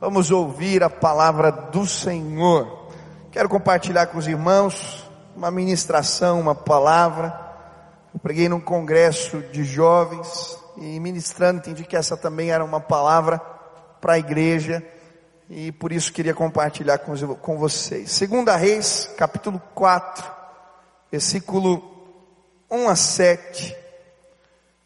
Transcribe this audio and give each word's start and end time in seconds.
Vamos 0.00 0.30
ouvir 0.30 0.84
a 0.84 0.88
palavra 0.88 1.50
do 1.50 1.84
Senhor. 1.84 2.86
Quero 3.32 3.48
compartilhar 3.48 4.06
com 4.06 4.16
os 4.16 4.28
irmãos 4.28 5.10
uma 5.34 5.50
ministração, 5.50 6.38
uma 6.38 6.54
palavra. 6.54 7.36
Eu 8.14 8.20
preguei 8.20 8.48
num 8.48 8.60
congresso 8.60 9.40
de 9.50 9.64
jovens 9.64 10.56
e 10.76 11.00
ministrando 11.00 11.58
entendi 11.58 11.82
que 11.82 11.96
essa 11.96 12.16
também 12.16 12.52
era 12.52 12.64
uma 12.64 12.80
palavra 12.80 13.40
para 14.00 14.12
a 14.12 14.18
igreja 14.20 14.86
e 15.50 15.72
por 15.72 15.90
isso 15.90 16.12
queria 16.12 16.32
compartilhar 16.32 16.98
com, 16.98 17.16
com 17.34 17.58
vocês. 17.58 18.12
Segunda 18.12 18.54
Reis, 18.54 19.10
capítulo 19.16 19.60
4, 19.74 20.30
versículo 21.10 21.82
1 22.70 22.88
a 22.88 22.94
7. 22.94 23.76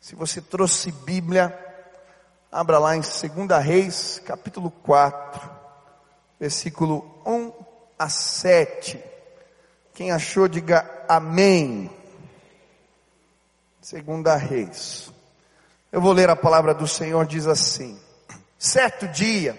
Se 0.00 0.14
você 0.14 0.40
trouxe 0.40 0.90
Bíblia, 0.90 1.54
Abra 2.54 2.78
lá 2.78 2.94
em 2.94 3.00
2 3.00 3.64
Reis, 3.64 4.20
capítulo 4.26 4.70
4, 4.70 5.50
versículo 6.38 7.22
1 7.24 7.50
a 7.98 8.10
7. 8.10 9.02
Quem 9.94 10.12
achou, 10.12 10.46
diga 10.46 10.86
amém. 11.08 11.90
2 13.80 14.42
Reis. 14.42 15.10
Eu 15.90 16.02
vou 16.02 16.12
ler 16.12 16.28
a 16.28 16.36
palavra 16.36 16.74
do 16.74 16.86
Senhor, 16.86 17.24
diz 17.24 17.46
assim: 17.46 17.98
Certo 18.58 19.08
dia, 19.08 19.58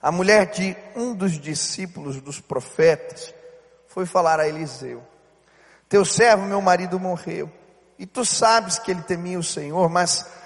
a 0.00 0.12
mulher 0.12 0.46
de 0.52 0.76
um 0.94 1.12
dos 1.16 1.32
discípulos 1.32 2.20
dos 2.20 2.38
profetas 2.40 3.34
foi 3.88 4.06
falar 4.06 4.38
a 4.38 4.46
Eliseu: 4.46 5.02
Teu 5.88 6.04
servo, 6.04 6.46
meu 6.46 6.60
marido, 6.60 7.00
morreu, 7.00 7.50
e 7.98 8.06
tu 8.06 8.24
sabes 8.24 8.78
que 8.78 8.92
ele 8.92 9.02
temia 9.02 9.36
o 9.36 9.42
Senhor, 9.42 9.88
mas 9.88 10.45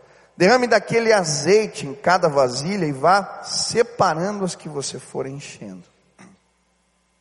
Derrame 0.41 0.65
daquele 0.65 1.13
azeite 1.13 1.85
em 1.85 1.93
cada 1.93 2.27
vasilha 2.27 2.87
e 2.87 2.91
vá 2.91 3.43
separando 3.43 4.43
as 4.43 4.55
que 4.55 4.67
você 4.67 4.97
for 4.97 5.27
enchendo. 5.27 5.83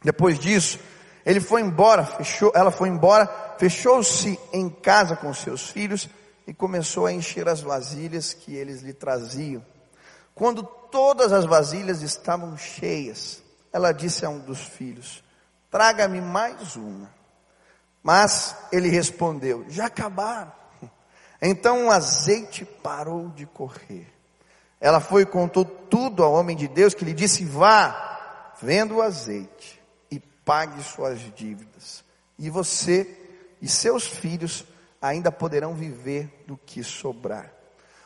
Depois 0.03 0.39
disso, 0.39 0.79
ele 1.27 1.39
foi 1.39 1.61
embora, 1.61 2.03
fechou, 2.03 2.51
ela 2.55 2.71
foi 2.71 2.89
embora, 2.89 3.27
fechou-se 3.59 4.41
em 4.55 4.71
casa 4.71 5.17
com 5.17 5.35
seus 5.35 5.69
filhos 5.69 6.09
e 6.47 6.55
começou 6.55 7.05
a 7.05 7.13
encher 7.13 7.47
as 7.47 7.61
vasilhas 7.61 8.33
que 8.33 8.55
eles 8.55 8.81
lhe 8.81 8.95
traziam. 8.95 9.63
Quando 10.35 10.63
todas 10.63 11.31
as 11.31 11.45
vasilhas 11.45 12.01
estavam 12.01 12.57
cheias, 12.57 13.43
ela 13.71 13.93
disse 13.93 14.25
a 14.25 14.31
um 14.31 14.39
dos 14.39 14.61
filhos: 14.61 15.23
Traga-me 15.71 16.23
mais 16.23 16.75
uma. 16.75 17.11
Mas 18.03 18.57
ele 18.73 18.89
respondeu: 18.89 19.67
Já 19.69 19.89
acabaram. 19.89 20.60
Então 21.41 21.87
o 21.87 21.91
azeite 21.91 22.65
parou 22.65 23.29
de 23.29 23.47
correr. 23.47 24.07
Ela 24.81 25.01
foi 25.01 25.23
e 25.23 25.27
contou 25.27 25.65
tudo 25.65 26.23
ao 26.23 26.33
homem 26.33 26.57
de 26.57 26.69
Deus, 26.69 26.95
que 26.95 27.05
lhe 27.05 27.15
disse: 27.15 27.45
Vá, 27.45 28.55
venda 28.61 28.95
o 28.95 29.03
azeite 29.03 29.81
e 30.11 30.19
pague 30.19 30.83
suas 30.83 31.21
dívidas. 31.35 32.05
E 32.39 32.51
você 32.51 33.07
e 33.61 33.69
seus 33.69 34.07
filhos 34.07 34.65
ainda 35.01 35.33
poderão 35.33 35.75
viver 35.75 36.45
do 36.47 36.57
que 36.57 36.83
sobrar. 36.83 37.51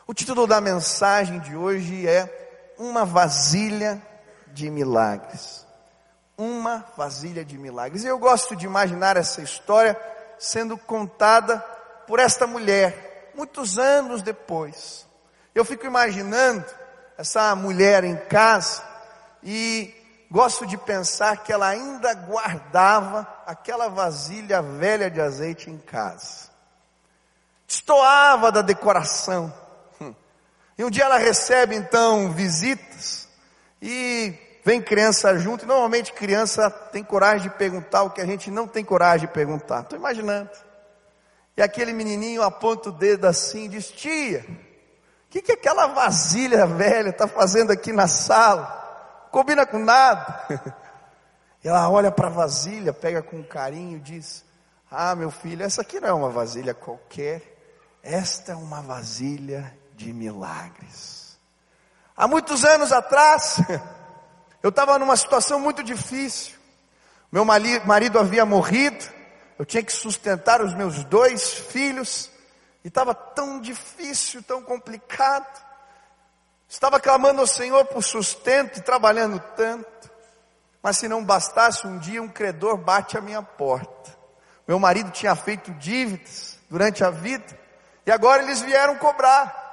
O 0.07 0.13
título 0.13 0.45
da 0.45 0.61
mensagem 0.61 1.39
de 1.39 1.55
hoje 1.55 2.07
é 2.07 2.73
Uma 2.77 3.05
Vasilha 3.05 4.01
de 4.47 4.69
Milagres. 4.69 5.65
Uma 6.37 6.85
vasilha 6.97 7.45
de 7.45 7.57
milagres. 7.57 8.03
E 8.03 8.07
eu 8.07 8.19
gosto 8.19 8.57
de 8.57 8.65
imaginar 8.65 9.15
essa 9.15 9.41
história 9.41 9.97
sendo 10.37 10.77
contada 10.77 11.59
por 12.05 12.19
esta 12.19 12.45
mulher 12.45 13.14
muitos 13.35 13.77
anos 13.77 14.21
depois. 14.21 15.05
Eu 15.53 15.63
fico 15.63 15.85
imaginando 15.85 16.65
essa 17.17 17.55
mulher 17.55 18.03
em 18.03 18.15
casa 18.15 18.83
e 19.43 19.93
gosto 20.29 20.65
de 20.65 20.77
pensar 20.77 21.43
que 21.43 21.53
ela 21.53 21.67
ainda 21.67 22.13
guardava 22.13 23.27
aquela 23.45 23.87
vasilha 23.87 24.61
velha 24.61 25.09
de 25.09 25.21
azeite 25.21 25.69
em 25.69 25.77
casa. 25.77 26.49
Destoava 27.67 28.51
da 28.51 28.61
decoração. 28.61 29.53
E 30.77 30.83
um 30.83 30.89
dia 30.89 31.05
ela 31.05 31.17
recebe 31.17 31.73
então 31.73 32.31
visitas 32.31 33.29
e 33.81 34.33
vem 34.63 34.81
criança 34.81 35.37
junto. 35.37 35.63
E 35.63 35.67
normalmente 35.67 36.11
criança 36.11 36.69
tem 36.69 37.03
coragem 37.03 37.49
de 37.49 37.55
perguntar 37.55 38.03
o 38.03 38.09
que 38.09 38.19
a 38.19 38.25
gente 38.25 38.51
não 38.51 38.67
tem 38.67 38.83
coragem 38.83 39.27
de 39.27 39.33
perguntar. 39.33 39.81
Estou 39.81 39.97
imaginando. 39.97 40.49
E 41.57 41.61
aquele 41.61 41.93
menininho 41.93 42.43
aponta 42.43 42.89
o 42.89 42.91
dedo 42.91 43.25
assim 43.25 43.65
e 43.65 43.69
diz: 43.69 43.89
Tia, 43.89 44.45
o 44.49 45.29
que, 45.29 45.41
que 45.41 45.51
aquela 45.53 45.87
vasilha 45.87 46.67
velha 46.67 47.09
está 47.09 47.27
fazendo 47.27 47.71
aqui 47.71 47.93
na 47.93 48.07
sala? 48.07 49.27
Combina 49.31 49.65
com 49.65 49.79
nada. 49.79 50.45
Ela 51.63 51.89
olha 51.89 52.11
para 52.11 52.27
a 52.27 52.31
vasilha, 52.31 52.93
pega 52.93 53.23
com 53.23 53.43
carinho 53.43 53.97
e 53.97 53.99
diz: 53.99 54.45
Ah, 54.91 55.15
meu 55.15 55.31
filho, 55.31 55.63
essa 55.63 55.81
aqui 55.81 55.99
não 55.99 56.09
é 56.09 56.13
uma 56.13 56.29
vasilha 56.29 56.73
qualquer, 56.73 57.41
esta 58.03 58.51
é 58.51 58.55
uma 58.55 58.81
vasilha 58.81 59.75
de 59.95 60.13
milagres. 60.13 61.39
Há 62.15 62.27
muitos 62.27 62.63
anos 62.63 62.91
atrás, 62.91 63.57
eu 64.61 64.69
estava 64.69 64.99
numa 64.99 65.17
situação 65.17 65.59
muito 65.59 65.81
difícil. 65.83 66.55
Meu 67.31 67.43
marido 67.43 68.19
havia 68.19 68.45
morrido, 68.45 69.03
eu 69.57 69.65
tinha 69.65 69.83
que 69.83 69.91
sustentar 69.91 70.61
os 70.61 70.73
meus 70.73 71.03
dois 71.05 71.53
filhos, 71.53 72.29
e 72.83 72.87
estava 72.87 73.15
tão 73.15 73.59
difícil, 73.59 74.43
tão 74.43 74.61
complicado. 74.61 75.63
Estava 76.67 76.99
clamando 76.99 77.41
ao 77.41 77.47
Senhor 77.47 77.85
por 77.85 78.03
sustento 78.03 78.77
e 78.77 78.81
trabalhando 78.81 79.39
tanto. 79.55 80.11
Mas 80.83 80.97
se 80.97 81.07
não 81.07 81.23
bastasse, 81.23 81.87
um 81.87 81.97
dia 81.97 82.21
um 82.21 82.27
credor 82.27 82.77
bate 82.77 83.17
à 83.17 83.21
minha 83.21 83.41
porta. 83.41 84.15
Meu 84.67 84.77
marido 84.77 85.09
tinha 85.11 85.35
feito 85.35 85.71
dívidas 85.73 86.59
durante 86.69 87.03
a 87.03 87.09
vida, 87.09 87.57
e 88.05 88.11
agora 88.11 88.43
eles 88.43 88.61
vieram 88.61 88.97
cobrar. 88.97 89.63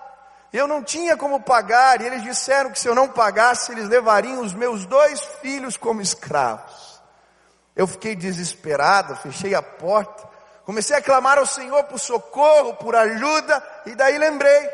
Eu 0.53 0.69
não 0.69 0.82
tinha 0.82 1.16
como 1.16 1.41
pagar, 1.41 2.00
e 2.00 2.06
eles 2.06 2.22
disseram 2.22 2.71
que 2.71 2.78
se 2.78 2.87
eu 2.87 2.94
não 2.94 3.09
pagasse, 3.09 3.72
eles 3.72 3.88
levariam 3.88 4.41
os 4.41 4.53
meus 4.53 4.87
dois 4.87 5.21
filhos 5.41 5.76
como 5.76 6.00
escravos. 6.00 6.91
Eu 7.75 7.87
fiquei 7.87 8.15
desesperado, 8.15 9.16
fechei 9.16 9.55
a 9.55 9.62
porta, 9.62 10.28
comecei 10.65 10.97
a 10.97 11.03
clamar 11.03 11.38
ao 11.38 11.47
Senhor 11.47 11.84
por 11.84 11.99
socorro, 11.99 12.75
por 12.75 12.94
ajuda, 12.94 13.62
e 13.87 13.94
daí 13.94 14.19
lembrei 14.19 14.69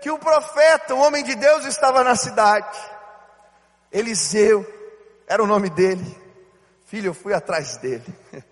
que 0.00 0.10
o 0.10 0.18
profeta, 0.18 0.94
o 0.94 1.00
homem 1.00 1.22
de 1.22 1.34
Deus, 1.34 1.64
estava 1.64 2.02
na 2.02 2.16
cidade. 2.16 2.78
Eliseu, 3.92 4.66
era 5.26 5.42
o 5.42 5.46
nome 5.46 5.70
dele. 5.70 6.18
Filho, 6.86 7.10
eu 7.10 7.14
fui 7.14 7.32
atrás 7.32 7.76
dele. 7.76 8.04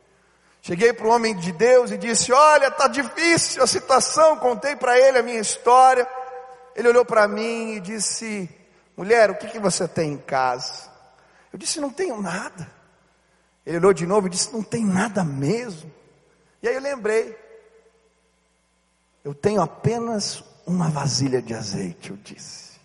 Cheguei 0.63 0.93
para 0.93 1.07
o 1.07 1.11
homem 1.11 1.35
de 1.37 1.51
Deus 1.53 1.91
e 1.91 1.97
disse: 1.97 2.33
Olha, 2.33 2.69
está 2.69 2.89
difícil 2.89 3.63
a 3.63 3.67
situação. 3.67 4.37
Contei 4.37 4.77
para 4.77 4.99
ele 4.99 5.19
a 5.19 5.23
minha 5.23 5.41
história. 5.41 6.07
Ele 6.77 6.89
olhou 6.89 7.05
para 7.05 7.27
mim 7.27 7.75
e 7.75 7.81
disse: 7.81 8.49
Mulher, 8.97 9.31
o 9.31 9.37
que, 9.37 9.49
que 9.49 9.59
você 9.59 9.89
tem 9.89 10.13
em 10.13 10.19
casa? 10.19 10.91
Eu 11.53 11.59
disse: 11.59 11.81
Não 11.81 11.91
tenho 11.91 12.21
nada. 12.21 12.78
Ele 13.69 13.76
olhou 13.76 13.93
de 13.93 14.06
novo 14.06 14.26
e 14.26 14.31
disse: 14.31 14.50
Não 14.50 14.62
tem 14.62 14.82
nada 14.82 15.23
mesmo. 15.23 15.93
E 16.62 16.69
aí 16.69 16.75
eu 16.75 16.81
lembrei: 16.81 17.37
Eu 19.23 19.35
tenho 19.35 19.61
apenas 19.61 20.43
uma 20.67 20.88
vasilha 20.88 21.43
de 21.43 21.53
azeite, 21.53 22.09
eu 22.09 22.17
disse. 22.17 22.79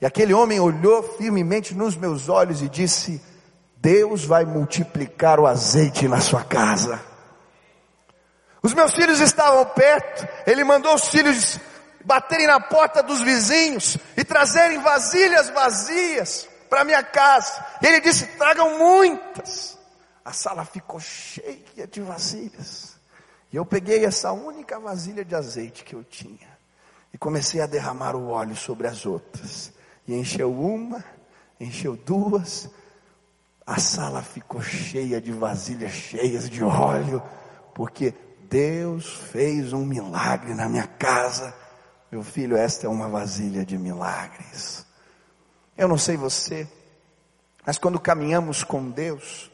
E 0.00 0.06
aquele 0.06 0.32
homem 0.32 0.60
olhou 0.60 1.02
firmemente 1.02 1.74
nos 1.74 1.96
meus 1.96 2.28
olhos 2.28 2.62
e 2.62 2.68
disse: 2.68 3.20
Deus 3.78 4.24
vai 4.24 4.44
multiplicar 4.44 5.40
o 5.40 5.48
azeite 5.48 6.06
na 6.06 6.20
sua 6.20 6.44
casa. 6.44 7.00
Os 8.62 8.72
meus 8.74 8.94
filhos 8.94 9.18
estavam 9.18 9.64
perto, 9.66 10.28
ele 10.46 10.62
mandou 10.62 10.94
os 10.94 11.08
filhos 11.08 11.58
baterem 12.04 12.46
na 12.46 12.60
porta 12.60 13.02
dos 13.02 13.20
vizinhos 13.20 13.98
e 14.16 14.24
trazerem 14.24 14.78
vasilhas 14.78 15.50
vazias 15.50 16.48
para 16.70 16.84
minha 16.84 17.02
casa. 17.02 17.66
Ele 17.82 18.00
disse: 18.00 18.28
tragam 18.38 18.78
muitas 18.78 19.76
a 20.28 20.32
sala 20.34 20.62
ficou 20.62 21.00
cheia 21.00 21.86
de 21.90 22.02
vasilhas. 22.02 22.98
E 23.50 23.56
eu 23.56 23.64
peguei 23.64 24.04
essa 24.04 24.30
única 24.30 24.78
vasilha 24.78 25.24
de 25.24 25.34
azeite 25.34 25.82
que 25.84 25.94
eu 25.94 26.04
tinha 26.04 26.58
e 27.14 27.16
comecei 27.16 27.62
a 27.62 27.66
derramar 27.66 28.14
o 28.14 28.28
óleo 28.28 28.54
sobre 28.54 28.86
as 28.86 29.06
outras. 29.06 29.72
E 30.06 30.14
encheu 30.14 30.52
uma, 30.52 31.02
encheu 31.58 31.96
duas, 31.96 32.68
a 33.66 33.80
sala 33.80 34.20
ficou 34.20 34.60
cheia 34.60 35.18
de 35.18 35.32
vasilhas 35.32 35.92
cheias 35.92 36.50
de 36.50 36.62
óleo, 36.62 37.22
porque 37.74 38.12
Deus 38.50 39.08
fez 39.32 39.72
um 39.72 39.86
milagre 39.86 40.52
na 40.52 40.68
minha 40.68 40.86
casa. 40.86 41.54
Meu 42.12 42.22
filho, 42.22 42.54
esta 42.54 42.86
é 42.86 42.90
uma 42.90 43.08
vasilha 43.08 43.64
de 43.64 43.78
milagres. 43.78 44.84
Eu 45.74 45.88
não 45.88 45.96
sei 45.96 46.18
você, 46.18 46.68
mas 47.64 47.78
quando 47.78 47.98
caminhamos 47.98 48.62
com 48.62 48.90
Deus 48.90 49.50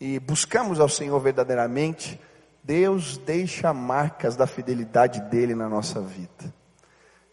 e 0.00 0.18
buscamos 0.20 0.78
ao 0.78 0.88
Senhor 0.88 1.18
verdadeiramente, 1.20 2.20
Deus 2.62 3.18
deixa 3.18 3.72
marcas 3.72 4.36
da 4.36 4.46
fidelidade 4.46 5.20
dele 5.22 5.54
na 5.54 5.68
nossa 5.68 6.00
vida. 6.00 6.54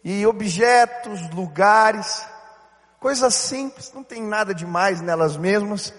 E 0.02 0.26
objetos, 0.26 1.28
lugares, 1.30 2.26
coisas 2.98 3.34
simples, 3.34 3.92
não 3.92 4.02
tem 4.02 4.22
nada 4.22 4.54
demais 4.54 5.00
nelas 5.00 5.36
mesmas, 5.36 5.92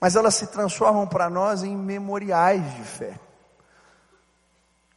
mas 0.00 0.16
elas 0.16 0.34
se 0.34 0.46
transformam 0.48 1.06
para 1.06 1.28
nós 1.30 1.62
em 1.62 1.76
memoriais 1.76 2.74
de 2.74 2.82
fé. 2.82 3.18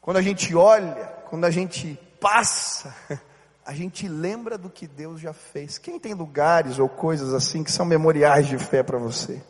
Quando 0.01 0.17
a 0.17 0.21
gente 0.21 0.55
olha, 0.55 1.05
quando 1.29 1.45
a 1.45 1.51
gente 1.51 1.99
passa, 2.19 2.95
a 3.65 3.73
gente 3.73 4.07
lembra 4.07 4.57
do 4.57 4.69
que 4.69 4.87
Deus 4.87 5.19
já 5.19 5.33
fez. 5.33 5.77
Quem 5.77 5.99
tem 5.99 6.13
lugares 6.13 6.79
ou 6.79 6.87
coisas 6.87 7.33
assim 7.33 7.63
que 7.63 7.71
são 7.71 7.85
memoriais 7.85 8.47
de 8.47 8.57
fé 8.57 8.83
para 8.83 8.97
você? 8.97 9.43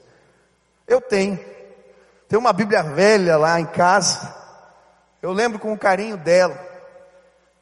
Eu 0.87 1.01
tenho. 1.01 1.39
Tem 2.27 2.37
uma 2.37 2.53
Bíblia 2.53 2.83
velha 2.83 3.37
lá 3.37 3.59
em 3.59 3.65
casa. 3.65 4.33
Eu 5.21 5.31
lembro 5.31 5.59
com 5.59 5.77
carinho 5.77 6.17
dela. 6.17 6.57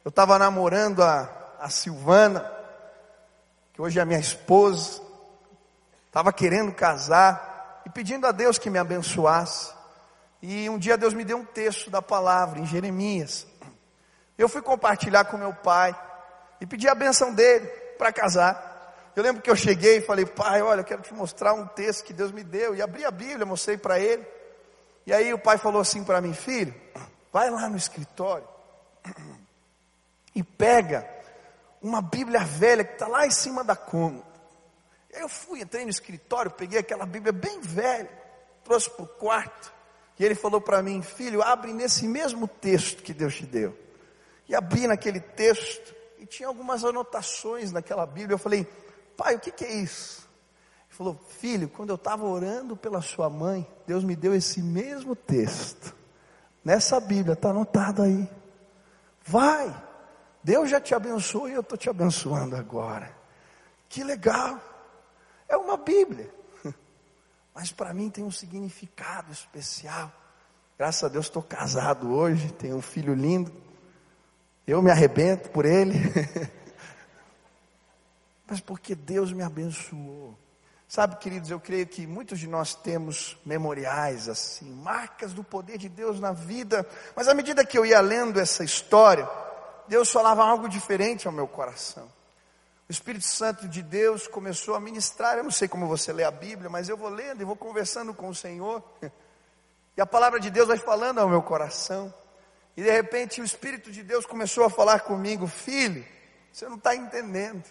Eu 0.04 0.10
estava 0.10 0.38
namorando 0.38 1.02
a, 1.02 1.28
a 1.58 1.70
Silvana, 1.70 2.50
que 3.72 3.80
hoje 3.80 3.98
é 3.98 4.04
minha 4.04 4.20
esposa. 4.20 5.00
Estava 6.06 6.32
querendo 6.32 6.72
casar 6.72 7.82
e 7.86 7.90
pedindo 7.90 8.26
a 8.26 8.32
Deus 8.32 8.58
que 8.58 8.70
me 8.70 8.78
abençoasse. 8.78 9.72
E 10.42 10.68
um 10.68 10.78
dia 10.78 10.96
Deus 10.98 11.14
me 11.14 11.24
deu 11.24 11.38
um 11.38 11.44
texto 11.44 11.90
da 11.90 12.02
palavra 12.02 12.60
em 12.60 12.66
Jeremias. 12.66 13.46
Eu 14.36 14.48
fui 14.48 14.60
compartilhar 14.60 15.24
com 15.24 15.38
meu 15.38 15.54
pai 15.54 15.96
e 16.60 16.66
pedi 16.66 16.88
a 16.88 16.94
benção 16.94 17.32
dele 17.32 17.66
para 17.96 18.12
casar. 18.12 18.73
Eu 19.16 19.22
lembro 19.22 19.40
que 19.40 19.50
eu 19.50 19.56
cheguei 19.56 19.98
e 19.98 20.00
falei, 20.00 20.26
pai, 20.26 20.60
olha, 20.60 20.80
eu 20.80 20.84
quero 20.84 21.02
te 21.02 21.14
mostrar 21.14 21.54
um 21.54 21.66
texto 21.66 22.04
que 22.04 22.12
Deus 22.12 22.32
me 22.32 22.42
deu. 22.42 22.74
E 22.74 22.82
abri 22.82 23.04
a 23.04 23.10
Bíblia, 23.10 23.46
mostrei 23.46 23.76
para 23.76 23.98
ele. 23.98 24.26
E 25.06 25.12
aí 25.12 25.32
o 25.32 25.38
pai 25.38 25.58
falou 25.58 25.80
assim 25.80 26.02
para 26.02 26.20
mim, 26.20 26.32
filho, 26.32 26.74
vai 27.32 27.50
lá 27.50 27.68
no 27.68 27.76
escritório 27.76 28.48
e 30.34 30.42
pega 30.42 31.08
uma 31.80 32.00
Bíblia 32.00 32.40
velha 32.40 32.82
que 32.82 32.94
está 32.94 33.06
lá 33.06 33.26
em 33.26 33.30
cima 33.30 33.62
da 33.62 33.76
cômoda. 33.76 34.34
Eu 35.10 35.28
fui, 35.28 35.60
entrei 35.60 35.84
no 35.84 35.90
escritório, 35.90 36.50
peguei 36.50 36.80
aquela 36.80 37.06
Bíblia 37.06 37.32
bem 37.32 37.60
velha, 37.60 38.10
trouxe 38.64 38.90
para 38.90 39.04
o 39.04 39.08
quarto. 39.08 39.72
E 40.18 40.24
ele 40.24 40.34
falou 40.34 40.60
para 40.60 40.82
mim, 40.82 41.02
filho, 41.02 41.42
abre 41.42 41.72
nesse 41.72 42.08
mesmo 42.08 42.48
texto 42.48 43.02
que 43.02 43.12
Deus 43.12 43.36
te 43.36 43.46
deu. 43.46 43.76
E 44.48 44.54
abri 44.54 44.86
naquele 44.86 45.20
texto, 45.20 45.94
e 46.18 46.26
tinha 46.26 46.48
algumas 46.48 46.84
anotações 46.84 47.70
naquela 47.70 48.06
Bíblia. 48.06 48.34
Eu 48.34 48.38
falei, 48.38 48.66
pai, 49.16 49.36
o 49.36 49.40
que, 49.40 49.50
que 49.50 49.64
é 49.64 49.72
isso? 49.74 50.28
Ele 50.88 50.96
falou, 50.96 51.20
filho, 51.38 51.68
quando 51.68 51.90
eu 51.90 51.96
estava 51.96 52.24
orando 52.24 52.76
pela 52.76 53.00
sua 53.00 53.28
mãe, 53.28 53.66
Deus 53.86 54.04
me 54.04 54.14
deu 54.14 54.34
esse 54.34 54.62
mesmo 54.62 55.16
texto. 55.16 55.94
Nessa 56.64 56.98
Bíblia, 57.00 57.34
está 57.34 57.50
anotado 57.50 58.02
aí. 58.02 58.28
Vai, 59.24 59.74
Deus 60.42 60.68
já 60.68 60.80
te 60.80 60.94
abençoou 60.94 61.48
e 61.48 61.52
eu 61.52 61.60
estou 61.60 61.78
te 61.78 61.88
abençoando 61.88 62.56
agora. 62.56 63.14
Que 63.88 64.02
legal, 64.04 64.60
é 65.48 65.56
uma 65.56 65.76
Bíblia 65.76 66.32
mas 67.54 67.70
para 67.70 67.94
mim 67.94 68.10
tem 68.10 68.24
um 68.24 68.30
significado 68.30 69.30
especial. 69.30 70.12
Graças 70.76 71.04
a 71.04 71.08
Deus 71.08 71.26
estou 71.26 71.42
casado 71.42 72.12
hoje, 72.12 72.52
tenho 72.52 72.76
um 72.76 72.82
filho 72.82 73.14
lindo. 73.14 73.52
Eu 74.66 74.82
me 74.82 74.90
arrebento 74.90 75.50
por 75.50 75.64
ele, 75.64 75.94
mas 78.46 78.60
porque 78.60 78.94
Deus 78.94 79.32
me 79.32 79.42
abençoou. 79.42 80.38
Sabe, 80.86 81.16
queridos, 81.16 81.50
eu 81.50 81.58
creio 81.58 81.86
que 81.86 82.06
muitos 82.06 82.38
de 82.38 82.46
nós 82.46 82.74
temos 82.74 83.36
memoriais 83.44 84.28
assim, 84.28 84.70
marcas 84.70 85.32
do 85.32 85.42
poder 85.42 85.78
de 85.78 85.88
Deus 85.88 86.20
na 86.20 86.32
vida, 86.32 86.86
mas 87.16 87.26
à 87.26 87.34
medida 87.34 87.64
que 87.64 87.76
eu 87.76 87.86
ia 87.86 88.00
lendo 88.00 88.38
essa 88.38 88.62
história, 88.62 89.28
Deus 89.88 90.10
falava 90.10 90.44
algo 90.44 90.68
diferente 90.68 91.26
ao 91.26 91.32
meu 91.32 91.48
coração. 91.48 92.08
O 92.88 92.92
Espírito 92.92 93.24
Santo 93.24 93.66
de 93.66 93.82
Deus 93.82 94.26
começou 94.26 94.74
a 94.74 94.80
ministrar. 94.80 95.38
Eu 95.38 95.44
não 95.44 95.50
sei 95.50 95.66
como 95.66 95.86
você 95.86 96.12
lê 96.12 96.22
a 96.22 96.30
Bíblia, 96.30 96.68
mas 96.68 96.88
eu 96.88 96.96
vou 96.96 97.08
lendo 97.08 97.40
e 97.40 97.44
vou 97.44 97.56
conversando 97.56 98.12
com 98.12 98.28
o 98.28 98.34
Senhor. 98.34 98.82
E 99.96 100.00
a 100.00 100.06
palavra 100.06 100.40
de 100.40 100.50
Deus 100.50 100.66
vai 100.66 100.76
falando 100.76 101.20
ao 101.20 101.28
meu 101.28 101.40
coração. 101.40 102.12
E 102.76 102.82
de 102.82 102.90
repente 102.90 103.40
o 103.40 103.44
Espírito 103.44 103.92
de 103.92 104.02
Deus 104.02 104.26
começou 104.26 104.64
a 104.64 104.68
falar 104.70 104.98
comigo: 105.02 105.46
Filho, 105.46 106.04
você 106.52 106.68
não 106.68 106.74
está 106.74 106.96
entendendo. 106.96 107.62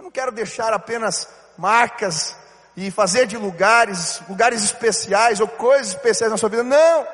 Eu 0.00 0.04
não 0.04 0.10
quero 0.10 0.32
deixar 0.32 0.72
apenas 0.72 1.28
marcas 1.58 2.34
e 2.74 2.90
fazer 2.90 3.26
de 3.26 3.36
lugares, 3.36 4.22
lugares 4.26 4.62
especiais 4.62 5.40
ou 5.40 5.46
coisas 5.46 5.88
especiais 5.88 6.32
na 6.32 6.38
sua 6.38 6.48
vida. 6.48 6.62
Não! 6.62 7.06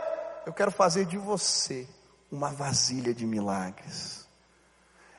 Eu 0.47 0.53
quero 0.53 0.71
fazer 0.71 1.05
de 1.05 1.19
você 1.19 1.85
uma 2.31 2.49
vasilha 2.51 3.13
de 3.13 3.27
milagres. 3.27 4.25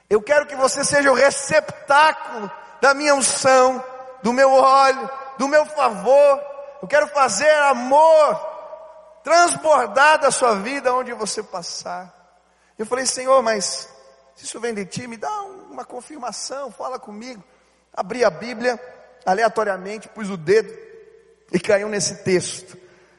Eu 0.09 0.21
quero 0.21 0.45
que 0.45 0.55
você 0.55 0.81
seja 0.85 1.11
o 1.11 1.13
receptáculo 1.13 2.49
da 2.79 2.93
minha 2.93 3.13
unção, 3.13 3.83
do 4.23 4.31
meu 4.31 4.53
óleo, 4.53 5.09
do 5.37 5.49
meu 5.49 5.65
favor. 5.65 6.41
Eu 6.81 6.87
quero 6.87 7.09
fazer 7.09 7.51
amor 7.51 8.39
transbordar 9.25 10.21
da 10.21 10.31
sua 10.31 10.55
vida 10.55 10.93
onde 10.93 11.11
você 11.11 11.43
passar. 11.43 12.15
Eu 12.79 12.85
falei, 12.85 13.05
Senhor, 13.05 13.43
mas 13.43 13.89
se 14.37 14.45
isso 14.45 14.57
vem 14.57 14.73
de 14.73 14.85
ti, 14.85 15.05
me 15.05 15.17
dá 15.17 15.41
uma 15.41 15.83
confirmação, 15.83 16.71
fala 16.71 16.97
comigo. 16.97 17.43
Abri 17.97 18.23
a 18.23 18.29
Bíblia 18.29 18.79
aleatoriamente, 19.25 20.07
pus 20.07 20.29
o 20.29 20.37
dedo 20.37 20.71
e 21.51 21.59
caiu 21.59 21.89
nesse 21.89 22.23
texto. 22.23 22.77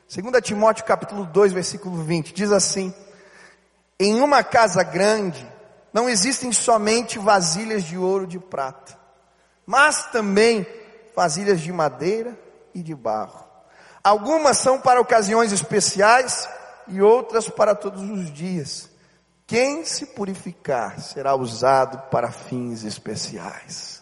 2 0.09 0.41
Timóteo 0.41 0.85
capítulo 0.85 1.27
2, 1.27 1.53
versículo 1.53 2.01
20, 2.05 2.33
diz 2.33 2.53
assim: 2.53 2.95
Em 3.99 4.21
uma 4.21 4.45
casa 4.45 4.85
grande 4.85 5.45
não 5.93 6.09
existem 6.09 6.53
somente 6.53 7.19
vasilhas 7.19 7.83
de 7.83 7.99
ouro 7.99 8.23
e 8.23 8.29
de 8.29 8.39
prata, 8.39 8.97
mas 9.67 10.13
também 10.13 10.65
vasilhas 11.17 11.61
de 11.61 11.73
madeira 11.73 12.39
e 12.73 12.81
de 12.81 12.95
barro. 12.95 13.45
Algumas 14.05 14.59
são 14.59 14.81
para 14.81 15.01
ocasiões 15.01 15.51
especiais 15.51 16.49
e 16.87 17.03
outras 17.03 17.49
para 17.49 17.75
todos 17.75 18.09
os 18.09 18.33
dias. 18.33 18.89
Quem 19.45 19.85
se 19.85 20.07
purificar 20.07 21.01
será 21.01 21.35
usado 21.35 21.99
para 22.11 22.31
fins 22.31 22.85
especiais. 22.85 23.98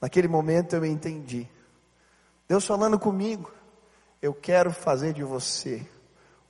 Naquele 0.00 0.28
momento 0.28 0.74
eu 0.74 0.84
entendi. 0.84 1.48
Deus 2.48 2.66
falando 2.66 2.98
comigo, 2.98 3.52
eu 4.22 4.32
quero 4.34 4.72
fazer 4.72 5.12
de 5.12 5.22
você 5.22 5.86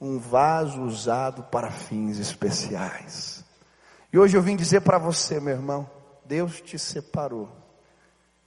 um 0.01 0.19
vaso 0.19 0.83
usado 0.83 1.43
para 1.45 1.71
fins 1.71 2.19
especiais. 2.19 3.45
E 4.13 4.19
hoje 4.19 4.37
eu 4.37 4.43
vim 4.43 4.57
dizer 4.57 4.81
para 4.81 4.99
você, 4.99 5.39
meu 5.41 5.55
irmão, 5.55 5.89
Deus 6.25 6.61
te 6.61 6.79
separou 6.79 7.51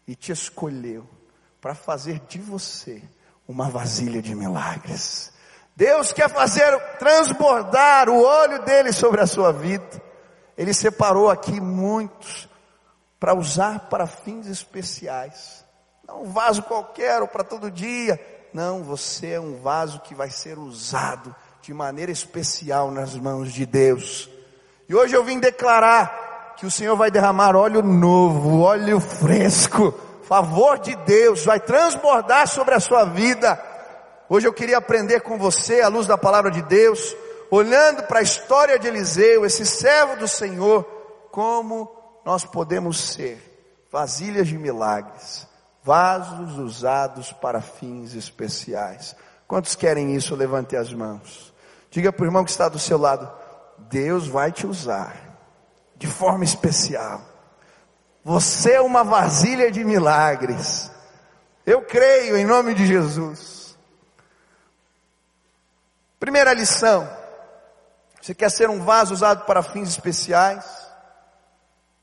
e 0.08 0.16
te 0.16 0.32
escolheu 0.32 1.08
para 1.62 1.76
fazer 1.76 2.20
de 2.28 2.40
você 2.40 3.02
uma 3.48 3.70
vasilha 3.70 4.22
de 4.22 4.34
milagres. 4.34 5.32
Deus 5.76 6.12
quer 6.14 6.30
fazer 6.30 6.78
transbordar 6.98 8.10
o 8.10 8.22
olho 8.22 8.64
dele 8.64 8.92
sobre 8.92 9.22
a 9.22 9.28
sua 9.28 9.52
vida. 9.52 10.02
Ele 10.58 10.74
separou 10.74 11.30
aqui 11.30 11.60
muitos 11.60 12.48
para 13.24 13.34
usar 13.34 13.88
para 13.90 14.06
fins 14.06 14.48
especiais. 14.48 15.64
Não 16.06 16.24
um 16.24 16.26
vaso 16.26 16.62
qualquer 16.62 17.22
ou 17.22 17.28
para 17.30 17.42
todo 17.42 17.72
dia. 17.72 18.20
Não, 18.54 18.84
você 18.84 19.36
é 19.36 19.40
um 19.40 19.62
vaso 19.62 20.02
que 20.02 20.14
vai 20.14 20.30
ser 20.30 20.60
usado 20.60 21.34
de 21.62 21.74
maneira 21.74 22.12
especial 22.12 22.92
nas 22.92 23.16
mãos 23.16 23.54
de 23.54 23.66
Deus. 23.66 24.30
E 24.90 24.94
hoje 24.94 25.16
eu 25.16 25.24
vim 25.24 25.40
declarar 25.40 26.56
que 26.58 26.66
o 26.66 26.70
Senhor 26.70 26.98
vai 26.98 27.10
derramar 27.10 27.56
óleo 27.56 27.82
novo, 27.82 28.60
óleo 28.60 29.00
fresco, 29.00 29.98
favor 30.24 30.78
de 30.80 30.94
Deus 30.94 31.46
vai 31.46 31.62
transbordar 31.62 32.46
sobre 32.46 32.76
a 32.76 32.80
sua 32.82 33.06
vida. 33.06 33.58
Hoje 34.28 34.50
eu 34.50 34.54
queria 34.54 34.80
aprender 34.80 35.22
com 35.22 35.38
você, 35.38 35.80
à 35.80 35.88
luz 35.88 36.06
da 36.06 36.18
palavra 36.18 36.52
de 36.52 36.62
Deus, 36.64 37.16
olhando 37.50 38.04
para 38.04 38.20
a 38.20 38.24
história 38.24 38.78
de 38.78 38.90
Eliseu, 38.90 39.46
esse 39.46 39.66
servo 39.66 40.18
do 40.18 40.28
Senhor, 40.28 40.84
como 41.32 42.03
nós 42.26 42.46
podemos 42.46 43.00
ser 43.00 43.86
vasilhas 43.92 44.48
de 44.48 44.58
milagres, 44.58 45.48
vasos 45.84 46.58
usados 46.58 47.32
para 47.32 47.62
fins 47.62 48.16
especiais. 48.16 49.16
Quantos 49.48 49.76
querem 49.76 50.16
isso? 50.16 50.36
Levante 50.36 50.76
as 50.76 50.94
mãos. 50.94 51.54
Diga 51.92 52.12
para 52.12 52.24
o 52.24 52.28
irmão 52.28 52.44
que 52.44 52.52
está 52.52 52.70
do 52.70 52.80
seu 52.80 52.98
lado: 52.98 53.32
Deus 53.78 54.28
vai 54.28 54.52
te 54.52 54.66
usar 54.66 55.16
de 55.96 56.08
forma 56.08 56.44
especial. 56.44 57.22
Você 58.24 58.74
é 58.74 58.82
uma 58.82 59.04
vasilha 59.04 59.70
de 59.70 59.84
milagres. 59.84 60.92
Eu 61.66 61.82
creio 61.82 62.38
em 62.38 62.46
nome 62.46 62.74
de 62.74 62.88
Jesus. 62.88 63.78
Primeira 66.20 66.54
lição: 66.54 67.08
você 68.22 68.34
quer 68.34 68.50
ser 68.50 68.70
um 68.70 68.82
vaso 68.84 69.14
usado 69.14 69.46
para 69.46 69.62
fins 69.62 69.90
especiais? 69.90 70.83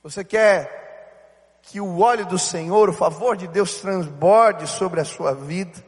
Você 0.02 0.24
quer 0.24 1.60
que 1.62 1.80
o 1.80 2.00
óleo 2.00 2.24
do 2.24 2.38
Senhor, 2.38 2.88
o 2.88 2.92
favor 2.92 3.36
de 3.36 3.46
Deus 3.46 3.80
transborde 3.80 4.66
sobre 4.66 5.00
a 5.00 5.04
sua 5.04 5.34
vida? 5.34 5.84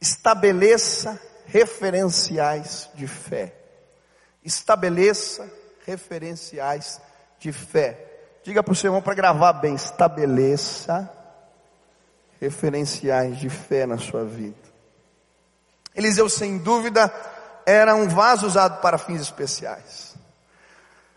Estabeleça 0.00 1.20
referenciais 1.44 2.88
de 2.94 3.06
fé. 3.06 3.54
Estabeleça 4.42 5.50
referenciais 5.84 7.00
de 7.38 7.52
fé. 7.52 8.04
Diga 8.42 8.62
para 8.62 8.72
o 8.72 8.76
seu 8.76 8.88
irmão 8.88 9.02
para 9.02 9.14
gravar 9.14 9.52
bem: 9.54 9.74
estabeleça 9.74 11.12
referenciais 12.40 13.38
de 13.38 13.50
fé 13.50 13.86
na 13.86 13.98
sua 13.98 14.24
vida. 14.24 14.56
Eliseu, 15.94 16.28
sem 16.28 16.58
dúvida, 16.58 17.12
era 17.64 17.94
um 17.94 18.08
vaso 18.08 18.46
usado 18.46 18.80
para 18.80 18.98
fins 18.98 19.20
especiais. 19.20 20.14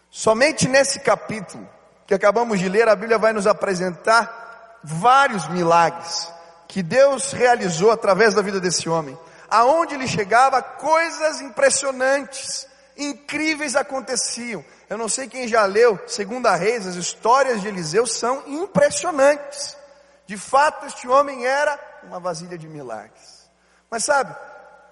Somente 0.09 0.67
nesse 0.67 0.99
capítulo 0.99 1.67
que 2.09 2.15
acabamos 2.15 2.57
de 2.57 2.67
ler, 2.67 2.89
a 2.89 2.95
Bíblia 2.95 3.19
vai 3.19 3.31
nos 3.33 3.45
apresentar 3.45 4.79
vários 4.83 5.47
milagres 5.47 6.27
que 6.67 6.81
Deus 6.81 7.33
realizou 7.33 7.91
através 7.91 8.33
da 8.33 8.41
vida 8.41 8.59
desse 8.59 8.89
homem. 8.89 9.15
Aonde 9.47 9.93
ele 9.93 10.07
chegava, 10.07 10.59
coisas 10.59 11.39
impressionantes, 11.39 12.65
incríveis 12.97 13.75
aconteciam. 13.75 14.65
Eu 14.89 14.97
não 14.97 15.07
sei 15.07 15.27
quem 15.27 15.47
já 15.47 15.63
leu, 15.65 15.99
segundo 16.07 16.47
a 16.47 16.55
Reis, 16.55 16.87
as 16.87 16.95
histórias 16.95 17.61
de 17.61 17.67
Eliseu 17.67 18.07
são 18.07 18.41
impressionantes. 18.47 19.77
De 20.25 20.35
fato, 20.35 20.87
este 20.87 21.07
homem 21.07 21.45
era 21.45 21.79
uma 22.05 22.19
vasilha 22.19 22.57
de 22.57 22.67
milagres. 22.67 23.47
Mas 23.87 24.03
sabe, 24.03 24.35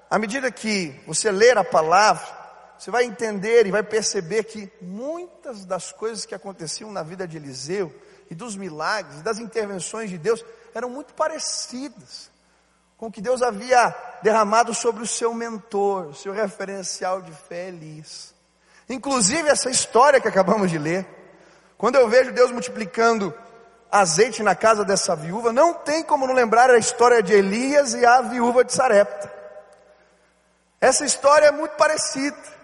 à 0.08 0.20
medida 0.20 0.52
que 0.52 0.94
você 1.08 1.32
ler 1.32 1.58
a 1.58 1.64
palavra, 1.64 2.37
você 2.78 2.92
vai 2.92 3.06
entender 3.06 3.66
e 3.66 3.72
vai 3.72 3.84
perceber 3.84 4.44
que 4.44 4.72
muitas 4.82 5.66
das 5.66 5.92
coisas 5.92 6.26
que 6.26 6.36
aconteciam 6.36 6.92
na 6.92 7.04
vida 7.04 7.28
de 7.28 7.38
Eliseu, 7.38 7.94
e 8.30 8.36
dos 8.36 8.56
milagres, 8.56 9.22
das 9.22 9.40
intervenções 9.40 10.10
de 10.10 10.18
Deus, 10.18 10.44
eram 10.74 10.90
muito 10.90 11.14
parecidas 11.14 12.30
com 12.98 13.08
o 13.08 13.12
que 13.12 13.22
Deus 13.22 13.42
havia 13.42 13.96
derramado 14.22 14.74
sobre 14.74 15.04
o 15.04 15.08
seu 15.08 15.34
mentor, 15.34 16.08
o 16.08 16.14
seu 16.14 16.34
referencial 16.34 17.22
de 17.22 17.32
fé, 17.32 17.68
Elias. 17.68 18.34
Inclusive 18.90 19.48
essa 19.50 19.70
história 19.70 20.20
que 20.20 20.28
acabamos 20.28 20.72
de 20.72 20.78
ler, 20.78 21.06
quando 21.78 21.96
eu 21.96 22.10
vejo 22.10 22.32
Deus 22.32 22.52
multiplicando 22.52 23.34
azeite 23.92 24.42
na 24.42 24.56
casa 24.56 24.84
dessa 24.84 25.16
viúva, 25.16 25.54
não 25.54 25.74
tem 25.74 26.04
como 26.04 26.26
não 26.26 26.34
lembrar 26.34 26.70
a 26.70 26.78
história 26.78 27.22
de 27.22 27.34
Elias 27.34 27.94
e 27.94 28.06
a 28.06 28.22
viúva 28.22 28.64
de 28.64 28.74
Sarepta. 28.74 29.32
Essa 30.82 31.06
história 31.06 31.48
é 31.48 31.52
muito 31.52 31.76
parecida. 31.76 32.57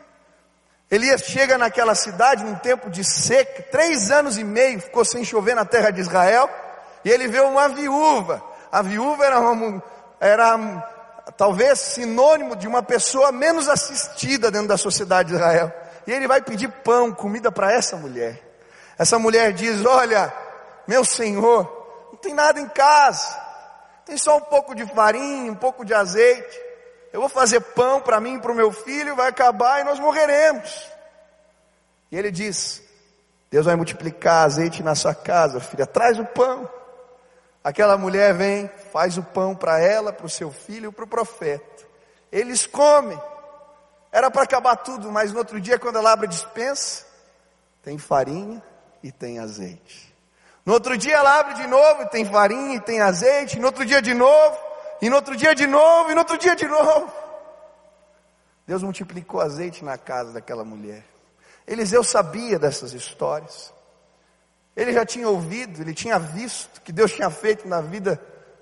Elias 0.93 1.23
chega 1.23 1.57
naquela 1.57 1.95
cidade 1.95 2.43
num 2.43 2.53
tempo 2.53 2.87
de 2.87 3.03
seca, 3.03 3.63
três 3.71 4.11
anos 4.11 4.37
e 4.37 4.43
meio 4.43 4.79
ficou 4.79 5.03
sem 5.03 5.25
chover 5.25 5.55
na 5.55 5.65
terra 5.65 5.89
de 5.89 5.99
Israel, 5.99 6.47
e 7.03 7.09
ele 7.09 7.27
vê 7.27 7.39
uma 7.39 7.67
viúva. 7.67 8.43
A 8.71 8.83
viúva 8.83 9.25
era, 9.25 9.39
uma, 9.39 9.83
era 10.19 10.55
talvez 11.35 11.79
sinônimo 11.79 12.55
de 12.55 12.67
uma 12.67 12.83
pessoa 12.83 13.31
menos 13.31 13.67
assistida 13.67 14.51
dentro 14.51 14.67
da 14.67 14.77
sociedade 14.77 15.29
de 15.29 15.35
Israel. 15.35 15.73
E 16.05 16.11
ele 16.11 16.27
vai 16.27 16.43
pedir 16.43 16.67
pão, 16.67 17.11
comida 17.11 17.51
para 17.51 17.73
essa 17.73 17.97
mulher. 17.97 18.39
Essa 18.95 19.17
mulher 19.17 19.51
diz: 19.51 19.83
Olha, 19.83 20.31
meu 20.87 21.03
senhor, 21.03 22.07
não 22.11 22.19
tem 22.19 22.35
nada 22.35 22.59
em 22.59 22.67
casa, 22.69 23.35
tem 24.05 24.15
só 24.15 24.37
um 24.37 24.41
pouco 24.41 24.75
de 24.75 24.85
farinha, 24.93 25.51
um 25.51 25.55
pouco 25.55 25.83
de 25.83 25.91
azeite. 25.95 26.62
Eu 27.13 27.19
vou 27.19 27.29
fazer 27.29 27.61
pão 27.61 28.01
para 28.01 28.19
mim 28.19 28.37
e 28.37 28.39
para 28.39 28.51
o 28.51 28.55
meu 28.55 28.71
filho, 28.71 29.15
vai 29.15 29.29
acabar 29.29 29.79
e 29.79 29.83
nós 29.83 29.99
morreremos. 29.99 30.89
E 32.11 32.17
ele 32.17 32.31
diz: 32.31 32.81
Deus 33.51 33.67
vai 33.67 33.75
multiplicar 33.75 34.45
azeite 34.45 34.81
na 34.81 34.95
sua 34.95 35.13
casa, 35.13 35.59
filha, 35.59 35.85
traz 35.85 36.17
o 36.17 36.25
pão. 36.25 36.67
Aquela 37.63 37.99
mulher 37.99 38.33
vem, 38.33 38.67
faz 38.91 39.15
o 39.15 39.23
pão 39.23 39.55
para 39.55 39.79
ela, 39.79 40.11
para 40.11 40.25
o 40.25 40.29
seu 40.29 40.51
filho 40.51 40.89
e 40.89 40.91
para 40.91 41.05
o 41.05 41.07
profeta. 41.07 41.85
Eles 42.31 42.65
comem. 42.65 43.21
Era 44.11 44.31
para 44.31 44.41
acabar 44.41 44.75
tudo, 44.77 45.11
mas 45.11 45.31
no 45.31 45.37
outro 45.37 45.61
dia, 45.61 45.77
quando 45.77 45.97
ela 45.97 46.11
abre 46.11 46.25
a 46.25 46.29
dispensa, 46.29 47.05
tem 47.83 47.97
farinha 47.99 48.61
e 49.03 49.11
tem 49.11 49.37
azeite. 49.37 50.13
No 50.65 50.73
outro 50.73 50.97
dia 50.97 51.15
ela 51.15 51.39
abre 51.39 51.53
de 51.53 51.67
novo 51.67 52.01
e 52.01 52.07
tem 52.07 52.25
farinha 52.25 52.75
e 52.75 52.79
tem 52.79 53.01
azeite. 53.01 53.59
No 53.59 53.67
outro 53.67 53.85
dia 53.85 54.01
de 54.01 54.15
novo. 54.15 54.72
E 55.03 55.09
no 55.09 55.17
outro 55.17 55.35
dia 55.35 55.53
de 55.53 55.67
novo. 55.67 56.11
E 56.11 56.13
no 56.13 56.21
outro 56.21 56.37
dia 56.37 56.55
de 56.55 56.65
novo. 56.65 57.11
Deus 58.65 58.81
multiplicou 58.81 59.41
azeite 59.41 59.83
na 59.83 59.97
casa 59.97 60.31
daquela 60.31 60.63
mulher. 60.63 61.03
Eliseu 61.67 62.05
sabia 62.05 62.57
dessas 62.57 62.93
histórias. 62.93 63.73
Ele 64.73 64.93
já 64.93 65.05
tinha 65.05 65.27
ouvido, 65.27 65.81
ele 65.81 65.93
tinha 65.93 66.17
visto 66.17 66.79
que 66.79 66.93
Deus 66.93 67.11
tinha 67.11 67.29
feito 67.29 67.67
na 67.67 67.81
vida 67.81 68.17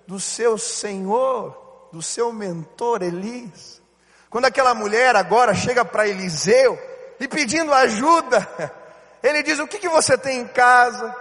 do 0.08 0.20
seu 0.20 0.58
Senhor, 0.58 1.90
do 1.94 2.02
seu 2.02 2.34
mentor 2.34 3.04
Elias. 3.04 3.80
Quando 4.28 4.46
aquela 4.46 4.74
mulher 4.74 5.16
agora 5.16 5.54
chega 5.54 5.86
para 5.86 6.08
Eliseu 6.08 6.76
e 7.20 7.28
pedindo 7.28 7.72
ajuda, 7.72 8.50
ele 9.22 9.44
diz: 9.44 9.60
O 9.60 9.68
que, 9.68 9.78
que 9.78 9.90
você 9.90 10.18
tem 10.18 10.40
em 10.40 10.48
casa? 10.48 11.16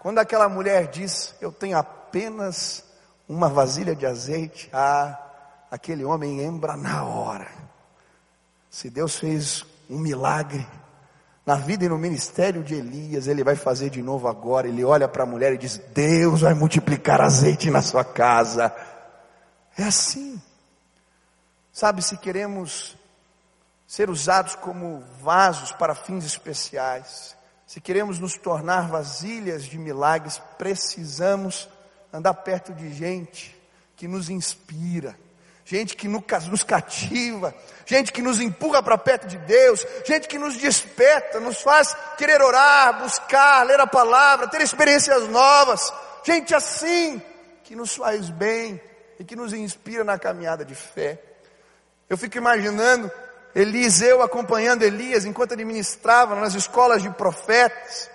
Quando 0.00 0.18
aquela 0.18 0.48
mulher 0.48 0.88
diz, 0.88 1.32
eu 1.40 1.52
tenho 1.52 1.78
apenas 1.78 2.87
uma 3.28 3.48
vasilha 3.48 3.94
de 3.94 4.06
azeite, 4.06 4.70
ah, 4.72 5.18
aquele 5.70 6.04
homem 6.04 6.38
lembra 6.38 6.76
na 6.76 7.04
hora. 7.04 7.48
Se 8.70 8.88
Deus 8.88 9.18
fez 9.18 9.66
um 9.88 9.98
milagre 9.98 10.66
na 11.44 11.56
vida 11.56 11.84
e 11.84 11.88
no 11.88 11.98
ministério 11.98 12.62
de 12.62 12.74
Elias, 12.74 13.26
ele 13.26 13.44
vai 13.44 13.56
fazer 13.56 13.90
de 13.90 14.02
novo 14.02 14.28
agora. 14.28 14.68
Ele 14.68 14.84
olha 14.84 15.08
para 15.08 15.22
a 15.22 15.26
mulher 15.26 15.52
e 15.52 15.58
diz: 15.58 15.78
Deus 15.94 16.40
vai 16.40 16.54
multiplicar 16.54 17.20
azeite 17.20 17.70
na 17.70 17.82
sua 17.82 18.04
casa. 18.04 18.74
É 19.76 19.84
assim. 19.84 20.40
Sabe, 21.72 22.02
se 22.02 22.16
queremos 22.16 22.96
ser 23.86 24.10
usados 24.10 24.54
como 24.54 25.02
vasos 25.22 25.72
para 25.72 25.94
fins 25.94 26.24
especiais, 26.24 27.36
se 27.66 27.80
queremos 27.80 28.18
nos 28.18 28.36
tornar 28.36 28.88
vasilhas 28.88 29.64
de 29.64 29.78
milagres, 29.78 30.42
precisamos 30.58 31.68
andar 32.12 32.34
perto 32.34 32.72
de 32.72 32.92
gente 32.92 33.56
que 33.96 34.08
nos 34.08 34.30
inspira, 34.30 35.16
gente 35.64 35.96
que 35.96 36.08
nos 36.08 36.64
cativa, 36.64 37.54
gente 37.84 38.12
que 38.12 38.22
nos 38.22 38.40
empurra 38.40 38.82
para 38.82 38.96
perto 38.96 39.26
de 39.26 39.36
Deus, 39.38 39.84
gente 40.06 40.28
que 40.28 40.38
nos 40.38 40.56
desperta, 40.56 41.40
nos 41.40 41.60
faz 41.60 41.94
querer 42.16 42.40
orar, 42.40 43.02
buscar, 43.02 43.66
ler 43.66 43.80
a 43.80 43.86
palavra, 43.86 44.48
ter 44.48 44.60
experiências 44.60 45.28
novas, 45.28 45.92
gente 46.24 46.54
assim 46.54 47.20
que 47.64 47.76
nos 47.76 47.96
faz 47.96 48.30
bem 48.30 48.80
e 49.18 49.24
que 49.24 49.36
nos 49.36 49.52
inspira 49.52 50.04
na 50.04 50.18
caminhada 50.18 50.64
de 50.64 50.74
fé. 50.74 51.20
Eu 52.08 52.16
fico 52.16 52.38
imaginando 52.38 53.10
Eliseu 53.54 54.22
acompanhando 54.22 54.82
Elias 54.84 55.24
enquanto 55.24 55.52
ele 55.52 55.64
ministrava 55.64 56.34
nas 56.36 56.54
escolas 56.54 57.02
de 57.02 57.10
profetas. 57.10 58.10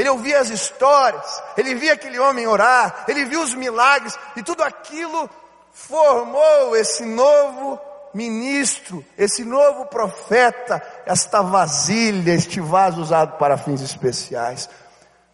Ele 0.00 0.08
ouvia 0.08 0.40
as 0.40 0.48
histórias, 0.48 1.42
ele 1.58 1.74
via 1.74 1.92
aquele 1.92 2.18
homem 2.18 2.46
orar, 2.46 3.04
ele 3.06 3.26
viu 3.26 3.42
os 3.42 3.52
milagres 3.52 4.18
e 4.34 4.42
tudo 4.42 4.62
aquilo 4.62 5.28
formou 5.72 6.74
esse 6.74 7.04
novo 7.04 7.78
ministro, 8.14 9.04
esse 9.18 9.44
novo 9.44 9.84
profeta, 9.84 10.82
esta 11.04 11.42
vasilha, 11.42 12.32
este 12.32 12.62
vaso 12.62 13.02
usado 13.02 13.36
para 13.36 13.58
fins 13.58 13.82
especiais. 13.82 14.70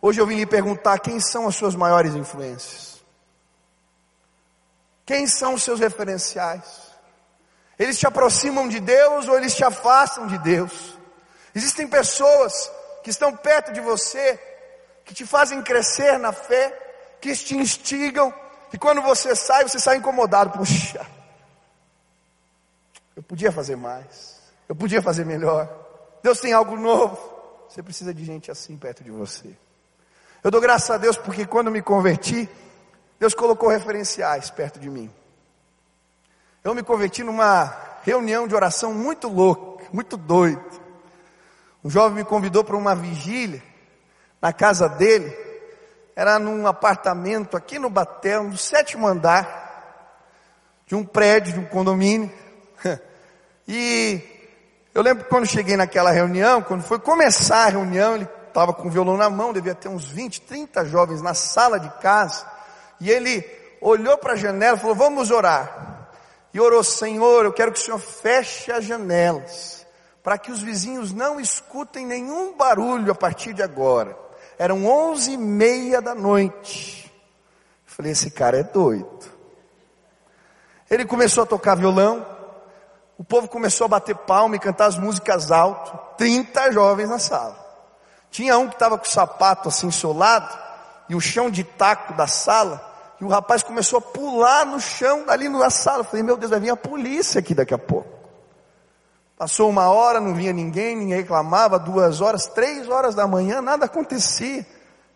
Hoje 0.02 0.20
eu 0.20 0.26
vim 0.26 0.34
lhe 0.34 0.46
perguntar 0.46 0.98
quem 0.98 1.20
são 1.20 1.46
as 1.46 1.54
suas 1.54 1.76
maiores 1.76 2.16
influências? 2.16 3.00
Quem 5.06 5.28
são 5.28 5.54
os 5.54 5.62
seus 5.62 5.78
referenciais? 5.78 6.64
Eles 7.78 7.96
te 8.00 8.06
aproximam 8.08 8.66
de 8.66 8.80
Deus 8.80 9.28
ou 9.28 9.36
eles 9.36 9.54
te 9.54 9.62
afastam 9.62 10.26
de 10.26 10.38
Deus. 10.38 10.98
Existem 11.54 11.86
pessoas 11.86 12.68
que 13.04 13.10
estão 13.10 13.32
perto 13.36 13.72
de 13.72 13.80
você, 13.80 14.55
que 15.06 15.14
te 15.14 15.24
fazem 15.24 15.62
crescer 15.62 16.18
na 16.18 16.32
fé, 16.32 17.16
que 17.20 17.34
te 17.34 17.56
instigam, 17.56 18.34
que 18.68 18.76
quando 18.76 19.00
você 19.00 19.36
sai, 19.36 19.62
você 19.62 19.78
sai 19.78 19.98
incomodado. 19.98 20.50
Puxa, 20.50 21.06
eu 23.14 23.22
podia 23.22 23.52
fazer 23.52 23.76
mais, 23.76 24.40
eu 24.68 24.74
podia 24.74 25.00
fazer 25.00 25.24
melhor. 25.24 25.72
Deus 26.24 26.40
tem 26.40 26.52
algo 26.52 26.76
novo. 26.76 27.16
Você 27.68 27.82
precisa 27.82 28.12
de 28.12 28.24
gente 28.24 28.50
assim 28.50 28.76
perto 28.76 29.04
de 29.04 29.12
você. 29.12 29.56
Eu 30.42 30.50
dou 30.50 30.60
graças 30.60 30.90
a 30.90 30.98
Deus 30.98 31.16
porque 31.16 31.46
quando 31.46 31.70
me 31.70 31.80
converti, 31.80 32.48
Deus 33.18 33.32
colocou 33.32 33.68
referenciais 33.68 34.50
perto 34.50 34.80
de 34.80 34.90
mim. 34.90 35.10
Eu 36.64 36.74
me 36.74 36.82
converti 36.82 37.22
numa 37.22 37.76
reunião 38.02 38.48
de 38.48 38.56
oração 38.56 38.92
muito 38.92 39.28
louca, 39.28 39.86
muito 39.92 40.16
doida. 40.16 40.64
Um 41.84 41.90
jovem 41.90 42.18
me 42.18 42.24
convidou 42.24 42.64
para 42.64 42.76
uma 42.76 42.94
vigília 42.94 43.62
na 44.40 44.52
casa 44.52 44.88
dele. 44.88 45.36
Era 46.14 46.38
num 46.38 46.66
apartamento 46.66 47.56
aqui 47.56 47.78
no 47.78 47.90
Batel, 47.90 48.44
no 48.44 48.56
sétimo 48.56 49.06
andar 49.06 49.66
de 50.86 50.94
um 50.94 51.04
prédio, 51.04 51.54
de 51.54 51.60
um 51.60 51.66
condomínio. 51.66 52.32
E 53.68 54.22
eu 54.94 55.02
lembro 55.02 55.24
que 55.24 55.28
quando 55.28 55.44
cheguei 55.44 55.76
naquela 55.76 56.12
reunião, 56.12 56.62
quando 56.62 56.84
foi 56.84 57.00
começar 57.00 57.64
a 57.64 57.70
reunião, 57.70 58.14
ele 58.14 58.28
estava 58.46 58.72
com 58.72 58.86
o 58.86 58.90
violão 58.90 59.16
na 59.16 59.28
mão, 59.28 59.52
devia 59.52 59.74
ter 59.74 59.88
uns 59.88 60.08
20, 60.08 60.42
30 60.42 60.84
jovens 60.84 61.20
na 61.20 61.34
sala 61.34 61.80
de 61.80 61.90
casa, 61.98 62.46
e 63.00 63.10
ele 63.10 63.44
olhou 63.80 64.16
para 64.16 64.34
a 64.34 64.36
janela 64.36 64.76
e 64.76 64.80
falou: 64.80 64.94
Vamos 64.94 65.32
orar. 65.32 66.08
E 66.54 66.60
orou: 66.60 66.82
Senhor, 66.84 67.44
eu 67.44 67.52
quero 67.52 67.72
que 67.72 67.78
o 67.80 67.82
Senhor 67.82 67.98
feche 67.98 68.70
as 68.70 68.84
janelas, 68.84 69.84
para 70.22 70.38
que 70.38 70.50
os 70.50 70.62
vizinhos 70.62 71.12
não 71.12 71.40
escutem 71.40 72.06
nenhum 72.06 72.56
barulho 72.56 73.10
a 73.10 73.14
partir 73.14 73.52
de 73.52 73.62
agora. 73.62 74.16
Eram 74.58 74.86
onze 74.86 75.32
e 75.32 75.36
meia 75.36 76.00
da 76.00 76.14
noite. 76.14 77.12
falei: 77.84 78.12
Esse 78.12 78.30
cara 78.30 78.58
é 78.58 78.62
doido. 78.62 79.36
Ele 80.90 81.04
começou 81.04 81.42
a 81.42 81.46
tocar 81.46 81.74
violão, 81.74 82.24
o 83.18 83.24
povo 83.24 83.48
começou 83.48 83.86
a 83.86 83.88
bater 83.88 84.14
palma 84.14 84.56
e 84.56 84.58
cantar 84.58 84.86
as 84.86 84.98
músicas 84.98 85.50
alto. 85.50 85.98
30 86.16 86.72
jovens 86.72 87.08
na 87.08 87.18
sala. 87.18 87.56
Tinha 88.30 88.58
um 88.58 88.68
que 88.68 88.74
estava 88.74 88.98
com 88.98 89.04
o 89.04 89.10
sapato 89.10 89.68
assim 89.68 89.90
solado 89.90 90.56
e 91.08 91.14
o 91.14 91.20
chão 91.20 91.50
de 91.50 91.64
taco 91.64 92.12
da 92.14 92.26
sala. 92.26 92.82
E 93.20 93.24
o 93.24 93.28
rapaz 93.28 93.62
começou 93.62 93.98
a 93.98 94.02
pular 94.02 94.66
no 94.66 94.78
chão 94.78 95.24
ali 95.28 95.48
na 95.48 95.70
sala. 95.70 96.00
Eu 96.00 96.04
falei, 96.04 96.22
meu 96.22 96.36
Deus, 96.36 96.50
vai 96.50 96.60
vir 96.60 96.70
a 96.70 96.76
polícia 96.76 97.38
aqui 97.38 97.54
daqui 97.54 97.72
a 97.72 97.78
pouco. 97.78 98.15
Passou 99.36 99.68
uma 99.68 99.88
hora, 99.88 100.20
não 100.20 100.34
vinha 100.34 100.52
ninguém, 100.52 100.96
ninguém 100.96 101.18
reclamava. 101.18 101.78
Duas 101.78 102.20
horas, 102.20 102.46
três 102.46 102.88
horas 102.88 103.14
da 103.14 103.26
manhã, 103.26 103.60
nada 103.60 103.84
acontecia. 103.84 104.66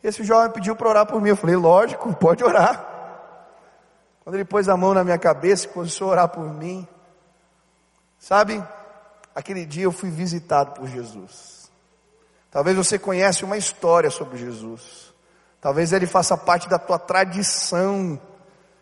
Esse 0.03 0.23
jovem 0.25 0.51
pediu 0.51 0.77
para 0.77 0.89
orar 0.89 1.07
por 1.07 1.21
mim. 1.21 1.31
Eu 1.31 1.37
falei, 1.37 1.57
lógico, 1.57 2.15
pode 2.15 2.45
orar. 2.45 2.87
Quando 4.23 4.35
ele 4.35 4.45
pôs 4.45 4.69
a 4.69 4.77
mão 4.77 4.95
na 4.95 5.03
minha 5.03 5.19
cabeça 5.19 5.67
e 5.67 5.69
começou 5.69 6.09
a 6.09 6.11
orar 6.11 6.29
por 6.29 6.45
mim, 6.53 6.87
Sabe, 8.21 8.63
aquele 9.35 9.65
dia 9.65 9.85
eu 9.85 9.93
fui 9.93 10.11
visitado 10.11 10.73
por 10.73 10.87
Jesus. 10.87 11.71
Talvez 12.51 12.77
você 12.77 12.99
conhece 12.99 13.45
uma 13.45 13.57
história 13.57 14.11
sobre 14.11 14.37
Jesus. 14.37 15.15
Talvez 15.59 15.93
ele 15.93 16.07
faça 16.07 16.37
parte 16.37 16.69
da 16.69 16.79
tua 16.79 16.99
tradição 16.99 18.21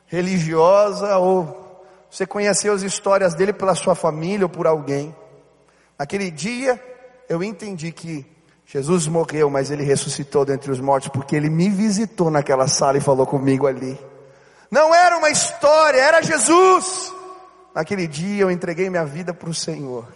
religiosa 0.06 1.16
ou 1.18 1.86
você 2.10 2.26
conheceu 2.26 2.72
as 2.72 2.82
histórias 2.82 3.34
dele 3.34 3.52
pela 3.52 3.76
sua 3.76 3.94
família 3.94 4.46
ou 4.46 4.50
por 4.50 4.66
alguém. 4.66 5.14
Naquele 5.98 6.30
dia 6.30 6.80
eu 7.28 7.42
entendi 7.42 7.90
que 7.90 8.24
Jesus 8.64 9.06
morreu, 9.08 9.48
mas 9.48 9.70
ele 9.70 9.82
ressuscitou 9.82 10.44
dentre 10.44 10.70
os 10.70 10.78
mortos 10.78 11.08
porque 11.08 11.34
ele 11.34 11.48
me 11.48 11.68
visitou 11.68 12.30
naquela 12.30 12.68
sala 12.68 12.98
e 12.98 13.00
falou 13.00 13.26
comigo 13.26 13.66
ali. 13.66 13.98
Não 14.70 14.94
era 14.94 15.16
uma 15.16 15.30
história, 15.30 15.98
era 15.98 16.22
Jesus. 16.22 17.12
Naquele 17.74 18.06
dia 18.06 18.42
eu 18.42 18.50
entreguei 18.50 18.90
minha 18.90 19.04
vida 19.04 19.32
para 19.32 19.48
o 19.48 19.54
Senhor. 19.54 20.06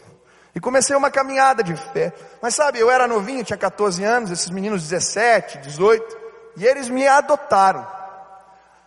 E 0.54 0.60
comecei 0.60 0.94
uma 0.94 1.10
caminhada 1.10 1.62
de 1.62 1.74
fé. 1.74 2.12
Mas 2.42 2.54
sabe, 2.54 2.78
eu 2.78 2.90
era 2.90 3.08
novinho, 3.08 3.42
tinha 3.42 3.56
14 3.56 4.04
anos, 4.04 4.30
esses 4.30 4.50
meninos 4.50 4.82
17, 4.82 5.58
18, 5.58 6.18
e 6.58 6.66
eles 6.66 6.90
me 6.90 7.06
adotaram. 7.06 7.86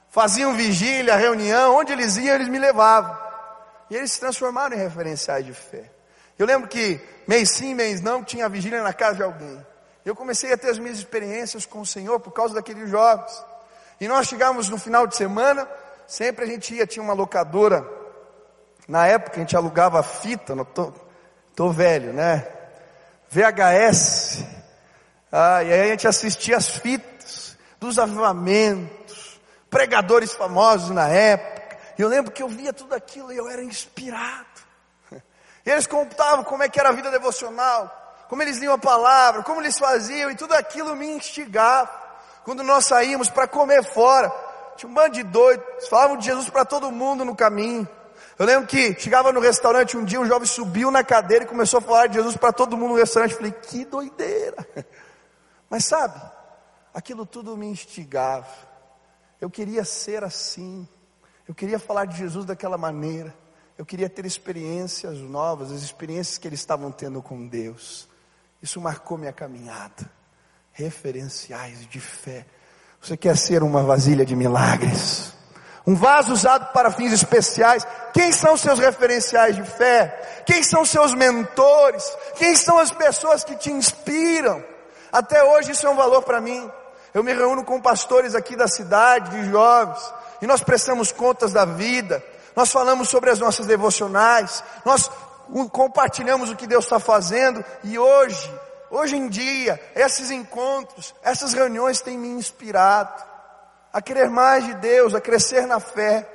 Faziam 0.10 0.54
vigília, 0.54 1.16
reunião, 1.16 1.75
onde 1.75 1.92
eles 1.92 2.18
iam, 2.18 2.36
eles 2.36 2.48
me 2.48 2.60
levavam. 2.60 3.18
E 3.90 3.96
eles 3.96 4.12
se 4.12 4.20
transformaram 4.20 4.75
em 4.75 4.80
referenciais 4.80 5.44
de 5.44 5.54
fé. 5.54 5.95
Eu 6.38 6.46
lembro 6.46 6.68
que 6.68 7.00
mês 7.27 7.50
sim, 7.51 7.74
mês 7.74 8.01
não, 8.01 8.24
tinha 8.24 8.50
vigília 8.50 8.84
na 8.84 8.94
casa 8.94 9.15
de 9.15 9.24
alguém. 9.24 9.65
Eu 10.06 10.15
comecei 10.15 10.54
a 10.54 10.58
ter 10.58 10.70
as 10.70 10.77
minhas 10.77 10.98
experiências 10.98 11.65
com 11.65 11.82
o 11.82 11.86
Senhor 11.86 12.20
por 12.20 12.32
causa 12.32 12.54
daqueles 12.54 12.89
jovens. 12.89 13.44
E 14.00 14.08
nós 14.08 14.27
chegávamos 14.27 14.70
no 14.70 14.77
final 14.77 15.08
de 15.08 15.15
semana, 15.15 15.68
sempre 16.06 16.46
a 16.46 16.48
gente 16.48 16.75
ia, 16.75 16.86
tinha 16.86 17.01
uma 17.01 17.13
locadora 17.13 17.86
na 18.88 19.08
época 19.08 19.38
a 19.38 19.39
gente 19.39 19.56
alugava 19.56 20.04
fita, 20.04 20.56
não 20.56 20.63
tô, 20.63 20.94
tô 21.55 21.72
velho, 21.72 22.14
né? 22.14 22.48
VHS. 23.29 24.46
Ah, 25.31 25.64
e 25.64 25.74
aí 25.74 25.81
a 25.81 25.88
gente 25.88 26.07
assistia 26.07 26.57
as 26.57 26.70
fitas 26.70 27.57
dos 27.79 27.98
avivamentos, 27.98 29.42
pregadores 29.70 30.33
famosos 30.33 30.92
na 30.92 31.07
época. 31.07 31.77
E 31.98 32.01
eu 32.01 32.07
lembro 32.07 32.31
que 32.31 32.44
eu 32.44 32.48
via 32.48 32.72
tudo 32.72 32.94
aquilo 32.94 33.33
e 33.33 33.38
eu 33.38 33.50
era 33.50 33.64
inspirado. 33.64 34.54
E 35.66 35.70
eles 35.72 35.88
contavam 35.88 36.44
como 36.44 36.64
é 36.64 36.70
que 36.70 36.80
era 36.80 36.90
a 36.90 36.94
vida 36.94 37.10
devocional, 37.10 38.25
como 38.30 38.42
eles 38.42 38.58
liam 38.58 38.74
a 38.74 38.78
palavra, 38.78 39.44
como 39.44 39.62
eles 39.62 39.80
faziam, 39.80 40.30
e 40.30 40.36
tudo 40.36 40.54
aquilo 40.54 40.96
me 40.96 41.08
instigava. 41.08 41.90
Quando 42.44 42.62
nós 42.64 42.86
saímos 42.86 43.30
para 43.30 43.48
comer 43.48 43.84
fora, 43.84 44.32
tinha 44.78 44.90
um 44.90 44.94
bando 44.94 45.12
de 45.12 45.24
doidos, 45.24 45.88
falavam 45.88 46.18
de 46.18 46.25
Jesus 46.25 46.50
para 46.50 46.64
todo 46.64 46.92
mundo 46.92 47.25
no 47.25 47.36
caminho. 47.36 47.88
Eu 48.38 48.46
lembro 48.46 48.68
que 48.68 48.94
chegava 49.00 49.32
no 49.32 49.40
restaurante 49.40 49.98
um 49.98 50.04
dia, 50.04 50.20
um 50.20 50.25
jovem 50.25 50.46
subiu 50.46 50.92
na 50.92 51.04
cadeira 51.04 51.46
e 51.46 51.48
começou 51.48 51.80
a 51.80 51.82
falar 51.82 52.08
de 52.08 52.16
Jesus 52.16 52.36
para 52.36 52.51
todo 52.51 52.78
mundo 52.78 52.92
no 52.92 53.00
restaurante. 53.00 53.32
Eu 53.32 53.38
falei, 53.38 53.51
que 53.51 53.86
doideira. 53.86 54.68
Mas 55.70 55.86
sabe, 55.86 56.22
aquilo 56.94 57.25
tudo 57.25 57.58
me 57.58 57.66
instigava. 57.66 58.48
Eu 59.40 59.50
queria 59.50 59.84
ser 59.84 60.24
assim. 60.24 60.88
Eu 61.48 61.56
queria 61.56 61.80
falar 61.80 62.06
de 62.06 62.18
Jesus 62.18 62.46
daquela 62.46 62.78
maneira. 62.78 63.34
Eu 63.77 63.85
queria 63.85 64.09
ter 64.09 64.25
experiências 64.25 65.18
novas, 65.20 65.70
as 65.70 65.81
experiências 65.81 66.38
que 66.38 66.48
eles 66.48 66.61
estavam 66.61 66.92
tendo 66.92 67.22
com 67.22 67.46
Deus. 67.46 68.07
Isso 68.61 68.79
marcou 68.79 69.18
minha 69.18 69.33
caminhada. 69.33 70.09
Referenciais 70.72 71.85
de 71.88 72.00
fé. 72.00 72.46
Você 73.01 73.18
quer 73.18 73.35
ser 73.35 73.64
uma 73.64 73.83
vasilha 73.83 74.25
de 74.25 74.35
milagres? 74.35 75.33
Um 75.85 75.94
vaso 75.94 76.31
usado 76.31 76.72
para 76.72 76.90
fins 76.90 77.11
especiais. 77.11 77.85
Quem 78.14 78.31
são 78.31 78.55
seus 78.55 78.79
referenciais 78.79 79.55
de 79.57 79.64
fé? 79.64 80.44
Quem 80.46 80.64
são 80.64 80.85
seus 80.85 81.14
mentores? 81.14 82.03
Quem 82.35 82.55
são 82.55 82.79
as 82.79 82.92
pessoas 82.92 83.44
que 83.44 83.55
te 83.55 83.72
inspiram? 83.72 84.64
Até 85.11 85.44
hoje 85.44 85.72
isso 85.72 85.85
é 85.85 85.90
um 85.90 85.96
valor 85.96 86.24
para 86.24 86.40
mim. 86.40 86.72
Eu 87.14 87.24
me 87.24 87.33
reúno 87.33 87.64
com 87.64 87.79
pastores 87.81 88.35
aqui 88.35 88.55
da 88.55 88.68
cidade, 88.68 89.31
de 89.31 89.50
jovens, 89.50 90.14
e 90.42 90.48
nós 90.48 90.64
prestamos 90.64 91.11
contas 91.11 91.53
da 91.53 91.66
vida. 91.66 92.24
Nós 92.55 92.72
falamos 92.72 93.09
sobre 93.09 93.29
as 93.29 93.39
nossas 93.39 93.65
devocionais. 93.65 94.63
Nós 94.85 95.09
compartilhamos 95.72 96.50
o 96.50 96.55
que 96.55 96.68
Deus 96.68 96.85
está 96.85 97.00
fazendo. 97.00 97.63
E 97.83 98.00
hoje, 98.00 98.51
hoje 98.89 99.18
em 99.18 99.27
dia, 99.27 99.79
esses 99.96 100.31
encontros, 100.31 101.13
essas 101.22 101.53
reuniões 101.53 102.01
têm 102.01 102.18
me 102.18 102.29
inspirado 102.29 103.24
a 103.91 104.01
querer 104.01 104.29
mais 104.29 104.65
de 104.65 104.74
Deus, 104.75 105.13
a 105.13 105.22
crescer 105.22 105.65
na 105.68 105.79
fé. 105.79 106.27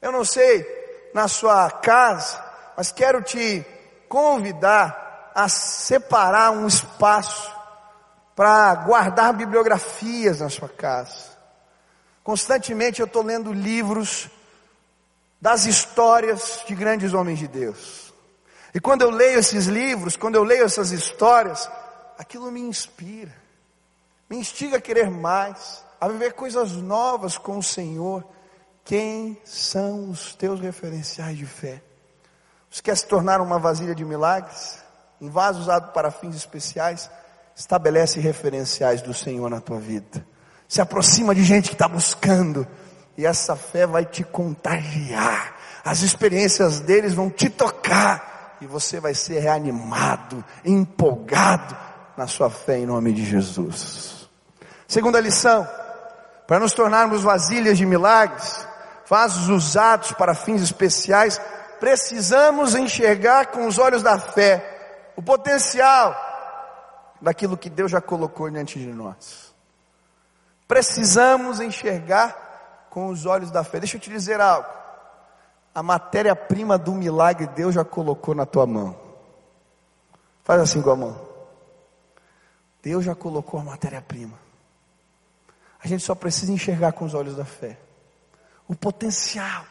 Eu 0.00 0.10
não 0.10 0.24
sei 0.24 0.66
na 1.14 1.28
sua 1.28 1.70
casa, 1.70 2.42
mas 2.76 2.90
quero 2.90 3.22
te 3.22 3.64
convidar 4.08 5.30
a 5.34 5.48
separar 5.48 6.50
um 6.50 6.66
espaço 6.66 7.50
para 8.34 8.74
guardar 8.74 9.32
bibliografias 9.34 10.40
na 10.40 10.48
sua 10.48 10.68
casa. 10.68 11.32
Constantemente 12.24 13.00
eu 13.00 13.06
estou 13.06 13.22
lendo 13.22 13.52
livros 13.52 14.30
das 15.42 15.66
histórias 15.66 16.62
de 16.68 16.74
grandes 16.76 17.12
homens 17.12 17.40
de 17.40 17.48
Deus. 17.48 18.14
E 18.72 18.78
quando 18.78 19.02
eu 19.02 19.10
leio 19.10 19.40
esses 19.40 19.66
livros, 19.66 20.16
quando 20.16 20.36
eu 20.36 20.44
leio 20.44 20.64
essas 20.64 20.92
histórias, 20.92 21.68
aquilo 22.16 22.48
me 22.52 22.60
inspira, 22.60 23.34
me 24.30 24.36
instiga 24.38 24.76
a 24.76 24.80
querer 24.80 25.10
mais 25.10 25.84
a 26.00 26.06
viver 26.06 26.32
coisas 26.34 26.72
novas 26.72 27.36
com 27.38 27.58
o 27.58 27.62
Senhor. 27.62 28.24
Quem 28.84 29.36
são 29.44 30.10
os 30.10 30.34
teus 30.34 30.60
referenciais 30.60 31.36
de 31.36 31.46
fé? 31.46 31.82
Você 32.70 32.80
quer 32.80 32.96
se 32.96 33.06
tornar 33.06 33.40
uma 33.40 33.58
vasilha 33.58 33.94
de 33.94 34.04
milagres? 34.04 34.78
Um 35.20 35.28
vaso 35.28 35.60
usado 35.60 35.92
para 35.92 36.10
fins 36.10 36.34
especiais? 36.34 37.10
Estabelece 37.54 38.18
referenciais 38.18 39.02
do 39.02 39.12
Senhor 39.12 39.48
na 39.50 39.60
tua 39.60 39.78
vida. 39.78 40.24
Se 40.68 40.80
aproxima 40.80 41.34
de 41.34 41.44
gente 41.44 41.68
que 41.68 41.74
está 41.74 41.86
buscando. 41.86 42.66
E 43.16 43.26
essa 43.26 43.56
fé 43.56 43.86
vai 43.86 44.04
te 44.04 44.24
contagiar. 44.24 45.56
As 45.84 46.02
experiências 46.02 46.80
deles 46.80 47.14
vão 47.14 47.28
te 47.28 47.50
tocar. 47.50 48.56
E 48.60 48.66
você 48.66 49.00
vai 49.00 49.14
ser 49.14 49.40
reanimado, 49.40 50.44
empolgado 50.64 51.76
na 52.16 52.26
sua 52.26 52.48
fé 52.48 52.78
em 52.78 52.86
nome 52.86 53.12
de 53.12 53.24
Jesus. 53.24 54.28
Segunda 54.86 55.20
lição 55.20 55.66
para 56.46 56.60
nos 56.60 56.72
tornarmos 56.72 57.22
vasilhas 57.22 57.78
de 57.78 57.86
milagres, 57.86 58.66
vasos 59.08 59.48
usados 59.48 60.12
para 60.12 60.34
fins 60.34 60.60
especiais, 60.60 61.40
precisamos 61.80 62.74
enxergar 62.74 63.46
com 63.46 63.66
os 63.66 63.78
olhos 63.78 64.02
da 64.02 64.18
fé 64.18 65.12
o 65.16 65.22
potencial 65.22 66.14
daquilo 67.20 67.56
que 67.56 67.70
Deus 67.70 67.90
já 67.90 68.00
colocou 68.00 68.50
diante 68.50 68.78
de 68.78 68.92
nós. 68.92 69.54
Precisamos 70.66 71.60
enxergar 71.60 72.51
com 72.92 73.06
os 73.06 73.24
olhos 73.24 73.50
da 73.50 73.64
fé. 73.64 73.80
Deixa 73.80 73.96
eu 73.96 74.00
te 74.00 74.10
dizer 74.10 74.38
algo. 74.38 74.68
A 75.74 75.82
matéria-prima 75.82 76.76
do 76.76 76.92
milagre 76.92 77.46
Deus 77.46 77.74
já 77.74 77.82
colocou 77.82 78.34
na 78.34 78.44
tua 78.44 78.66
mão. 78.66 78.94
Faz 80.44 80.60
assim 80.60 80.82
com 80.82 80.90
a 80.90 80.96
mão. 80.96 81.28
Deus 82.82 83.02
já 83.02 83.14
colocou 83.14 83.58
a 83.58 83.64
matéria-prima. 83.64 84.38
A 85.82 85.88
gente 85.88 86.04
só 86.04 86.14
precisa 86.14 86.52
enxergar 86.52 86.92
com 86.92 87.06
os 87.06 87.14
olhos 87.14 87.34
da 87.34 87.46
fé 87.46 87.78
o 88.68 88.76
potencial 88.76 89.64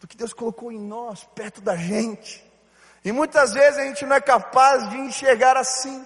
do 0.00 0.06
que 0.06 0.16
Deus 0.16 0.32
colocou 0.32 0.72
em 0.72 0.78
nós, 0.78 1.24
perto 1.34 1.60
da 1.60 1.76
gente. 1.76 2.42
E 3.04 3.12
muitas 3.12 3.52
vezes 3.52 3.78
a 3.78 3.84
gente 3.84 4.06
não 4.06 4.16
é 4.16 4.20
capaz 4.22 4.88
de 4.88 4.96
enxergar 4.96 5.56
assim. 5.56 6.02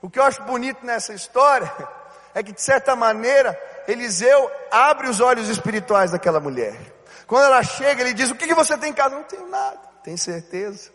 O 0.00 0.08
que 0.08 0.18
eu 0.18 0.24
acho 0.24 0.42
bonito 0.44 0.86
nessa 0.86 1.12
história 1.12 1.70
é 2.34 2.42
que, 2.42 2.52
de 2.52 2.62
certa 2.62 2.96
maneira, 2.96 3.58
Eliseu 3.88 4.50
abre 4.70 5.08
os 5.08 5.20
olhos 5.20 5.48
espirituais 5.48 6.10
daquela 6.10 6.40
mulher. 6.40 6.76
Quando 7.26 7.44
ela 7.44 7.62
chega, 7.62 8.02
ele 8.02 8.14
diz: 8.14 8.30
O 8.30 8.34
que, 8.34 8.46
que 8.46 8.54
você 8.54 8.76
tem 8.76 8.90
em 8.90 8.94
casa? 8.94 9.14
Não 9.14 9.24
tenho 9.24 9.48
nada. 9.48 9.80
Tem 10.02 10.16
certeza? 10.16 10.90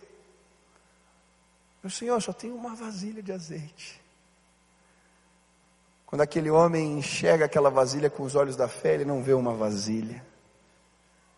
Meu 1.82 1.90
senhor, 1.90 2.22
só 2.22 2.34
tenho 2.34 2.56
uma 2.56 2.76
vasilha 2.76 3.24
de 3.24 3.32
azeite. 3.32 4.02
Quando 6.06 6.22
aquele 6.22 6.50
homem 6.50 6.98
enxerga 7.00 7.46
aquela 7.46 7.70
vasilha 7.70 8.10
com 8.10 8.24
os 8.24 8.36
olhos 8.36 8.56
da 8.56 8.68
fé, 8.68 8.94
ele 8.94 9.06
não 9.06 9.22
vê 9.22 9.34
uma 9.34 9.54
vasilha. 9.54 10.26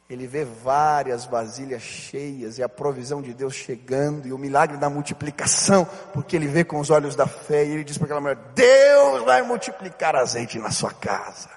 Ele 0.10 0.26
vê 0.26 0.44
várias 0.44 1.26
vasilhas 1.26 1.84
cheias 1.84 2.58
e 2.58 2.64
a 2.64 2.68
provisão 2.68 3.22
de 3.22 3.32
Deus 3.32 3.54
chegando 3.54 4.28
e 4.28 4.34
o 4.34 4.40
milagre 4.40 4.76
da 4.76 4.90
multiplicação, 4.90 5.88
porque 6.12 6.36
ele 6.36 6.48
vê 6.48 6.64
com 6.64 6.80
os 6.80 6.90
olhos 6.90 7.14
da 7.14 7.28
fé 7.28 7.64
e 7.64 7.74
ele 7.74 7.84
diz 7.84 7.96
para 7.96 8.06
aquela 8.06 8.20
mulher: 8.20 8.38
Deus 8.56 9.24
vai 9.24 9.44
multiplicar 9.44 10.16
azeite 10.16 10.58
na 10.58 10.72
sua 10.72 10.92
casa. 10.92 11.48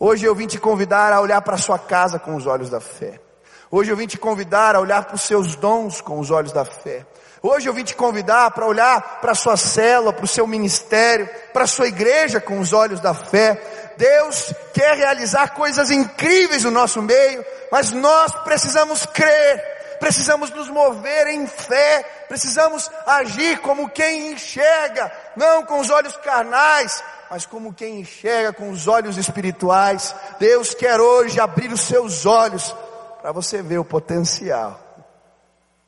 Hoje 0.00 0.24
eu 0.24 0.34
vim 0.34 0.48
te 0.48 0.58
convidar 0.58 1.12
a 1.12 1.20
olhar 1.20 1.40
para 1.42 1.54
a 1.54 1.58
sua 1.58 1.78
casa 1.78 2.18
com 2.18 2.34
os 2.34 2.44
olhos 2.44 2.68
da 2.68 2.80
fé. 2.80 3.20
Hoje 3.70 3.92
eu 3.92 3.96
vim 3.96 4.08
te 4.08 4.18
convidar 4.18 4.74
a 4.74 4.80
olhar 4.80 5.04
para 5.04 5.14
os 5.14 5.22
seus 5.22 5.54
dons 5.54 6.00
com 6.00 6.18
os 6.18 6.28
olhos 6.28 6.50
da 6.50 6.64
fé. 6.64 7.06
Hoje 7.40 7.68
eu 7.68 7.72
vim 7.74 7.82
te 7.82 7.96
convidar 7.96 8.52
para 8.52 8.66
olhar 8.66 9.20
para 9.20 9.32
a 9.32 9.34
sua 9.34 9.56
célula, 9.56 10.12
para 10.12 10.24
o 10.24 10.28
seu 10.28 10.46
ministério, 10.46 11.28
para 11.52 11.64
a 11.64 11.66
sua 11.66 11.88
igreja 11.88 12.40
com 12.40 12.60
os 12.60 12.72
olhos 12.72 13.00
da 13.00 13.14
fé. 13.14 13.81
Deus 13.96 14.52
quer 14.72 14.96
realizar 14.96 15.54
coisas 15.54 15.90
incríveis 15.90 16.64
no 16.64 16.70
nosso 16.70 17.00
meio, 17.02 17.44
mas 17.70 17.90
nós 17.92 18.32
precisamos 18.42 19.06
crer, 19.06 19.96
precisamos 19.98 20.50
nos 20.50 20.68
mover 20.68 21.28
em 21.28 21.46
fé, 21.46 22.02
precisamos 22.28 22.90
agir 23.06 23.58
como 23.60 23.88
quem 23.88 24.32
enxerga, 24.32 25.12
não 25.36 25.64
com 25.64 25.80
os 25.80 25.90
olhos 25.90 26.16
carnais, 26.18 27.02
mas 27.30 27.46
como 27.46 27.72
quem 27.72 28.00
enxerga 28.00 28.52
com 28.52 28.70
os 28.70 28.88
olhos 28.88 29.16
espirituais. 29.16 30.14
Deus 30.38 30.74
quer 30.74 31.00
hoje 31.00 31.40
abrir 31.40 31.72
os 31.72 31.80
seus 31.82 32.26
olhos 32.26 32.74
para 33.20 33.32
você 33.32 33.62
ver 33.62 33.78
o 33.78 33.84
potencial, 33.84 34.80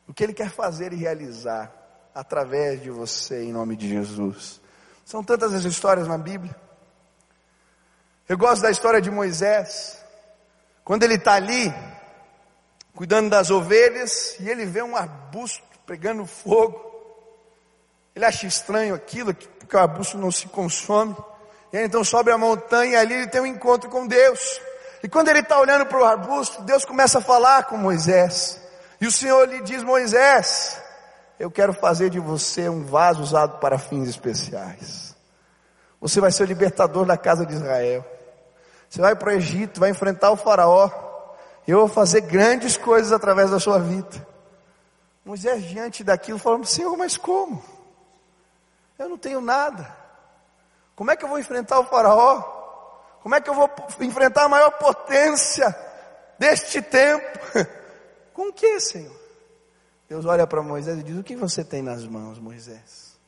o 0.07 0.13
que 0.13 0.23
Ele 0.23 0.33
quer 0.33 0.49
fazer 0.49 0.93
e 0.93 0.95
realizar 0.95 1.71
através 2.15 2.81
de 2.81 2.89
você, 2.89 3.43
em 3.43 3.51
nome 3.51 3.75
de 3.75 3.89
Jesus. 3.89 4.61
São 5.03 5.23
tantas 5.23 5.53
as 5.53 5.65
histórias 5.65 6.07
na 6.07 6.17
Bíblia. 6.17 6.55
Eu 8.27 8.37
gosto 8.37 8.63
da 8.63 8.71
história 8.71 8.99
de 8.99 9.11
Moisés, 9.11 10.03
quando 10.83 11.03
ele 11.03 11.13
está 11.13 11.33
ali, 11.33 11.71
cuidando 12.95 13.29
das 13.29 13.51
ovelhas, 13.51 14.35
e 14.39 14.49
ele 14.49 14.65
vê 14.65 14.81
um 14.81 14.95
arbusto 14.95 15.63
pegando 15.85 16.25
fogo. 16.25 16.81
Ele 18.15 18.25
acha 18.25 18.47
estranho 18.47 18.95
aquilo, 18.95 19.33
porque 19.33 19.75
o 19.75 19.79
arbusto 19.79 20.17
não 20.17 20.31
se 20.31 20.47
consome. 20.47 21.15
E 21.71 21.77
aí, 21.77 21.85
então 21.85 22.03
sobe 22.03 22.31
a 22.31 22.37
montanha 22.37 22.93
e 22.93 22.95
ali 22.95 23.13
ele 23.13 23.27
tem 23.27 23.41
um 23.41 23.45
encontro 23.45 23.89
com 23.89 24.07
Deus. 24.07 24.59
E 25.03 25.07
quando 25.07 25.27
ele 25.27 25.39
está 25.39 25.59
olhando 25.59 25.85
para 25.85 25.99
o 25.99 26.03
arbusto, 26.05 26.63
Deus 26.63 26.83
começa 26.83 27.19
a 27.19 27.21
falar 27.21 27.65
com 27.65 27.77
Moisés. 27.77 28.59
E 28.99 29.05
o 29.05 29.11
Senhor 29.11 29.47
lhe 29.47 29.61
diz: 29.61 29.83
Moisés, 29.83 30.81
eu 31.39 31.51
quero 31.51 31.73
fazer 31.73 32.09
de 32.09 32.19
você 32.19 32.69
um 32.69 32.83
vaso 32.83 33.21
usado 33.21 33.59
para 33.59 33.77
fins 33.77 34.09
especiais. 34.09 35.15
Você 36.01 36.19
vai 36.19 36.31
ser 36.31 36.43
o 36.43 36.47
libertador 36.47 37.05
da 37.05 37.17
casa 37.17 37.45
de 37.45 37.53
Israel. 37.53 38.14
Você 38.95 39.01
vai 39.01 39.13
para 39.13 39.27
o 39.27 39.33
Egito, 39.33 39.77
vai 39.77 39.89
enfrentar 39.89 40.31
o 40.31 40.37
Faraó. 40.37 40.89
Eu 41.67 41.79
vou 41.79 41.87
fazer 41.89 42.21
grandes 42.21 42.77
coisas 42.77 43.11
através 43.11 43.51
da 43.51 43.59
sua 43.59 43.77
vida. 43.77 44.25
Moisés, 45.25 45.65
diante 45.65 46.01
daquilo, 46.01 46.39
falou: 46.39 46.63
Senhor, 46.63 46.95
mas 46.95 47.17
como? 47.17 47.61
Eu 48.97 49.09
não 49.09 49.17
tenho 49.17 49.41
nada. 49.41 49.93
Como 50.95 51.11
é 51.11 51.17
que 51.17 51.25
eu 51.25 51.27
vou 51.27 51.37
enfrentar 51.37 51.77
o 51.77 51.83
faraó? 51.83 52.41
Como 53.21 53.35
é 53.35 53.41
que 53.41 53.49
eu 53.49 53.53
vou 53.53 53.69
enfrentar 53.99 54.45
a 54.45 54.49
maior 54.49 54.71
potência 54.71 55.75
deste 56.39 56.81
tempo? 56.81 57.37
Com 58.31 58.47
o 58.47 58.53
que, 58.53 58.79
Senhor? 58.79 59.19
Deus 60.07 60.25
olha 60.25 60.47
para 60.47 60.61
Moisés 60.61 60.99
e 60.99 61.03
diz: 61.03 61.17
O 61.17 61.23
que 61.23 61.35
você 61.35 61.65
tem 61.65 61.81
nas 61.81 62.07
mãos, 62.07 62.39
Moisés? 62.39 63.19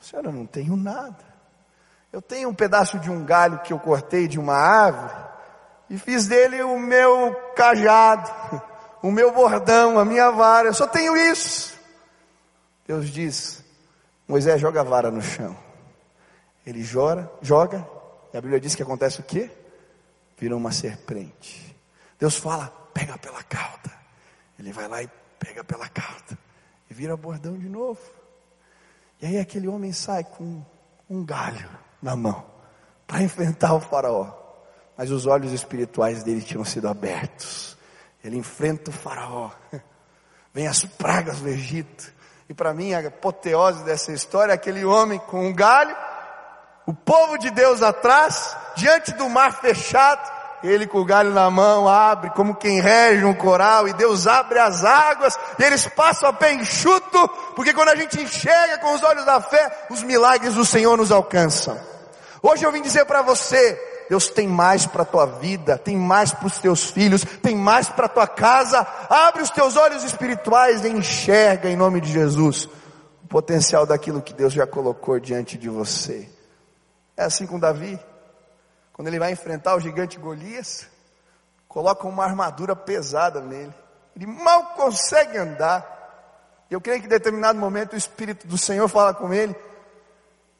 Senhor, 0.00 0.24
eu 0.26 0.32
não 0.32 0.46
tenho 0.46 0.76
nada. 0.76 1.31
Eu 2.12 2.20
tenho 2.20 2.50
um 2.50 2.54
pedaço 2.54 2.98
de 2.98 3.10
um 3.10 3.24
galho 3.24 3.60
que 3.60 3.72
eu 3.72 3.78
cortei 3.78 4.28
de 4.28 4.38
uma 4.38 4.54
árvore 4.54 5.14
e 5.88 5.96
fiz 5.96 6.26
dele 6.26 6.62
o 6.62 6.78
meu 6.78 7.34
cajado, 7.56 8.30
o 9.02 9.10
meu 9.10 9.32
bordão, 9.32 9.98
a 9.98 10.04
minha 10.04 10.30
vara. 10.30 10.68
Eu 10.68 10.74
só 10.74 10.86
tenho 10.86 11.16
isso. 11.16 11.74
Deus 12.86 13.08
diz: 13.08 13.64
Moisés 14.28 14.60
joga 14.60 14.82
a 14.82 14.84
vara 14.84 15.10
no 15.10 15.22
chão. 15.22 15.56
Ele 16.66 16.82
joga, 16.82 17.30
joga, 17.40 17.88
e 18.32 18.36
a 18.36 18.40
Bíblia 18.40 18.60
diz 18.60 18.74
que 18.74 18.82
acontece 18.82 19.20
o 19.20 19.24
quê? 19.24 19.50
Vira 20.36 20.54
uma 20.54 20.70
serpente. 20.70 21.74
Deus 22.18 22.36
fala, 22.36 22.68
pega 22.92 23.16
pela 23.16 23.42
cauda. 23.42 23.90
Ele 24.58 24.70
vai 24.70 24.86
lá 24.86 25.02
e 25.02 25.10
pega 25.38 25.64
pela 25.64 25.88
cauda. 25.88 26.38
E 26.90 26.94
vira 26.94 27.16
bordão 27.16 27.58
de 27.58 27.68
novo. 27.68 28.00
E 29.20 29.26
aí 29.26 29.38
aquele 29.38 29.66
homem 29.66 29.92
sai 29.92 30.22
com 30.22 30.62
um 31.08 31.24
galho 31.24 31.68
na 32.02 32.16
mão 32.16 32.44
para 33.06 33.22
enfrentar 33.22 33.74
o 33.74 33.80
faraó. 33.80 34.32
Mas 34.96 35.10
os 35.10 35.26
olhos 35.26 35.52
espirituais 35.52 36.22
dele 36.22 36.42
tinham 36.42 36.64
sido 36.64 36.88
abertos. 36.88 37.76
Ele 38.22 38.36
enfrenta 38.36 38.90
o 38.90 38.92
faraó. 38.92 39.50
Vem 40.52 40.66
as 40.66 40.84
pragas 40.84 41.40
do 41.40 41.48
Egito. 41.48 42.12
E 42.48 42.54
para 42.54 42.74
mim 42.74 42.92
a 42.92 42.98
apoteose 42.98 43.84
dessa 43.84 44.12
história 44.12 44.52
é 44.52 44.54
aquele 44.54 44.84
homem 44.84 45.18
com 45.18 45.46
um 45.46 45.54
galho 45.54 45.96
o 46.86 46.92
povo 46.92 47.38
de 47.38 47.50
Deus 47.50 47.80
atrás, 47.82 48.56
diante 48.74 49.12
do 49.12 49.28
mar 49.28 49.60
fechado, 49.60 50.30
ele 50.64 50.86
com 50.86 50.98
o 50.98 51.04
galho 51.04 51.30
na 51.30 51.50
mão 51.50 51.88
abre 51.88 52.30
como 52.30 52.54
quem 52.54 52.80
rege 52.80 53.24
um 53.24 53.34
coral 53.34 53.88
e 53.88 53.92
Deus 53.92 54.26
abre 54.26 54.58
as 54.58 54.84
águas 54.84 55.38
e 55.58 55.62
eles 55.62 55.86
passam 55.88 56.28
a 56.28 56.32
pé 56.32 56.52
enxuto, 56.52 57.28
porque 57.54 57.72
quando 57.72 57.88
a 57.88 57.96
gente 57.96 58.20
enxerga 58.20 58.78
com 58.78 58.94
os 58.94 59.02
olhos 59.02 59.24
da 59.24 59.40
fé, 59.40 59.86
os 59.90 60.02
milagres 60.02 60.54
do 60.54 60.64
Senhor 60.64 60.96
nos 60.96 61.10
alcançam. 61.10 61.78
Hoje 62.42 62.64
eu 62.66 62.72
vim 62.72 62.82
dizer 62.82 63.04
para 63.04 63.22
você, 63.22 63.80
Deus 64.08 64.28
tem 64.28 64.48
mais 64.48 64.84
para 64.84 65.02
a 65.02 65.06
tua 65.06 65.24
vida, 65.24 65.78
tem 65.78 65.96
mais 65.96 66.32
para 66.32 66.48
os 66.48 66.58
teus 66.58 66.90
filhos, 66.90 67.24
tem 67.40 67.54
mais 67.54 67.88
para 67.88 68.06
a 68.06 68.08
tua 68.08 68.26
casa. 68.26 68.80
Abre 69.08 69.42
os 69.42 69.50
teus 69.50 69.76
olhos 69.76 70.02
espirituais 70.02 70.84
e 70.84 70.88
enxerga 70.88 71.70
em 71.70 71.76
nome 71.76 72.00
de 72.00 72.12
Jesus 72.12 72.68
o 73.22 73.28
potencial 73.28 73.86
daquilo 73.86 74.20
que 74.20 74.34
Deus 74.34 74.52
já 74.52 74.66
colocou 74.66 75.20
diante 75.20 75.56
de 75.56 75.68
você. 75.68 76.28
É 77.16 77.22
assim 77.22 77.46
com 77.46 77.60
Davi. 77.60 77.98
Quando 78.92 79.06
ele 79.06 79.20
vai 79.20 79.30
enfrentar 79.30 79.76
o 79.76 79.80
gigante 79.80 80.18
Golias, 80.18 80.88
coloca 81.68 82.06
uma 82.08 82.24
armadura 82.24 82.74
pesada 82.74 83.40
nele. 83.40 83.72
Ele 84.16 84.26
mal 84.26 84.74
consegue 84.74 85.38
andar. 85.38 86.66
Eu 86.68 86.80
creio 86.80 87.00
que 87.00 87.06
em 87.06 87.08
determinado 87.08 87.58
momento 87.58 87.92
o 87.92 87.96
Espírito 87.96 88.46
do 88.48 88.58
Senhor 88.58 88.88
fala 88.88 89.14
com 89.14 89.32
ele: 89.32 89.54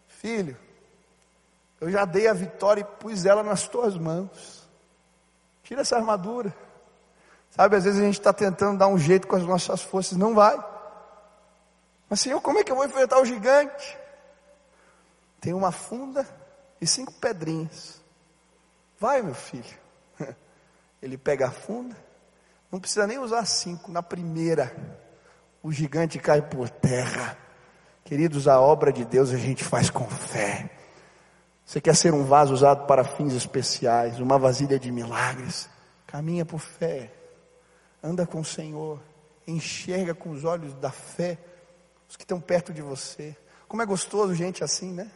Filho, 0.06 0.56
eu 1.82 1.90
já 1.90 2.04
dei 2.04 2.28
a 2.28 2.32
vitória 2.32 2.80
e 2.80 2.84
pus 2.84 3.26
ela 3.26 3.42
nas 3.42 3.66
tuas 3.66 3.98
mãos. 3.98 4.70
Tira 5.64 5.80
essa 5.80 5.96
armadura. 5.96 6.54
Sabe, 7.50 7.74
às 7.74 7.82
vezes 7.82 8.00
a 8.00 8.04
gente 8.04 8.20
está 8.20 8.32
tentando 8.32 8.78
dar 8.78 8.86
um 8.86 8.96
jeito 8.96 9.26
com 9.26 9.34
as 9.34 9.42
nossas 9.42 9.82
forças, 9.82 10.16
não 10.16 10.32
vai. 10.32 10.56
Mas 12.08 12.20
Senhor, 12.20 12.40
como 12.40 12.60
é 12.60 12.62
que 12.62 12.70
eu 12.70 12.76
vou 12.76 12.84
enfrentar 12.84 13.18
o 13.20 13.24
gigante? 13.24 13.98
Tem 15.40 15.52
uma 15.52 15.72
funda 15.72 16.24
e 16.80 16.86
cinco 16.86 17.12
pedrinhas. 17.14 18.00
Vai, 18.96 19.20
meu 19.20 19.34
filho. 19.34 19.76
Ele 21.02 21.18
pega 21.18 21.48
a 21.48 21.50
funda, 21.50 21.96
não 22.70 22.78
precisa 22.78 23.08
nem 23.08 23.18
usar 23.18 23.44
cinco. 23.44 23.90
Na 23.90 24.04
primeira, 24.04 24.72
o 25.60 25.72
gigante 25.72 26.16
cai 26.20 26.40
por 26.40 26.70
terra. 26.70 27.36
Queridos, 28.04 28.46
a 28.46 28.60
obra 28.60 28.92
de 28.92 29.04
Deus 29.04 29.30
a 29.32 29.36
gente 29.36 29.64
faz 29.64 29.90
com 29.90 30.08
fé. 30.08 30.70
Você 31.72 31.80
quer 31.80 31.96
ser 31.96 32.12
um 32.12 32.22
vaso 32.22 32.52
usado 32.52 32.86
para 32.86 33.02
fins 33.02 33.32
especiais, 33.32 34.20
uma 34.20 34.38
vasilha 34.38 34.78
de 34.78 34.92
milagres? 34.92 35.70
Caminha 36.06 36.44
por 36.44 36.58
fé, 36.58 37.10
anda 38.02 38.26
com 38.26 38.40
o 38.40 38.44
Senhor, 38.44 39.00
enxerga 39.46 40.14
com 40.14 40.28
os 40.32 40.44
olhos 40.44 40.74
da 40.74 40.90
fé 40.90 41.38
os 42.06 42.14
que 42.14 42.24
estão 42.24 42.38
perto 42.38 42.74
de 42.74 42.82
você. 42.82 43.34
Como 43.66 43.80
é 43.80 43.86
gostoso 43.86 44.34
gente 44.34 44.62
assim, 44.62 44.92
né? 44.92 45.10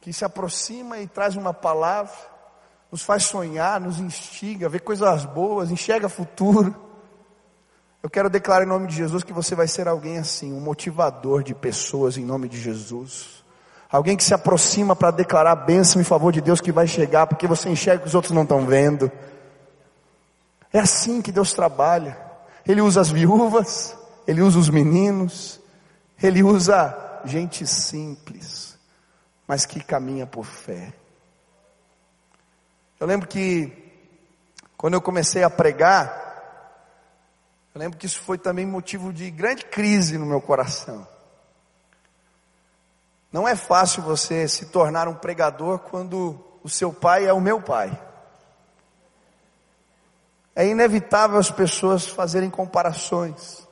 que 0.00 0.14
se 0.14 0.24
aproxima 0.24 0.98
e 0.98 1.06
traz 1.06 1.36
uma 1.36 1.52
palavra, 1.52 2.16
nos 2.90 3.02
faz 3.02 3.24
sonhar, 3.24 3.78
nos 3.78 4.00
instiga, 4.00 4.66
ver 4.66 4.80
coisas 4.80 5.26
boas, 5.26 5.70
enxerga 5.70 6.08
futuro. 6.08 6.74
Eu 8.02 8.08
quero 8.08 8.30
declarar 8.30 8.64
em 8.64 8.68
nome 8.68 8.86
de 8.86 8.96
Jesus 8.96 9.22
que 9.22 9.32
você 9.34 9.54
vai 9.54 9.68
ser 9.68 9.86
alguém 9.88 10.16
assim, 10.16 10.54
um 10.54 10.60
motivador 10.60 11.42
de 11.42 11.54
pessoas 11.54 12.16
em 12.16 12.24
nome 12.24 12.48
de 12.48 12.58
Jesus. 12.58 13.41
Alguém 13.92 14.16
que 14.16 14.24
se 14.24 14.32
aproxima 14.32 14.96
para 14.96 15.10
declarar 15.10 15.52
a 15.52 15.56
bênção 15.56 16.00
em 16.00 16.04
favor 16.04 16.32
de 16.32 16.40
Deus 16.40 16.62
que 16.62 16.72
vai 16.72 16.86
chegar, 16.86 17.26
porque 17.26 17.46
você 17.46 17.68
enxerga 17.68 18.00
que 18.00 18.08
os 18.08 18.14
outros 18.14 18.32
não 18.32 18.44
estão 18.44 18.64
vendo. 18.64 19.12
É 20.72 20.78
assim 20.78 21.20
que 21.20 21.30
Deus 21.30 21.52
trabalha. 21.52 22.18
Ele 22.66 22.80
usa 22.80 23.02
as 23.02 23.10
viúvas, 23.10 23.94
ele 24.26 24.40
usa 24.40 24.58
os 24.58 24.70
meninos, 24.70 25.60
ele 26.22 26.42
usa 26.42 27.20
gente 27.26 27.66
simples, 27.66 28.78
mas 29.46 29.66
que 29.66 29.84
caminha 29.84 30.26
por 30.26 30.46
fé. 30.46 30.94
Eu 32.98 33.06
lembro 33.06 33.28
que 33.28 33.70
quando 34.74 34.94
eu 34.94 35.02
comecei 35.02 35.42
a 35.42 35.50
pregar, 35.50 36.18
eu 37.74 37.78
lembro 37.78 37.98
que 37.98 38.06
isso 38.06 38.22
foi 38.22 38.38
também 38.38 38.64
motivo 38.64 39.12
de 39.12 39.30
grande 39.30 39.66
crise 39.66 40.16
no 40.16 40.24
meu 40.24 40.40
coração. 40.40 41.06
Não 43.32 43.48
é 43.48 43.56
fácil 43.56 44.02
você 44.02 44.46
se 44.46 44.66
tornar 44.66 45.08
um 45.08 45.14
pregador 45.14 45.78
quando 45.78 46.38
o 46.62 46.68
seu 46.68 46.92
pai 46.92 47.24
é 47.26 47.32
o 47.32 47.40
meu 47.40 47.62
pai. 47.62 47.98
É 50.54 50.66
inevitável 50.66 51.38
as 51.38 51.50
pessoas 51.50 52.06
fazerem 52.06 52.50
comparações. 52.50 53.66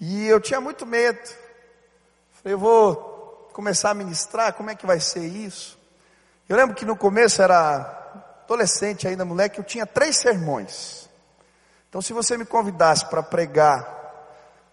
E 0.00 0.26
eu 0.26 0.40
tinha 0.40 0.60
muito 0.60 0.86
medo. 0.86 1.20
Falei, 2.32 2.54
eu 2.54 2.58
vou 2.58 3.50
começar 3.52 3.90
a 3.90 3.94
ministrar, 3.94 4.54
como 4.54 4.70
é 4.70 4.74
que 4.74 4.86
vai 4.86 5.00
ser 5.00 5.26
isso? 5.26 5.78
Eu 6.48 6.56
lembro 6.56 6.74
que 6.74 6.86
no 6.86 6.96
começo 6.96 7.42
era 7.42 7.98
adolescente 8.44 9.06
ainda, 9.06 9.24
moleque, 9.24 9.58
eu 9.58 9.64
tinha 9.64 9.84
três 9.84 10.16
sermões. 10.16 11.10
Então 11.88 12.00
se 12.00 12.14
você 12.14 12.38
me 12.38 12.46
convidasse 12.46 13.04
para 13.06 13.22
pregar 13.22 13.97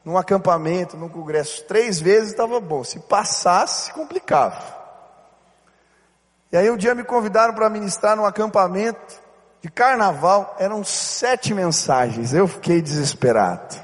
num 0.05 0.17
acampamento, 0.17 0.95
num 0.95 1.09
congresso, 1.09 1.63
três 1.63 1.99
vezes 1.99 2.29
estava 2.29 2.59
bom. 2.59 2.83
Se 2.83 2.99
passasse, 2.99 3.91
complicava. 3.91 4.75
E 6.51 6.55
aí 6.55 6.69
um 6.69 6.77
dia 6.77 6.93
me 6.93 7.03
convidaram 7.03 7.55
para 7.55 7.67
ministrar 7.71 8.15
num 8.15 8.25
acampamento 8.25 9.19
de 9.61 9.69
carnaval, 9.69 10.55
eram 10.59 10.83
sete 10.83 11.55
mensagens. 11.55 12.33
Eu 12.33 12.47
fiquei 12.47 12.83
desesperado. 12.83 13.83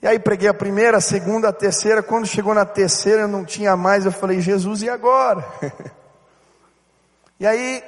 E 0.00 0.06
aí 0.06 0.18
preguei 0.18 0.48
a 0.48 0.54
primeira, 0.54 0.98
a 0.98 1.00
segunda, 1.00 1.48
a 1.48 1.52
terceira. 1.52 2.00
Quando 2.00 2.26
chegou 2.26 2.54
na 2.54 2.64
terceira, 2.64 3.22
eu 3.22 3.28
não 3.28 3.44
tinha 3.44 3.76
mais. 3.76 4.06
Eu 4.06 4.12
falei, 4.12 4.40
Jesus, 4.40 4.82
e 4.82 4.88
agora? 4.88 5.44
e 7.40 7.44
aí 7.44 7.82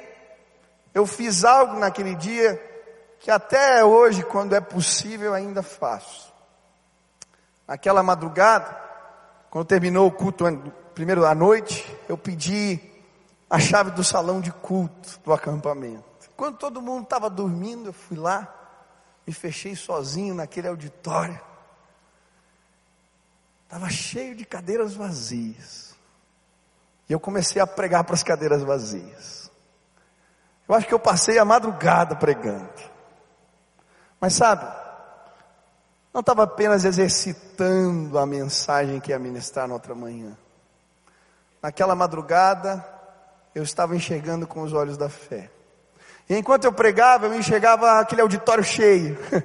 eu 0.93 1.05
fiz 1.05 1.45
algo 1.45 1.79
naquele 1.79 2.15
dia 2.15 2.61
que 3.27 3.31
até 3.31 3.83
hoje, 3.83 4.23
quando 4.23 4.55
é 4.55 4.61
possível, 4.61 5.33
ainda 5.33 5.61
faço. 5.61 6.33
Naquela 7.67 8.01
madrugada, 8.01 8.73
quando 9.49 9.67
terminou 9.67 10.07
o 10.07 10.11
culto 10.13 10.45
primeiro 10.95 11.19
da 11.19 11.35
noite, 11.35 11.85
eu 12.07 12.17
pedi 12.17 12.79
a 13.49 13.59
chave 13.59 13.91
do 13.91 14.01
salão 14.01 14.39
de 14.39 14.49
culto 14.49 15.19
do 15.25 15.33
acampamento. 15.33 16.31
Quando 16.37 16.57
todo 16.57 16.81
mundo 16.81 17.03
estava 17.03 17.29
dormindo, 17.29 17.89
eu 17.89 17.93
fui 17.93 18.15
lá 18.15 18.47
e 19.27 19.33
fechei 19.33 19.75
sozinho 19.75 20.33
naquele 20.33 20.69
auditório. 20.69 21.37
Estava 23.65 23.89
cheio 23.89 24.35
de 24.35 24.45
cadeiras 24.45 24.93
vazias. 24.93 25.97
E 27.09 27.11
eu 27.11 27.19
comecei 27.19 27.61
a 27.61 27.67
pregar 27.67 28.05
para 28.05 28.15
as 28.15 28.23
cadeiras 28.23 28.63
vazias. 28.63 29.51
Eu 30.65 30.73
acho 30.73 30.87
que 30.87 30.93
eu 30.93 30.99
passei 30.99 31.37
a 31.37 31.43
madrugada 31.43 32.15
pregando. 32.15 32.95
Mas 34.19 34.33
sabe, 34.33 34.65
não 36.13 36.21
estava 36.21 36.43
apenas 36.43 36.83
exercitando 36.83 38.17
a 38.17 38.25
mensagem 38.25 38.99
que 38.99 39.11
ia 39.11 39.19
ministrar 39.19 39.67
na 39.67 39.75
outra 39.75 39.93
manhã. 39.93 40.35
Naquela 41.61 41.95
madrugada, 41.95 42.83
eu 43.53 43.61
estava 43.61 43.95
enxergando 43.95 44.47
com 44.47 44.61
os 44.61 44.73
olhos 44.73 44.97
da 44.97 45.09
fé. 45.09 45.51
E 46.29 46.35
enquanto 46.35 46.65
eu 46.65 46.73
pregava, 46.73 47.27
eu 47.27 47.35
enxergava 47.35 47.99
aquele 47.99 48.21
auditório 48.21 48.63
cheio, 48.63 49.17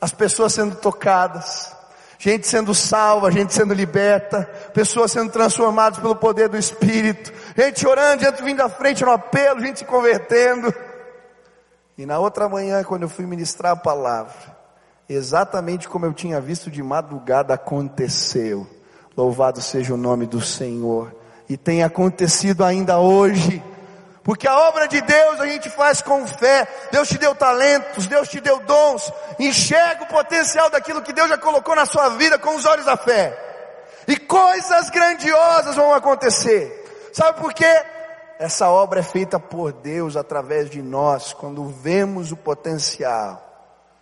as 0.00 0.12
pessoas 0.12 0.52
sendo 0.52 0.74
tocadas, 0.74 1.74
gente 2.18 2.46
sendo 2.46 2.74
salva, 2.74 3.30
gente 3.30 3.54
sendo 3.54 3.72
liberta, 3.72 4.44
pessoas 4.74 5.12
sendo 5.12 5.30
transformadas 5.30 5.98
pelo 5.98 6.16
poder 6.16 6.48
do 6.48 6.58
Espírito, 6.58 7.32
gente 7.56 7.86
orando, 7.86 8.24
gente 8.24 8.42
vindo 8.42 8.60
à 8.60 8.68
frente 8.68 9.04
no 9.04 9.12
apelo, 9.12 9.60
gente 9.60 9.80
se 9.80 9.84
convertendo. 9.84 10.74
E 11.96 12.06
na 12.06 12.18
outra 12.18 12.48
manhã, 12.48 12.82
quando 12.84 13.02
eu 13.02 13.08
fui 13.08 13.26
ministrar 13.26 13.72
a 13.72 13.76
palavra, 13.76 14.56
exatamente 15.08 15.88
como 15.88 16.06
eu 16.06 16.12
tinha 16.12 16.40
visto 16.40 16.70
de 16.70 16.82
madrugada 16.82 17.54
aconteceu. 17.54 18.66
Louvado 19.16 19.60
seja 19.60 19.92
o 19.92 19.98
nome 19.98 20.26
do 20.26 20.40
Senhor. 20.40 21.14
E 21.48 21.56
tem 21.56 21.82
acontecido 21.82 22.64
ainda 22.64 22.98
hoje. 22.98 23.62
Porque 24.24 24.46
a 24.46 24.56
obra 24.68 24.86
de 24.86 25.00
Deus 25.00 25.40
a 25.40 25.46
gente 25.46 25.68
faz 25.68 26.00
com 26.00 26.26
fé. 26.26 26.66
Deus 26.90 27.08
te 27.08 27.18
deu 27.18 27.34
talentos, 27.34 28.06
Deus 28.06 28.28
te 28.28 28.40
deu 28.40 28.60
dons. 28.60 29.12
Enxerga 29.38 30.04
o 30.04 30.06
potencial 30.06 30.70
daquilo 30.70 31.02
que 31.02 31.12
Deus 31.12 31.28
já 31.28 31.36
colocou 31.36 31.74
na 31.74 31.84
sua 31.84 32.10
vida 32.10 32.38
com 32.38 32.54
os 32.54 32.64
olhos 32.64 32.86
da 32.86 32.96
fé. 32.96 33.36
E 34.08 34.16
coisas 34.16 34.90
grandiosas 34.90 35.76
vão 35.76 35.92
acontecer. 35.92 37.10
Sabe 37.12 37.38
por 37.40 37.52
quê? 37.52 37.84
Essa 38.42 38.68
obra 38.68 38.98
é 38.98 39.02
feita 39.04 39.38
por 39.38 39.72
Deus 39.72 40.16
através 40.16 40.68
de 40.68 40.82
nós, 40.82 41.32
quando 41.32 41.64
vemos 41.68 42.32
o 42.32 42.36
potencial 42.36 43.40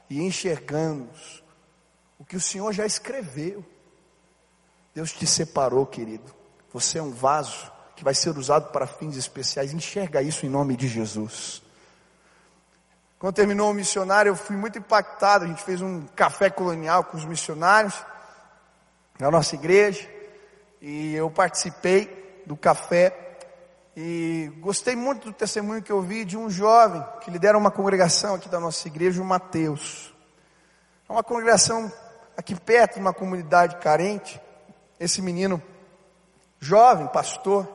e 0.09 0.22
enxergamos 0.22 1.44
o 2.18 2.24
que 2.24 2.37
o 2.37 2.40
Senhor 2.40 2.72
já 2.72 2.87
escreveu. 2.87 3.62
Deus 4.94 5.12
te 5.12 5.26
separou, 5.26 5.85
querido. 5.85 6.35
Você 6.72 6.96
é 6.96 7.03
um 7.03 7.11
vaso 7.11 7.70
que 7.94 8.03
vai 8.03 8.14
ser 8.14 8.31
usado 8.31 8.72
para 8.72 8.87
fins 8.87 9.14
especiais. 9.14 9.74
Enxerga 9.74 10.22
isso 10.22 10.46
em 10.46 10.48
nome 10.48 10.74
de 10.74 10.88
Jesus. 10.88 11.62
Quando 13.18 13.35
terminou 13.35 13.70
o 13.70 13.74
missionário, 13.74 14.31
eu 14.31 14.37
fui 14.37 14.57
muito 14.57 14.79
impactado. 14.79 15.44
A 15.44 15.48
gente 15.48 15.62
fez 15.62 15.83
um 15.83 16.07
café 16.16 16.48
colonial 16.48 17.05
com 17.05 17.18
os 17.18 17.26
missionários 17.26 17.94
na 19.18 19.31
nossa 19.31 19.55
igreja 19.55 20.09
e 20.81 21.14
eu 21.14 21.31
participei 21.31 22.42
do 22.46 22.57
café 22.57 23.26
e 23.96 24.53
gostei 24.61 24.94
muito 24.94 25.26
do 25.26 25.33
testemunho 25.33 25.83
que 25.83 25.90
eu 25.90 26.00
vi 26.00 26.24
de 26.24 26.37
um 26.37 26.48
jovem 26.48 27.05
que 27.20 27.31
lidera 27.31 27.59
uma 27.59 27.70
congregação 27.70 28.35
aqui 28.35 28.48
da 28.48 28.61
nossa 28.61 28.87
igreja, 28.87 29.20
o 29.20 29.24
Mateus. 29.24 30.14
É 31.09 31.12
uma 31.12 31.24
congregação 31.24 31.92
aqui 32.37 32.55
perto 32.55 32.94
de 32.94 33.00
uma 33.00 33.12
comunidade 33.12 33.76
carente. 33.76 34.40
Esse 34.98 35.20
menino, 35.20 35.61
jovem, 36.61 37.09
pastor, 37.09 37.66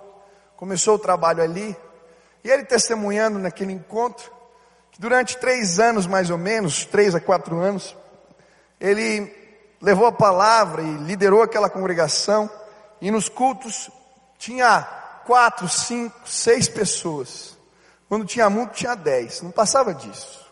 começou 0.55 0.95
o 0.95 0.99
trabalho 0.99 1.43
ali. 1.43 1.75
E 2.43 2.49
ele 2.49 2.63
testemunhando 2.63 3.37
naquele 3.37 3.73
encontro, 3.73 4.31
que 4.91 5.01
durante 5.01 5.37
três 5.37 5.79
anos 5.79 6.07
mais 6.07 6.29
ou 6.29 6.37
menos, 6.37 6.85
três 6.85 7.13
a 7.13 7.19
quatro 7.19 7.59
anos, 7.59 7.95
ele 8.79 9.35
levou 9.81 10.07
a 10.07 10.11
palavra 10.13 10.81
e 10.81 10.97
liderou 10.97 11.41
aquela 11.41 11.69
congregação. 11.69 12.49
E 13.01 13.11
nos 13.11 13.27
cultos 13.27 13.89
tinha 14.37 15.03
quatro, 15.25 15.67
cinco, 15.67 16.15
seis 16.25 16.69
pessoas. 16.69 17.57
Quando 18.07 18.25
tinha 18.25 18.49
muito, 18.49 18.73
tinha 18.73 18.95
dez. 18.95 19.41
Não 19.41 19.51
passava 19.51 19.93
disso. 19.93 20.45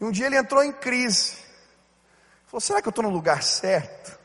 E 0.00 0.04
um 0.04 0.10
dia 0.10 0.26
ele 0.26 0.36
entrou 0.36 0.62
em 0.62 0.72
crise. 0.72 1.36
Falou: 2.46 2.60
será 2.60 2.80
que 2.82 2.88
eu 2.88 2.90
estou 2.90 3.02
no 3.02 3.10
lugar 3.10 3.42
certo? 3.42 4.18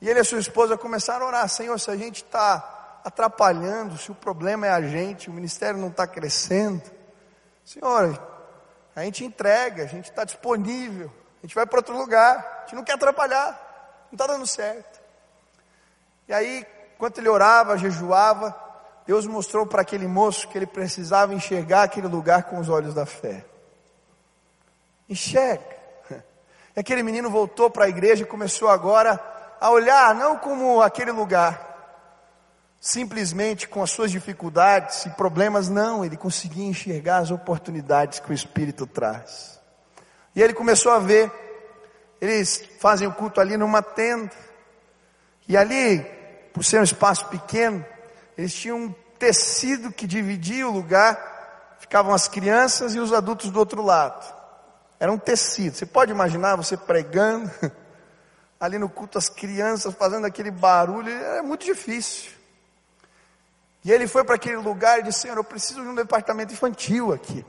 E 0.00 0.08
ele 0.08 0.18
e 0.18 0.22
a 0.22 0.24
sua 0.24 0.38
esposa 0.38 0.76
começaram 0.76 1.24
a 1.24 1.28
orar: 1.28 1.48
Senhor, 1.48 1.78
se 1.78 1.90
a 1.90 1.96
gente 1.96 2.24
está 2.24 3.00
atrapalhando, 3.04 3.96
se 3.96 4.10
o 4.10 4.14
problema 4.14 4.66
é 4.66 4.70
a 4.70 4.82
gente, 4.82 5.30
o 5.30 5.32
ministério 5.32 5.78
não 5.78 5.88
está 5.88 6.06
crescendo, 6.06 6.82
Senhor, 7.64 8.20
a 8.94 9.04
gente 9.04 9.24
entrega, 9.24 9.84
a 9.84 9.86
gente 9.86 10.10
está 10.10 10.24
disponível, 10.24 11.12
a 11.40 11.46
gente 11.46 11.54
vai 11.54 11.64
para 11.66 11.78
outro 11.78 11.96
lugar, 11.96 12.36
a 12.58 12.60
gente 12.62 12.74
não 12.74 12.82
quer 12.82 12.94
atrapalhar, 12.94 14.06
não 14.10 14.16
está 14.16 14.26
dando 14.26 14.46
certo. 14.46 15.00
E 16.26 16.34
aí 16.34 16.66
Enquanto 16.96 17.18
ele 17.18 17.28
orava, 17.28 17.76
jejuava, 17.76 18.56
Deus 19.06 19.26
mostrou 19.26 19.66
para 19.66 19.82
aquele 19.82 20.08
moço 20.08 20.48
que 20.48 20.58
ele 20.58 20.66
precisava 20.66 21.34
enxergar 21.34 21.84
aquele 21.84 22.08
lugar 22.08 22.44
com 22.44 22.58
os 22.58 22.68
olhos 22.68 22.94
da 22.94 23.06
fé. 23.06 23.44
Enxerga. 25.08 25.76
E 26.74 26.80
aquele 26.80 27.02
menino 27.02 27.30
voltou 27.30 27.70
para 27.70 27.84
a 27.84 27.88
igreja 27.88 28.22
e 28.22 28.26
começou 28.26 28.68
agora 28.68 29.20
a 29.60 29.70
olhar, 29.70 30.14
não 30.14 30.36
como 30.36 30.82
aquele 30.82 31.10
lugar, 31.10 31.66
simplesmente 32.80 33.68
com 33.68 33.82
as 33.82 33.90
suas 33.90 34.10
dificuldades 34.10 35.06
e 35.06 35.10
problemas, 35.10 35.68
não, 35.68 36.04
ele 36.04 36.16
conseguia 36.16 36.66
enxergar 36.66 37.18
as 37.18 37.30
oportunidades 37.30 38.20
que 38.20 38.30
o 38.30 38.34
Espírito 38.34 38.86
traz. 38.86 39.60
E 40.34 40.42
ele 40.42 40.52
começou 40.52 40.92
a 40.92 40.98
ver, 40.98 41.32
eles 42.20 42.62
fazem 42.78 43.06
o 43.08 43.12
culto 43.12 43.40
ali 43.40 43.56
numa 43.56 43.82
tenda, 43.82 44.32
e 45.48 45.56
ali 45.56 46.15
por 46.56 46.64
ser 46.64 46.80
um 46.80 46.84
espaço 46.84 47.26
pequeno, 47.26 47.84
eles 48.34 48.54
tinham 48.54 48.78
um 48.78 48.94
tecido 49.18 49.92
que 49.92 50.06
dividia 50.06 50.66
o 50.66 50.72
lugar, 50.72 51.76
ficavam 51.78 52.14
as 52.14 52.28
crianças 52.28 52.94
e 52.94 52.98
os 52.98 53.12
adultos 53.12 53.50
do 53.50 53.58
outro 53.58 53.82
lado. 53.82 54.24
Era 54.98 55.12
um 55.12 55.18
tecido. 55.18 55.76
Você 55.76 55.84
pode 55.84 56.10
imaginar 56.10 56.56
você 56.56 56.74
pregando, 56.74 57.50
ali 58.58 58.78
no 58.78 58.88
culto, 58.88 59.18
as 59.18 59.28
crianças 59.28 59.94
fazendo 59.96 60.26
aquele 60.26 60.50
barulho, 60.50 61.10
era 61.10 61.42
muito 61.42 61.66
difícil. 61.66 62.32
E 63.84 63.92
ele 63.92 64.08
foi 64.08 64.24
para 64.24 64.36
aquele 64.36 64.56
lugar 64.56 65.00
e 65.00 65.02
disse: 65.02 65.20
Senhor, 65.20 65.36
eu 65.36 65.44
preciso 65.44 65.82
de 65.82 65.88
um 65.88 65.94
departamento 65.94 66.54
infantil 66.54 67.12
aqui. 67.12 67.44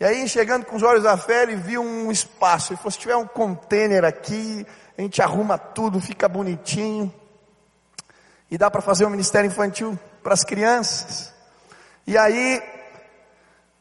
E 0.00 0.04
aí, 0.06 0.26
chegando 0.26 0.64
com 0.64 0.76
os 0.76 0.82
olhos 0.82 1.02
da 1.02 1.18
fé, 1.18 1.42
ele 1.42 1.56
viu 1.56 1.82
um 1.82 2.10
espaço. 2.10 2.72
Ele 2.72 2.78
falou: 2.78 2.90
se 2.90 2.98
tiver 2.98 3.16
um 3.16 3.26
container 3.26 4.02
aqui, 4.02 4.66
a 4.96 5.02
gente 5.02 5.20
arruma 5.20 5.58
tudo, 5.58 6.00
fica 6.00 6.26
bonitinho. 6.26 7.12
E 8.52 8.58
dá 8.58 8.70
para 8.70 8.82
fazer 8.82 9.06
um 9.06 9.08
ministério 9.08 9.48
infantil 9.48 9.98
para 10.22 10.34
as 10.34 10.44
crianças. 10.44 11.32
E 12.06 12.18
aí, 12.18 12.62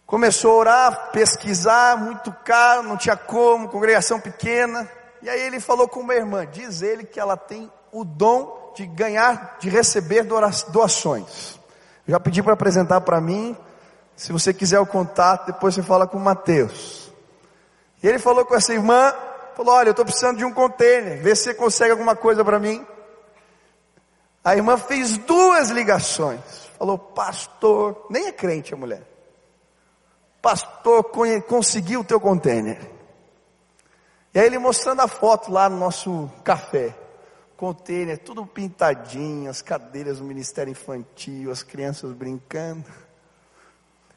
começou 0.06 0.54
a 0.54 0.56
orar, 0.56 1.12
pesquisar, 1.12 1.98
muito 1.98 2.32
caro, 2.46 2.82
não 2.82 2.96
tinha 2.96 3.18
como, 3.18 3.68
congregação 3.68 4.18
pequena. 4.18 4.90
E 5.22 5.30
aí 5.30 5.42
ele 5.42 5.60
falou 5.60 5.90
com 5.90 6.00
uma 6.00 6.16
irmã, 6.16 6.48
diz 6.48 6.82
ele 6.82 7.04
que 7.04 7.20
ela 7.20 7.36
tem 7.36 7.70
o 7.92 8.06
dom 8.06 8.72
de 8.74 8.86
ganhar, 8.86 9.58
de 9.60 9.70
receber 9.70 10.26
doações. 10.70 11.60
já 12.08 12.18
pedi 12.18 12.42
para 12.42 12.54
apresentar 12.54 13.02
para 13.02 13.20
mim, 13.20 13.58
se 14.16 14.32
você 14.32 14.54
quiser 14.54 14.80
o 14.80 14.86
contato, 14.86 15.48
depois 15.48 15.76
você 15.76 15.84
fala 15.84 16.08
com 16.08 16.18
o 16.18 16.22
Mateus. 16.22 17.12
E 18.02 18.08
ele 18.08 18.20
falou 18.20 18.46
com 18.46 18.56
essa 18.56 18.74
irmã, 18.74 19.14
falou: 19.54 19.74
Olha, 19.76 19.90
eu 19.90 19.92
estou 19.92 20.06
precisando 20.06 20.38
de 20.38 20.46
um 20.46 20.54
container, 20.54 21.22
vê 21.22 21.36
se 21.36 21.44
você 21.44 21.54
consegue 21.54 21.92
alguma 21.92 22.16
coisa 22.16 22.46
para 22.46 22.58
mim. 22.58 22.88
A 24.44 24.56
irmã 24.56 24.78
fez 24.78 25.18
duas 25.18 25.70
ligações, 25.70 26.42
falou: 26.78 26.98
Pastor, 26.98 28.08
nem 28.10 28.28
é 28.28 28.32
crente 28.32 28.74
a 28.74 28.78
mulher, 28.78 29.04
Pastor, 30.42 31.04
conseguiu 31.48 32.00
o 32.00 32.04
teu 32.04 32.20
container. 32.20 32.90
E 34.34 34.40
aí 34.40 34.46
ele 34.46 34.58
mostrando 34.58 35.02
a 35.02 35.08
foto 35.08 35.52
lá 35.52 35.70
no 35.70 35.78
nosso 35.78 36.30
café. 36.44 36.96
Container, 37.56 38.18
tudo 38.18 38.44
pintadinho, 38.44 39.48
as 39.48 39.62
cadeiras 39.62 40.18
do 40.18 40.24
Ministério 40.24 40.72
Infantil, 40.72 41.52
as 41.52 41.62
crianças 41.62 42.12
brincando. 42.12 42.86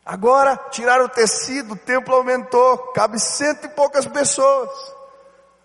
Agora 0.03 0.57
tiraram 0.71 1.05
o 1.05 1.09
tecido, 1.11 1.75
o 1.75 1.77
templo 1.77 2.15
aumentou, 2.15 2.79
cabe 2.95 3.19
cento 3.19 3.67
e 3.67 3.69
poucas 3.69 4.07
pessoas. 4.07 4.94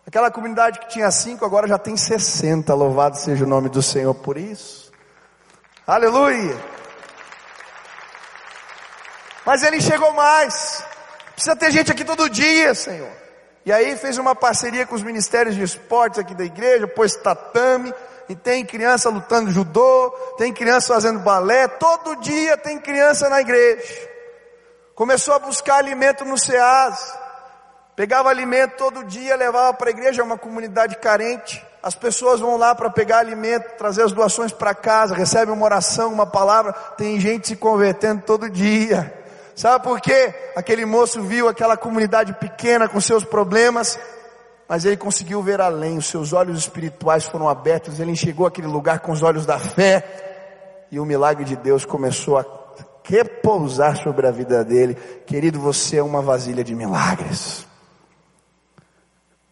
Aquela 0.09 0.31
comunidade 0.31 0.79
que 0.79 0.87
tinha 0.87 1.11
cinco, 1.11 1.45
agora 1.45 1.67
já 1.67 1.77
tem 1.77 1.95
sessenta. 1.95 2.73
Louvado 2.73 3.15
seja 3.15 3.45
o 3.45 3.47
nome 3.47 3.69
do 3.69 3.79
Senhor 3.79 4.15
por 4.15 4.37
isso. 4.37 4.91
Aleluia. 5.85 6.57
Mas 9.45 9.61
ele 9.61 9.79
chegou 9.79 10.11
mais. 10.13 10.83
Precisa 11.35 11.55
ter 11.55 11.69
gente 11.69 11.91
aqui 11.91 12.03
todo 12.03 12.27
dia, 12.27 12.73
Senhor. 12.73 13.11
E 13.63 13.71
aí 13.71 13.95
fez 13.97 14.17
uma 14.17 14.33
parceria 14.33 14.83
com 14.87 14.95
os 14.95 15.03
ministérios 15.03 15.53
de 15.53 15.61
esportes 15.61 16.17
aqui 16.17 16.33
da 16.33 16.43
igreja, 16.43 16.87
pôs 16.87 17.15
tatame, 17.15 17.93
e 18.27 18.35
tem 18.35 18.65
criança 18.65 19.11
lutando 19.11 19.51
judô, 19.51 20.09
tem 20.39 20.51
criança 20.51 20.91
fazendo 20.91 21.19
balé, 21.19 21.67
todo 21.67 22.15
dia 22.15 22.57
tem 22.57 22.79
criança 22.79 23.29
na 23.29 23.41
igreja. 23.41 24.09
Começou 24.95 25.35
a 25.35 25.39
buscar 25.39 25.75
alimento 25.75 26.25
no 26.25 26.35
SEAS. 26.35 27.18
Pegava 27.99 28.29
alimento 28.29 28.77
todo 28.77 29.03
dia, 29.03 29.35
levava 29.35 29.73
para 29.73 29.89
a 29.89 29.91
igreja, 29.91 30.21
é 30.21 30.23
uma 30.23 30.37
comunidade 30.37 30.95
carente. 30.99 31.61
As 31.83 31.95
pessoas 31.95 32.39
vão 32.39 32.55
lá 32.55 32.73
para 32.73 32.89
pegar 32.89 33.17
alimento, 33.17 33.75
trazer 33.77 34.03
as 34.03 34.13
doações 34.13 34.53
para 34.53 34.73
casa, 34.73 35.13
recebem 35.13 35.53
uma 35.53 35.65
oração, 35.65 36.13
uma 36.13 36.25
palavra. 36.25 36.71
Tem 36.71 37.19
gente 37.19 37.49
se 37.49 37.57
convertendo 37.57 38.21
todo 38.21 38.49
dia. 38.49 39.13
Sabe 39.53 39.83
por 39.83 39.99
quê? 39.99 40.33
Aquele 40.55 40.85
moço 40.85 41.21
viu 41.21 41.49
aquela 41.49 41.75
comunidade 41.75 42.31
pequena 42.35 42.87
com 42.87 43.01
seus 43.01 43.25
problemas, 43.25 43.99
mas 44.65 44.85
ele 44.85 44.95
conseguiu 44.95 45.41
ver 45.41 45.59
além. 45.59 45.97
Os 45.97 46.05
seus 46.05 46.31
olhos 46.31 46.57
espirituais 46.57 47.25
foram 47.25 47.49
abertos. 47.49 47.99
Ele 47.99 48.11
enxergou 48.11 48.47
aquele 48.47 48.67
lugar 48.67 49.01
com 49.01 49.11
os 49.11 49.21
olhos 49.21 49.45
da 49.45 49.59
fé. 49.59 50.87
E 50.89 51.01
o 51.01 51.05
milagre 51.05 51.43
de 51.43 51.57
Deus 51.57 51.83
começou 51.83 52.37
a 52.37 52.45
repousar 53.03 53.97
sobre 53.97 54.25
a 54.25 54.31
vida 54.31 54.63
dele. 54.63 54.95
Querido, 55.25 55.59
você 55.59 55.97
é 55.97 56.01
uma 56.01 56.21
vasilha 56.21 56.63
de 56.63 56.73
milagres. 56.73 57.67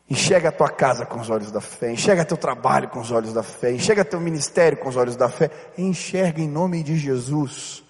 Enxerga 0.09 0.49
a 0.49 0.51
tua 0.51 0.69
casa 0.69 1.05
com 1.05 1.19
os 1.19 1.29
olhos 1.29 1.51
da 1.51 1.59
fé, 1.59 1.91
enxerga 1.91 2.23
teu 2.23 2.37
trabalho 2.37 2.87
com 2.87 3.01
os 3.01 3.11
olhos 3.11 3.33
da 3.33 3.43
fé, 3.43 3.73
enxerga 3.73 4.05
teu 4.05 4.21
ministério 4.21 4.77
com 4.77 4.87
os 4.87 4.95
olhos 4.95 5.17
da 5.17 5.27
fé, 5.27 5.51
enxerga 5.77 6.41
em 6.41 6.47
nome 6.47 6.81
de 6.81 6.97
Jesus. 6.97 7.83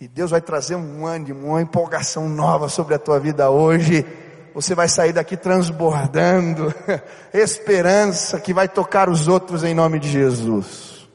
E 0.00 0.06
Deus 0.06 0.30
vai 0.30 0.40
trazer 0.40 0.76
um 0.76 1.04
ânimo, 1.04 1.48
uma 1.48 1.60
empolgação 1.60 2.28
nova 2.28 2.68
sobre 2.68 2.94
a 2.94 2.98
tua 2.98 3.18
vida 3.18 3.50
hoje. 3.50 4.06
Você 4.54 4.74
vai 4.74 4.88
sair 4.88 5.12
daqui 5.12 5.36
transbordando 5.36 6.72
esperança 7.34 8.38
que 8.40 8.54
vai 8.54 8.68
tocar 8.68 9.08
os 9.08 9.26
outros 9.26 9.64
em 9.64 9.74
nome 9.74 9.98
de 9.98 10.08
Jesus. 10.08 11.08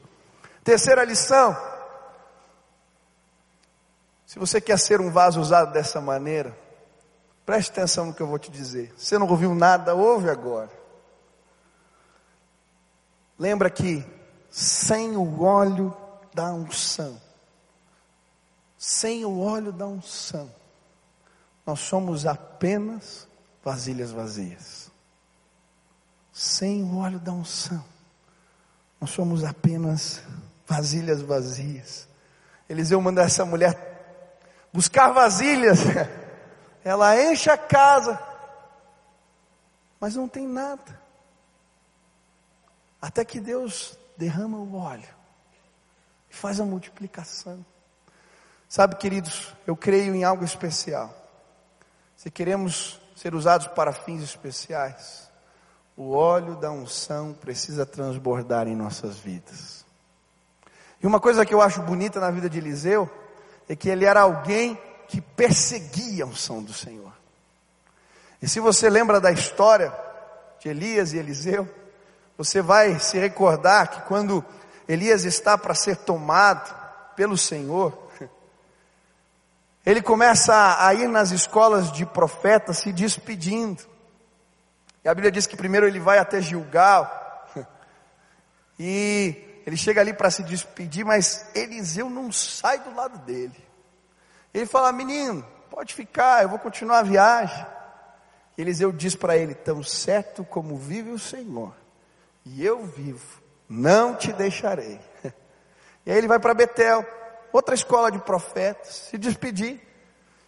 Terceira 0.62 1.02
lição: 1.02 1.56
se 4.26 4.38
você 4.38 4.60
quer 4.60 4.78
ser 4.78 5.00
um 5.00 5.10
vaso 5.10 5.40
usado 5.40 5.72
dessa 5.72 6.00
maneira, 6.00 6.56
preste 7.44 7.70
atenção 7.70 8.06
no 8.06 8.14
que 8.14 8.20
eu 8.20 8.26
vou 8.26 8.38
te 8.38 8.50
dizer. 8.50 8.92
Você 8.96 9.18
não 9.18 9.28
ouviu 9.28 9.54
nada, 9.54 9.94
ouve 9.94 10.30
agora. 10.30 10.70
Lembra 13.38 13.68
que 13.70 14.04
sem 14.50 15.16
o 15.16 15.42
óleo 15.42 15.96
da 16.34 16.52
unção, 16.52 17.20
sem 18.78 19.24
o 19.24 19.40
óleo 19.40 19.72
da 19.72 19.86
unção, 19.86 20.50
nós 21.66 21.80
somos 21.80 22.26
apenas 22.26 23.26
vasilhas 23.64 24.10
vazias. 24.10 24.90
Sem 26.32 26.82
o 26.82 26.98
óleo 26.98 27.18
da 27.18 27.32
unção, 27.32 27.84
nós 29.00 29.10
somos 29.10 29.44
apenas 29.44 30.22
vasilhas 30.66 31.20
vazias. 31.20 32.08
Eliseu 32.68 33.00
manda 33.00 33.22
essa 33.22 33.44
mulher 33.44 34.68
buscar 34.72 35.10
vasilhas. 35.10 35.80
Ela 36.84 37.20
enche 37.22 37.48
a 37.50 37.56
casa, 37.56 38.20
mas 40.00 40.16
não 40.16 40.28
tem 40.28 40.46
nada. 40.46 41.00
Até 43.00 43.24
que 43.24 43.40
Deus 43.40 43.98
derrama 44.16 44.58
o 44.58 44.76
óleo 44.76 45.08
e 46.30 46.34
faz 46.34 46.60
a 46.60 46.64
multiplicação. 46.64 47.64
Sabe, 48.68 48.96
queridos, 48.96 49.54
eu 49.66 49.76
creio 49.76 50.14
em 50.14 50.24
algo 50.24 50.44
especial. 50.44 51.14
Se 52.16 52.30
queremos 52.30 53.00
ser 53.14 53.34
usados 53.34 53.66
para 53.68 53.92
fins 53.92 54.22
especiais, 54.22 55.30
o 55.96 56.12
óleo 56.12 56.56
da 56.56 56.70
unção 56.70 57.34
precisa 57.34 57.84
transbordar 57.84 58.66
em 58.66 58.74
nossas 58.74 59.18
vidas. 59.18 59.84
E 61.02 61.06
uma 61.06 61.20
coisa 61.20 61.44
que 61.44 61.52
eu 61.52 61.60
acho 61.60 61.82
bonita 61.82 62.18
na 62.18 62.30
vida 62.30 62.48
de 62.48 62.58
Eliseu 62.58 63.10
é 63.68 63.76
que 63.76 63.88
ele 63.88 64.04
era 64.04 64.22
alguém 64.22 64.80
que 65.12 65.20
perseguia 65.20 66.24
a 66.24 66.26
unção 66.26 66.62
do 66.62 66.72
Senhor. 66.72 67.12
E 68.40 68.48
se 68.48 68.58
você 68.60 68.88
lembra 68.88 69.20
da 69.20 69.30
história 69.30 69.92
de 70.58 70.70
Elias 70.70 71.12
e 71.12 71.18
Eliseu, 71.18 71.68
você 72.38 72.62
vai 72.62 72.98
se 72.98 73.18
recordar 73.18 73.88
que 73.88 74.00
quando 74.08 74.42
Elias 74.88 75.24
está 75.24 75.58
para 75.58 75.74
ser 75.74 75.98
tomado 75.98 76.74
pelo 77.14 77.36
Senhor, 77.36 78.08
ele 79.84 80.00
começa 80.00 80.82
a 80.82 80.94
ir 80.94 81.10
nas 81.10 81.30
escolas 81.30 81.92
de 81.92 82.06
profetas 82.06 82.78
se 82.78 82.90
despedindo. 82.90 83.82
E 85.04 85.10
a 85.10 85.14
Bíblia 85.14 85.30
diz 85.30 85.46
que 85.46 85.58
primeiro 85.58 85.86
ele 85.86 86.00
vai 86.00 86.16
até 86.16 86.40
Gilgal, 86.40 87.46
e 88.78 89.60
ele 89.66 89.76
chega 89.76 90.00
ali 90.00 90.14
para 90.14 90.30
se 90.30 90.42
despedir, 90.42 91.04
mas 91.04 91.46
Eliseu 91.54 92.08
não 92.08 92.32
sai 92.32 92.78
do 92.78 92.94
lado 92.94 93.18
dele. 93.18 93.71
Ele 94.52 94.66
fala: 94.66 94.92
Menino, 94.92 95.44
pode 95.70 95.94
ficar, 95.94 96.42
eu 96.42 96.48
vou 96.48 96.58
continuar 96.58 96.98
a 96.98 97.02
viagem. 97.02 97.66
Eliseu 98.56 98.92
diz 98.92 99.14
para 99.14 99.36
ele: 99.36 99.54
Tão 99.54 99.82
certo 99.82 100.44
como 100.44 100.76
vive 100.76 101.10
o 101.10 101.18
Senhor, 101.18 101.74
e 102.44 102.64
eu 102.64 102.84
vivo, 102.84 103.42
não 103.68 104.14
te 104.14 104.32
deixarei. 104.32 105.00
E 106.04 106.10
aí 106.10 106.18
ele 106.18 106.26
vai 106.26 106.40
para 106.40 106.52
Betel, 106.52 107.06
outra 107.52 107.76
escola 107.76 108.10
de 108.10 108.18
profetas, 108.18 109.08
se 109.08 109.16
despedir. 109.16 109.80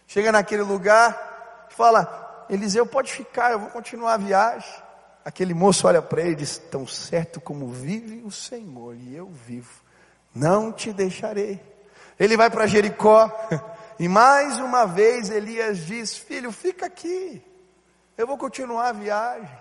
Chega 0.05 0.29
naquele 0.29 0.63
lugar, 0.63 1.67
fala: 1.69 2.45
Eliseu, 2.49 2.85
pode 2.85 3.11
ficar, 3.11 3.53
eu 3.53 3.59
vou 3.59 3.69
continuar 3.69 4.15
a 4.15 4.17
viagem. 4.17 4.83
Aquele 5.23 5.53
moço 5.53 5.87
olha 5.87 6.01
para 6.01 6.21
ele 6.21 6.31
e 6.31 6.35
diz: 6.35 6.57
Tão 6.57 6.85
certo 6.85 7.39
como 7.39 7.69
vive 7.69 8.21
o 8.23 8.31
Senhor 8.31 8.95
e 8.95 9.15
eu 9.15 9.29
vivo, 9.29 9.81
não 10.33 10.71
te 10.71 10.91
deixarei. 10.91 11.59
Ele 12.19 12.37
vai 12.37 12.49
para 12.49 12.67
Jericó, 12.67 13.31
e 13.99 14.07
mais 14.07 14.59
uma 14.59 14.85
vez 14.85 15.29
Elias 15.29 15.85
diz: 15.85 16.17
Filho, 16.17 16.51
fica 16.51 16.85
aqui, 16.85 17.41
eu 18.17 18.27
vou 18.27 18.37
continuar 18.37 18.89
a 18.89 18.93
viagem. 18.93 19.59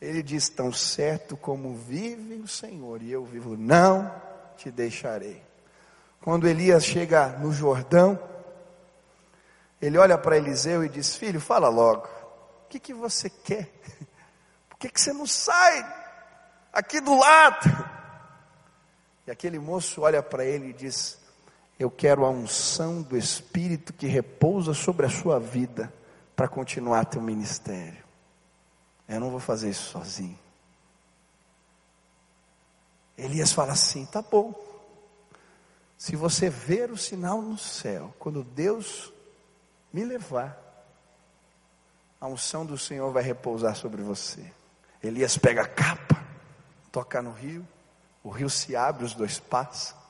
Ele 0.00 0.22
diz: 0.22 0.48
Tão 0.48 0.72
certo 0.72 1.36
como 1.36 1.74
vive 1.74 2.34
o 2.36 2.48
Senhor 2.48 3.02
e 3.02 3.10
eu 3.10 3.24
vivo, 3.24 3.56
não 3.56 4.14
te 4.56 4.70
deixarei. 4.70 5.42
Quando 6.20 6.48
Elias 6.48 6.84
chega 6.84 7.28
no 7.38 7.52
Jordão, 7.52 8.18
ele 9.80 9.98
olha 9.98 10.16
para 10.16 10.36
Eliseu 10.36 10.84
e 10.84 10.88
diz: 10.88 11.16
Filho, 11.16 11.40
fala 11.40 11.68
logo, 11.68 12.06
o 12.64 12.68
que, 12.68 12.78
que 12.78 12.94
você 12.94 13.28
quer? 13.28 13.70
que, 14.84 14.90
que 14.90 15.00
você 15.00 15.12
não 15.12 15.26
sai 15.26 15.84
aqui 16.72 17.00
do 17.00 17.16
lado? 17.16 17.70
E 19.26 19.30
aquele 19.30 19.58
moço 19.58 20.02
olha 20.02 20.22
para 20.22 20.44
ele 20.44 20.68
e 20.68 20.72
diz: 20.72 21.18
Eu 21.78 21.90
quero 21.90 22.24
a 22.24 22.30
unção 22.30 23.02
do 23.02 23.16
Espírito 23.16 23.92
que 23.92 24.06
repousa 24.06 24.74
sobre 24.74 25.06
a 25.06 25.10
sua 25.10 25.40
vida, 25.40 25.92
para 26.36 26.48
continuar 26.48 27.04
teu 27.04 27.22
ministério. 27.22 28.02
Eu 29.08 29.20
não 29.20 29.30
vou 29.30 29.40
fazer 29.40 29.70
isso 29.70 29.90
sozinho. 29.90 30.38
Elias 33.16 33.52
fala 33.52 33.72
assim: 33.72 34.04
tá 34.06 34.22
bom. 34.22 34.54
Se 35.96 36.16
você 36.16 36.50
ver 36.50 36.90
o 36.90 36.96
sinal 36.96 37.40
no 37.40 37.56
céu, 37.56 38.12
quando 38.18 38.42
Deus 38.42 39.12
me 39.92 40.04
levar, 40.04 40.60
a 42.20 42.26
unção 42.26 42.66
do 42.66 42.76
Senhor 42.76 43.12
vai 43.12 43.22
repousar 43.22 43.76
sobre 43.76 44.02
você. 44.02 44.52
Elias 45.02 45.38
pega 45.38 45.62
a 45.62 45.68
capa, 45.68 46.24
toca 46.90 47.22
no 47.22 47.32
rio, 47.32 47.66
o 48.22 48.30
rio 48.30 48.50
se 48.50 48.74
abre, 48.74 49.04
os 49.04 49.14
dois 49.14 49.38
passam. 49.38 50.03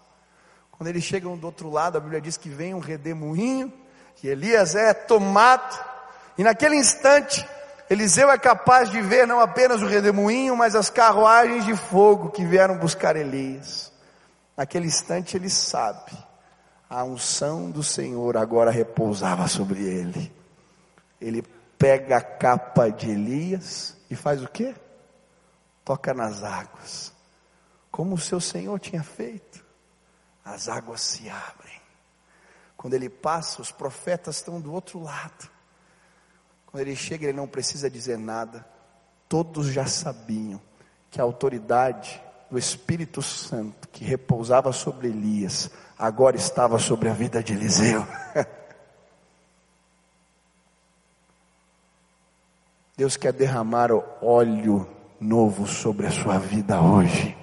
Quando 0.76 0.88
eles 0.88 1.04
chegam 1.04 1.36
do 1.36 1.46
outro 1.46 1.70
lado, 1.70 1.96
a 1.96 2.00
Bíblia 2.00 2.20
diz 2.20 2.36
que 2.36 2.48
vem 2.48 2.74
um 2.74 2.80
redemoinho, 2.80 3.72
e 4.22 4.28
Elias 4.28 4.74
é 4.74 4.92
tomado, 4.92 5.78
e 6.36 6.42
naquele 6.42 6.76
instante, 6.76 7.46
Eliseu 7.88 8.30
é 8.30 8.38
capaz 8.38 8.90
de 8.90 9.00
ver 9.00 9.26
não 9.26 9.38
apenas 9.38 9.82
o 9.82 9.86
redemoinho, 9.86 10.56
mas 10.56 10.74
as 10.74 10.90
carruagens 10.90 11.64
de 11.64 11.76
fogo 11.76 12.30
que 12.30 12.44
vieram 12.44 12.78
buscar 12.78 13.14
Elias. 13.14 13.92
Naquele 14.56 14.86
instante 14.86 15.36
ele 15.36 15.50
sabe, 15.50 16.12
a 16.88 17.04
unção 17.04 17.70
do 17.70 17.82
Senhor 17.82 18.36
agora 18.36 18.70
repousava 18.70 19.46
sobre 19.46 19.82
ele. 19.82 20.32
Ele 21.20 21.42
pega 21.78 22.16
a 22.16 22.22
capa 22.22 22.88
de 22.88 23.10
Elias 23.10 23.96
e 24.10 24.16
faz 24.16 24.42
o 24.42 24.48
quê? 24.48 24.74
Toca 25.84 26.14
nas 26.14 26.42
águas, 26.42 27.12
como 27.90 28.14
o 28.14 28.18
seu 28.18 28.40
Senhor 28.40 28.78
tinha 28.80 29.02
feito. 29.02 29.63
As 30.44 30.68
águas 30.68 31.00
se 31.00 31.28
abrem. 31.28 31.80
Quando 32.76 32.94
ele 32.94 33.08
passa, 33.08 33.62
os 33.62 33.72
profetas 33.72 34.36
estão 34.36 34.60
do 34.60 34.72
outro 34.72 35.02
lado. 35.02 35.48
Quando 36.66 36.82
ele 36.82 36.94
chega, 36.94 37.24
ele 37.24 37.36
não 37.36 37.48
precisa 37.48 37.88
dizer 37.88 38.18
nada. 38.18 38.66
Todos 39.28 39.68
já 39.68 39.86
sabiam 39.86 40.60
que 41.10 41.20
a 41.20 41.24
autoridade 41.24 42.20
do 42.50 42.58
Espírito 42.58 43.22
Santo 43.22 43.88
que 43.88 44.04
repousava 44.04 44.70
sobre 44.72 45.08
Elias, 45.08 45.70
agora 45.98 46.36
estava 46.36 46.78
sobre 46.78 47.08
a 47.08 47.12
vida 47.12 47.42
de 47.42 47.52
Eliseu. 47.52 48.06
Deus 52.96 53.16
quer 53.16 53.32
derramar 53.32 53.90
óleo 54.22 54.88
novo 55.18 55.66
sobre 55.66 56.06
a 56.06 56.10
sua 56.10 56.38
vida 56.38 56.80
hoje. 56.80 57.36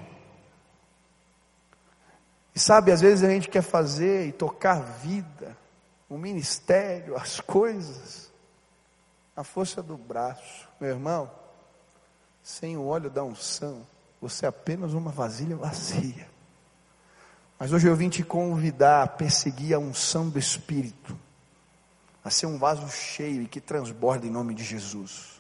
E 2.54 2.60
sabe, 2.60 2.92
às 2.92 3.02
vezes 3.02 3.24
a 3.24 3.30
gente 3.30 3.50
quer 3.50 3.62
fazer 3.62 4.28
e 4.28 4.32
tocar 4.32 4.78
a 4.78 4.82
vida, 4.82 5.58
o 6.10 6.18
ministério, 6.18 7.16
as 7.16 7.40
coisas, 7.40 8.32
a 9.36 9.44
força 9.44 9.82
do 9.82 9.98
braço. 9.98 10.68
Meu 10.80 10.90
irmão, 10.90 11.32
sem 12.44 12.76
o 12.76 12.86
óleo 12.86 13.10
da 13.10 13.24
unção, 13.24 13.88
você 14.20 14.46
é 14.46 14.50
apenas 14.50 14.94
uma 14.94 15.12
vasilha 15.12 15.56
vazia. 15.56 16.30
Mas 17.58 17.72
hoje 17.72 17.88
eu 17.88 17.96
vim 17.96 18.10
te 18.10 18.24
convidar 18.24 19.04
a 19.04 19.08
perseguir 19.08 19.76
a 19.76 19.80
unção 19.80 20.28
do 20.30 20.40
Espírito, 20.40 21.18
a 22.24 22.30
ser 22.30 22.48
um 22.48 22.58
vaso 22.58 22.90
cheio 22.90 23.44
e 23.44 23.48
que 23.48 23.62
transborda 23.62 24.26
em 24.26 24.32
nome 24.32 24.54
de 24.54 24.64
Jesus. 24.64 25.40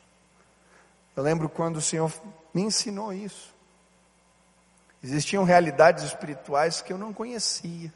Eu 1.15 1.23
lembro 1.23 1.49
quando 1.49 1.77
o 1.77 1.81
Senhor 1.81 2.11
me 2.53 2.61
ensinou 2.61 3.11
isso. 3.11 3.50
Existiam 5.03 5.43
realidades 5.43 6.03
espirituais 6.03 6.81
que 6.81 6.93
eu 6.93 6.97
não 6.97 7.13
conhecia. 7.13 7.91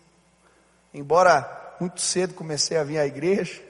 Embora 0.93 1.75
muito 1.79 2.01
cedo 2.01 2.33
comecei 2.33 2.77
a 2.77 2.83
vir 2.83 2.97
à 2.97 3.05
igreja, 3.05 3.61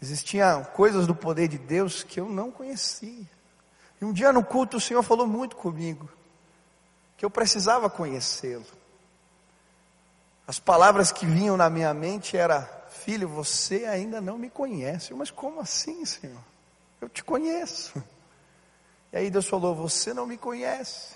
Existiam 0.00 0.62
coisas 0.62 1.06
do 1.06 1.14
poder 1.14 1.48
de 1.48 1.58
Deus 1.58 2.02
que 2.02 2.20
eu 2.20 2.28
não 2.28 2.50
conhecia. 2.50 3.26
E 4.00 4.04
um 4.04 4.12
dia 4.12 4.32
no 4.32 4.44
culto 4.44 4.76
o 4.76 4.80
Senhor 4.80 5.02
falou 5.02 5.26
muito 5.26 5.56
comigo, 5.56 6.08
que 7.16 7.24
eu 7.24 7.30
precisava 7.30 7.88
conhecê-lo. 7.88 8.66
As 10.46 10.58
palavras 10.58 11.10
que 11.10 11.24
vinham 11.26 11.56
na 11.56 11.70
minha 11.70 11.92
mente 11.94 12.36
era: 12.36 12.60
Filho, 12.90 13.28
você 13.28 13.86
ainda 13.86 14.20
não 14.20 14.38
me 14.38 14.50
conhece. 14.50 15.14
Mas 15.14 15.30
como 15.30 15.60
assim, 15.60 16.04
Senhor? 16.04 16.40
Eu 17.00 17.08
te 17.08 17.24
conheço. 17.24 18.02
E 19.12 19.16
aí 19.16 19.30
Deus 19.30 19.48
falou: 19.48 19.74
Você 19.74 20.12
não 20.12 20.26
me 20.26 20.36
conhece. 20.36 21.14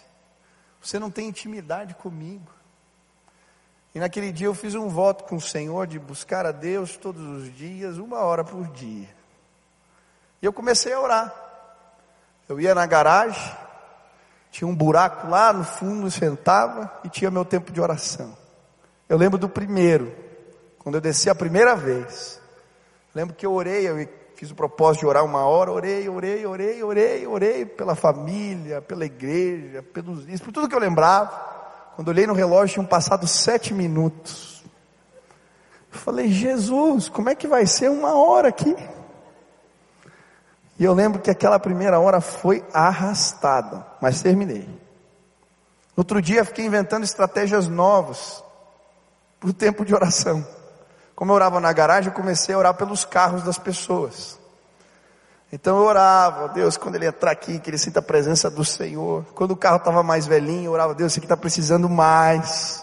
Você 0.81 0.99
não 0.99 1.11
tem 1.11 1.28
intimidade 1.28 1.95
comigo. 1.95 2.51
E 3.95 3.99
naquele 3.99 4.33
dia 4.33 4.47
eu 4.47 4.55
fiz 4.55 4.74
um 4.74 4.89
voto 4.89 5.24
com 5.24 5.37
o 5.37 5.41
Senhor 5.41 5.87
de 5.87 5.99
buscar 5.99 6.47
a 6.47 6.53
Deus 6.53 6.97
todos 6.97 7.22
os 7.22 7.55
dias, 7.57 7.99
uma 7.99 8.18
hora 8.20 8.45
por 8.45 8.66
dia. 8.68 9.09
E 10.41 10.47
eu 10.47 10.53
comecei 10.53 10.93
a 10.93 11.01
orar. 11.01 11.35
Eu 12.49 12.61
ia 12.61 12.74
na 12.74 12.87
garagem, 12.87 13.57
tinha 14.51 14.66
um 14.66 14.74
buraco 14.74 15.28
lá 15.28 15.53
no 15.53 15.64
fundo, 15.64 16.11
sentava 16.11 17.01
e 17.05 17.09
tinha 17.09 17.31
meu 17.31 17.45
tempo 17.45 17.70
de 17.70 17.81
oração. 17.81 18.37
Eu 19.09 19.16
lembro 19.16 19.39
do 19.39 19.49
primeiro, 19.49 20.14
quando 20.78 20.95
eu 20.97 21.01
desci 21.01 21.28
a 21.28 21.35
primeira 21.35 21.76
vez. 21.76 22.41
Lembro 23.14 23.35
que 23.35 23.45
eu 23.45 23.53
orei, 23.53 23.89
eu 23.89 24.01
fiz 24.41 24.51
o 24.51 24.55
propósito 24.55 25.01
de 25.01 25.07
orar 25.07 25.22
uma 25.22 25.45
hora, 25.45 25.70
orei, 25.70 26.09
orei, 26.09 26.47
orei, 26.47 26.82
orei, 26.82 27.26
orei 27.26 27.66
pela 27.66 27.95
família, 27.95 28.80
pela 28.80 29.05
igreja, 29.05 29.82
pelos 29.82 30.24
por 30.41 30.51
tudo 30.51 30.66
que 30.66 30.74
eu 30.74 30.80
lembrava. 30.80 31.30
Quando 31.95 32.09
olhei 32.09 32.26
no 32.26 32.32
relógio, 32.32 32.72
tinham 32.72 32.86
passado 32.86 33.26
sete 33.26 33.74
minutos. 33.74 34.64
Eu 35.93 35.99
falei, 35.99 36.28
Jesus, 36.28 37.11
como 37.11 37.28
é 37.28 37.34
que 37.34 37.47
vai 37.47 37.66
ser 37.66 37.91
uma 37.91 38.14
hora 38.14 38.49
aqui? 38.49 38.74
E 40.78 40.84
eu 40.84 40.95
lembro 40.95 41.20
que 41.20 41.30
aquela 41.30 41.59
primeira 41.59 42.01
hora 42.01 42.22
foi 42.22 42.64
arrastada, 42.72 43.86
mas 44.01 44.22
terminei. 44.22 44.66
Outro 45.95 46.22
dia, 46.22 46.47
fiquei 46.47 46.64
inventando 46.64 47.05
estratégias 47.05 47.68
novas 47.68 48.43
para 49.38 49.51
o 49.51 49.53
tempo 49.53 49.84
de 49.84 49.95
oração. 49.95 50.43
Como 51.21 51.33
eu 51.33 51.35
orava 51.35 51.61
na 51.61 51.71
garagem, 51.71 52.09
eu 52.09 52.14
comecei 52.16 52.55
a 52.55 52.59
orar 52.59 52.73
pelos 52.73 53.05
carros 53.05 53.43
das 53.43 53.59
pessoas. 53.59 54.41
Então 55.53 55.77
eu 55.77 55.85
orava, 55.85 56.49
Deus, 56.49 56.79
quando 56.79 56.95
ele 56.95 57.05
entrar 57.05 57.31
aqui, 57.31 57.61
que 57.61 57.68
ele 57.68 57.77
sinta 57.77 57.99
a 57.99 58.03
presença 58.03 58.51
do 58.51 58.64
Senhor. 58.64 59.27
Quando 59.35 59.51
o 59.51 59.57
carro 59.57 59.77
estava 59.77 60.03
mais 60.03 60.27
velhinho, 60.27 60.64
eu 60.64 60.73
orava, 60.73 60.95
Deus, 60.95 61.12
esse 61.12 61.18
aqui 61.18 61.27
está 61.27 61.37
precisando 61.37 61.91
mais. 61.91 62.83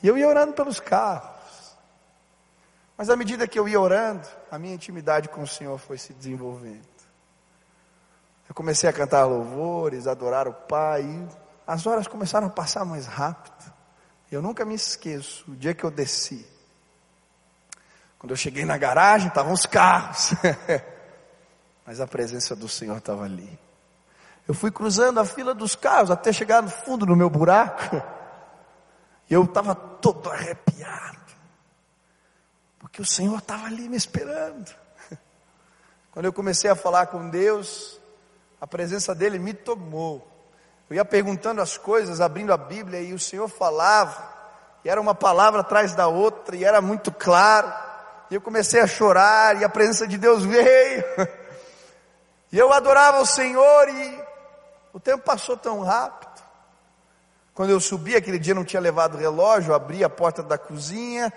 E 0.00 0.06
eu 0.06 0.16
ia 0.16 0.28
orando 0.28 0.52
pelos 0.52 0.78
carros. 0.78 1.74
Mas 2.96 3.10
à 3.10 3.16
medida 3.16 3.48
que 3.48 3.58
eu 3.58 3.68
ia 3.68 3.80
orando, 3.80 4.28
a 4.52 4.56
minha 4.56 4.76
intimidade 4.76 5.28
com 5.28 5.42
o 5.42 5.46
Senhor 5.48 5.76
foi 5.78 5.98
se 5.98 6.12
desenvolvendo. 6.12 6.86
Eu 8.48 8.54
comecei 8.54 8.88
a 8.88 8.92
cantar 8.92 9.24
louvores, 9.24 10.06
adorar 10.06 10.46
o 10.46 10.54
Pai, 10.54 11.02
e 11.02 11.28
as 11.66 11.84
horas 11.88 12.06
começaram 12.06 12.46
a 12.46 12.50
passar 12.50 12.84
mais 12.84 13.06
rápido. 13.06 13.74
Eu 14.30 14.40
nunca 14.40 14.64
me 14.64 14.76
esqueço, 14.76 15.44
o 15.50 15.56
dia 15.56 15.74
que 15.74 15.82
eu 15.82 15.90
desci. 15.90 16.56
Quando 18.18 18.32
eu 18.32 18.36
cheguei 18.36 18.64
na 18.64 18.76
garagem, 18.76 19.28
estavam 19.28 19.52
os 19.52 19.64
carros. 19.64 20.32
mas 21.86 22.00
a 22.00 22.06
presença 22.06 22.56
do 22.56 22.68
Senhor 22.68 22.98
estava 22.98 23.24
ali. 23.24 23.58
Eu 24.46 24.54
fui 24.54 24.70
cruzando 24.70 25.20
a 25.20 25.24
fila 25.24 25.54
dos 25.54 25.74
carros 25.74 26.10
até 26.10 26.32
chegar 26.32 26.62
no 26.62 26.70
fundo 26.70 27.06
do 27.06 27.14
meu 27.14 27.30
buraco. 27.30 28.02
E 29.30 29.34
eu 29.34 29.44
estava 29.44 29.74
todo 29.74 30.30
arrepiado. 30.30 31.18
Porque 32.78 33.02
o 33.02 33.04
Senhor 33.04 33.38
estava 33.38 33.66
ali 33.66 33.88
me 33.88 33.96
esperando. 33.96 34.74
Quando 36.10 36.24
eu 36.24 36.32
comecei 36.32 36.70
a 36.70 36.74
falar 36.74 37.06
com 37.06 37.28
Deus, 37.28 38.00
a 38.60 38.66
presença 38.66 39.14
dele 39.14 39.38
me 39.38 39.54
tomou. 39.54 40.26
Eu 40.88 40.96
ia 40.96 41.04
perguntando 41.04 41.60
as 41.60 41.76
coisas, 41.76 42.20
abrindo 42.20 42.52
a 42.52 42.56
Bíblia, 42.56 43.00
e 43.00 43.12
o 43.12 43.18
Senhor 43.18 43.48
falava, 43.48 44.26
e 44.84 44.88
era 44.88 45.00
uma 45.00 45.14
palavra 45.14 45.60
atrás 45.60 45.94
da 45.94 46.08
outra, 46.08 46.56
e 46.56 46.64
era 46.64 46.80
muito 46.80 47.12
claro. 47.12 47.87
E 48.30 48.34
eu 48.34 48.40
comecei 48.40 48.80
a 48.80 48.86
chorar, 48.86 49.60
e 49.60 49.64
a 49.64 49.68
presença 49.68 50.06
de 50.06 50.18
Deus 50.18 50.44
veio. 50.44 51.04
E 52.50 52.58
eu 52.58 52.72
adorava 52.72 53.20
o 53.20 53.26
Senhor 53.26 53.88
e 53.90 54.24
o 54.92 54.98
tempo 54.98 55.22
passou 55.22 55.56
tão 55.56 55.82
rápido. 55.82 56.42
Quando 57.54 57.70
eu 57.70 57.80
subi, 57.80 58.16
aquele 58.16 58.38
dia 58.38 58.54
não 58.54 58.64
tinha 58.64 58.80
levado 58.80 59.18
relógio, 59.18 59.74
abri 59.74 60.02
a 60.02 60.08
porta 60.08 60.42
da 60.42 60.56
cozinha. 60.56 61.32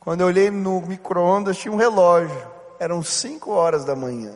Quando 0.00 0.22
eu 0.22 0.26
olhei 0.26 0.50
no 0.50 0.80
micro-ondas, 0.80 1.56
tinha 1.56 1.72
um 1.72 1.76
relógio. 1.76 2.50
Eram 2.80 3.02
cinco 3.02 3.52
horas 3.52 3.84
da 3.84 3.94
manhã. 3.94 4.34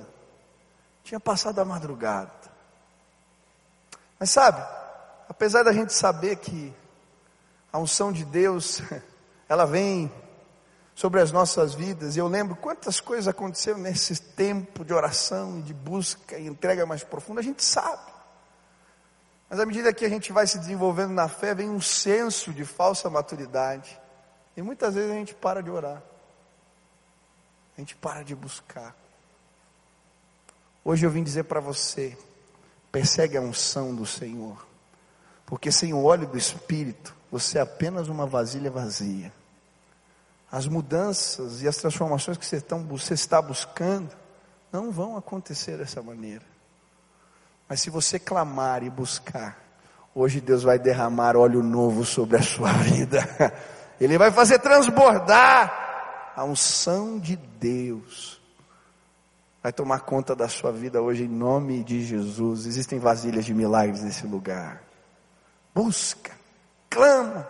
Tinha 1.02 1.18
passado 1.18 1.58
a 1.58 1.64
madrugada. 1.64 2.30
Mas 4.18 4.30
sabe, 4.30 4.62
apesar 5.28 5.62
da 5.62 5.72
gente 5.72 5.92
saber 5.92 6.36
que 6.36 6.72
a 7.72 7.78
unção 7.78 8.12
de 8.12 8.24
Deus, 8.24 8.82
ela 9.48 9.64
vem 9.64 10.12
sobre 10.99 11.20
as 11.20 11.30
nossas 11.30 11.74
vidas. 11.74 12.16
Eu 12.16 12.26
lembro 12.26 12.57
quantas 12.57 12.99
coisas 12.99 13.28
aconteceram 13.28 13.78
nesse 13.78 14.20
tempo 14.20 14.84
de 14.84 14.92
oração, 14.92 15.61
de 15.61 15.72
busca 15.72 16.36
e 16.36 16.49
entrega 16.49 16.84
mais 16.84 17.05
profunda, 17.05 17.38
a 17.38 17.44
gente 17.44 17.62
sabe. 17.62 18.03
Mas 19.49 19.61
à 19.61 19.64
medida 19.64 19.92
que 19.92 20.05
a 20.05 20.09
gente 20.09 20.32
vai 20.32 20.44
se 20.44 20.59
desenvolvendo 20.59 21.12
na 21.12 21.28
fé, 21.28 21.55
vem 21.55 21.70
um 21.70 21.80
senso 21.80 22.53
de 22.53 22.64
falsa 22.64 23.09
maturidade. 23.09 23.96
E 24.57 24.61
muitas 24.61 24.96
vezes 24.96 25.12
a 25.12 25.14
gente 25.14 25.36
para 25.36 25.62
de 25.62 25.70
orar. 25.70 26.03
A 27.76 27.80
gente 27.80 27.94
para 27.94 28.24
de 28.24 28.34
buscar. 28.34 28.92
Hoje 30.84 31.07
eu 31.07 31.11
vim 31.12 31.22
dizer 31.22 31.44
para 31.44 31.61
você: 31.61 32.18
persegue 32.90 33.36
a 33.36 33.40
unção 33.40 33.94
do 33.94 34.05
Senhor, 34.05 34.66
porque 35.46 35.70
sem 35.70 35.94
o 35.94 36.03
óleo 36.03 36.26
do 36.26 36.36
Espírito, 36.36 37.14
você 37.30 37.59
é 37.59 37.61
apenas 37.61 38.09
uma 38.09 38.26
vasilha 38.26 38.68
vazia. 38.68 39.38
As 40.51 40.66
mudanças 40.66 41.62
e 41.62 41.68
as 41.68 41.76
transformações 41.76 42.38
que 42.38 42.46
você, 42.46 42.62
você 42.88 43.14
está 43.14 43.40
buscando 43.40 44.11
não 44.72 44.90
vão 44.90 45.16
acontecer 45.16 45.76
dessa 45.76 46.03
maneira. 46.03 46.44
Mas 47.68 47.80
se 47.82 47.90
você 47.90 48.18
clamar 48.18 48.82
e 48.82 48.88
buscar, 48.88 49.59
hoje 50.14 50.40
Deus 50.40 50.62
vai 50.62 50.78
derramar 50.78 51.36
óleo 51.36 51.62
novo 51.62 52.05
sobre 52.05 52.38
a 52.38 52.42
sua 52.42 52.72
vida. 52.82 53.22
Ele 54.01 54.16
vai 54.16 54.30
fazer 54.30 54.59
transbordar 54.59 56.32
a 56.34 56.44
unção 56.44 57.18
de 57.18 57.36
Deus. 57.36 58.40
Vai 59.62 59.72
tomar 59.72 60.01
conta 60.01 60.34
da 60.34 60.49
sua 60.49 60.72
vida 60.72 61.03
hoje 61.03 61.24
em 61.24 61.28
nome 61.28 61.84
de 61.84 62.05
Jesus. 62.05 62.64
Existem 62.64 62.99
vasilhas 62.99 63.44
de 63.44 63.53
milagres 63.53 64.03
nesse 64.03 64.26
lugar. 64.26 64.82
Busca, 65.74 66.32
clama. 66.88 67.46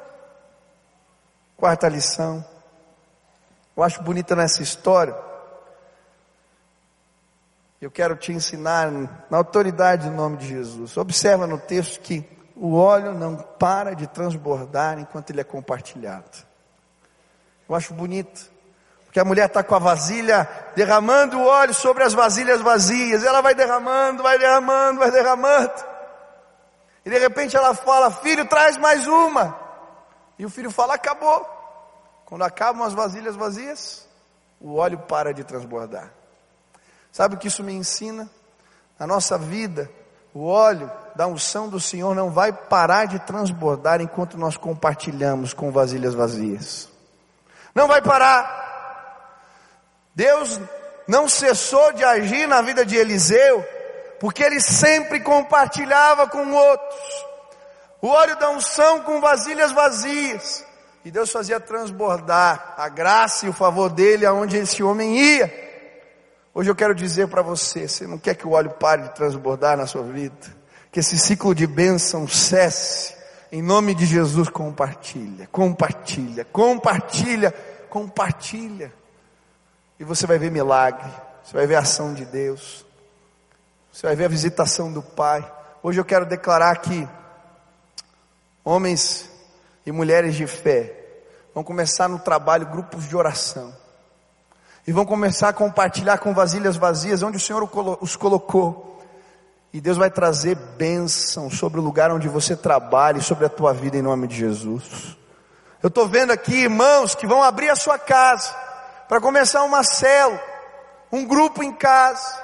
Quarta 1.57 1.89
lição. 1.89 2.45
Eu 3.79 3.85
acho 3.85 4.03
bonita 4.03 4.35
nessa 4.35 4.61
história. 4.61 5.15
Eu 7.81 7.93
quero 7.93 8.17
te 8.17 8.33
ensinar 8.33 8.91
na 9.31 9.39
autoridade 9.39 10.09
do 10.09 10.17
nome 10.17 10.37
de 10.37 10.49
Jesus. 10.49 10.97
Observa 10.97 11.47
no 11.47 11.59
texto 11.59 12.01
que 12.01 12.29
o 12.57 12.75
óleo 12.75 13.15
não 13.15 13.37
para 13.37 13.95
de 13.95 14.09
transbordar 14.09 14.99
enquanto 14.99 15.31
ele 15.31 15.43
é 15.43 15.45
compartilhado. 15.45 16.39
Eu 17.69 17.77
acho 17.77 17.95
bonito. 17.95 18.51
Porque 19.05 19.21
a 19.21 19.25
mulher 19.25 19.47
está 19.47 19.63
com 19.63 19.77
a 19.77 19.79
vasilha 19.79 20.49
derramando 20.75 21.39
o 21.39 21.47
óleo 21.47 21.73
sobre 21.73 22.03
as 22.03 22.13
vasilhas 22.13 22.61
vazias. 22.61 23.23
Ela 23.23 23.41
vai 23.41 23.55
derramando, 23.55 24.25
vai 24.25 24.41
derramando, 24.41 24.99
vai 24.99 25.13
derramando. 25.13 25.85
E 27.05 27.11
de 27.11 27.19
repente 27.21 27.57
ela 27.57 27.73
fala: 27.75 28.11
Filho, 28.11 28.45
traz 28.49 28.77
mais 28.77 29.07
uma. 29.07 29.57
E 30.37 30.45
o 30.45 30.51
filho 30.51 30.73
fala: 30.73 30.95
Acabou. 30.95 31.58
Quando 32.29 32.43
acabam 32.43 32.87
as 32.87 32.93
vasilhas 32.93 33.35
vazias, 33.35 34.07
o 34.61 34.75
óleo 34.75 34.99
para 34.99 35.33
de 35.33 35.43
transbordar. 35.45 36.13
Sabe 37.11 37.35
o 37.35 37.39
que 37.39 37.49
isso 37.49 37.65
me 37.65 37.73
ensina? 37.73 38.29
Na 38.99 39.07
nossa 39.07 39.39
vida, 39.39 39.91
o 40.35 40.45
óleo 40.45 40.93
da 41.17 41.27
unção 41.27 41.71
do 41.71 41.81
Senhor 41.81 42.15
não 42.15 42.31
vai 42.31 42.53
parar 42.53 43.07
de 43.07 43.19
transbordar 43.21 44.03
enquanto 44.03 44.37
nós 44.37 44.59
compartilhamos 44.59 45.55
com 45.55 45.73
vasilhas 45.73 46.13
vazias. 46.13 46.91
Não 47.75 47.89
vai 47.89 48.03
parar. 48.03 49.33
Deus 50.15 50.61
não 51.07 51.31
cessou 51.31 51.95
de 51.95 52.05
agir 52.05 52.47
na 52.47 52.61
vida 52.61 52.85
de 52.85 52.95
Eliseu, 52.95 53.67
porque 54.21 54.43
ele 54.43 54.61
sempre 54.61 55.21
compartilhava 55.21 56.29
com 56.29 56.53
outros. 56.53 57.27
O 58.03 58.09
óleo 58.09 58.37
da 58.37 58.51
unção 58.51 59.01
com 59.01 59.19
vasilhas 59.19 59.73
vazias. 59.73 60.68
E 61.05 61.11
Deus 61.11 61.31
fazia 61.31 61.61
transbordar 61.61 62.75
a 62.77 62.89
graça 62.89 63.47
e 63.47 63.49
o 63.49 63.53
favor 63.53 63.89
dele 63.89 64.27
aonde 64.27 64.57
esse 64.57 64.83
homem 64.83 65.17
ia. 65.17 65.69
Hoje 66.55 66.71
eu 66.71 66.75
quero 66.75 66.95
dizer 66.95 67.29
para 67.29 67.41
você, 67.41 67.87
você 67.87 68.07
não 68.07 68.19
quer 68.19 68.35
que 68.35 68.47
o 68.47 68.53
óleo 68.53 68.71
pare 68.71 69.03
de 69.03 69.15
transbordar 69.15 69.77
na 69.77 69.87
sua 69.87 70.03
vida? 70.03 70.35
Que 70.91 71.01
esse 71.01 71.19
ciclo 71.19 71.55
de 71.55 71.67
bênção 71.67 72.27
cesse. 72.27 73.17
Em 73.51 73.63
nome 73.63 73.95
de 73.95 74.05
Jesus, 74.05 74.49
compartilha, 74.49 75.49
compartilha, 75.51 76.45
compartilha, 76.45 77.55
compartilha. 77.89 78.93
E 79.99 80.05
você 80.05 80.27
vai 80.27 80.39
ver 80.39 80.51
milagre, 80.51 81.09
você 81.43 81.57
vai 81.57 81.67
ver 81.67 81.77
a 81.77 81.81
ação 81.81 82.13
de 82.13 82.25
Deus, 82.25 82.85
você 83.91 84.07
vai 84.07 84.15
ver 84.15 84.27
a 84.27 84.29
visitação 84.29 84.93
do 84.93 85.03
Pai. 85.03 85.51
Hoje 85.83 85.99
eu 85.99 86.05
quero 86.05 86.27
declarar 86.27 86.77
que 86.77 87.09
homens 88.63 89.31
e 89.85 89.93
mulheres 89.93 90.35
de 90.35 90.47
fé 90.47 90.95
vão 91.55 91.65
começar 91.65 92.09
no 92.09 92.19
trabalho 92.19 92.67
grupos 92.67 93.09
de 93.09 93.17
oração 93.17 93.75
e 94.89 94.93
vão 94.93 95.05
começar 95.05 95.51
a 95.51 95.53
compartilhar 95.53 96.17
com 96.17 96.33
vasilhas 96.33 96.77
vazias 96.77 97.23
onde 97.23 97.37
o 97.37 97.41
Senhor 97.41 97.69
os 98.01 98.17
colocou. 98.17 98.99
E 99.71 99.83
Deus 99.83 99.99
vai 99.99 100.11
trazer 100.11 100.55
bênção 100.55 101.51
sobre 101.51 101.79
o 101.79 101.83
lugar 101.83 102.11
onde 102.11 102.27
você 102.27 102.57
trabalha 102.57 103.19
e 103.19 103.23
sobre 103.23 103.45
a 103.45 103.51
tua 103.51 103.75
vida 103.75 103.99
em 103.99 104.03
nome 104.03 104.27
de 104.27 104.37
Jesus. 104.37 105.15
Eu 105.83 105.89
estou 105.89 106.09
vendo 106.09 106.31
aqui 106.33 106.63
irmãos 106.63 107.15
que 107.15 107.27
vão 107.27 107.43
abrir 107.43 107.69
a 107.69 107.77
sua 107.77 107.99
casa 107.99 108.51
para 109.07 109.21
começar 109.21 109.63
uma 109.63 109.85
célula, 109.85 110.41
um 111.13 111.27
grupo 111.27 111.63
em 111.63 111.73
casa. 111.73 112.35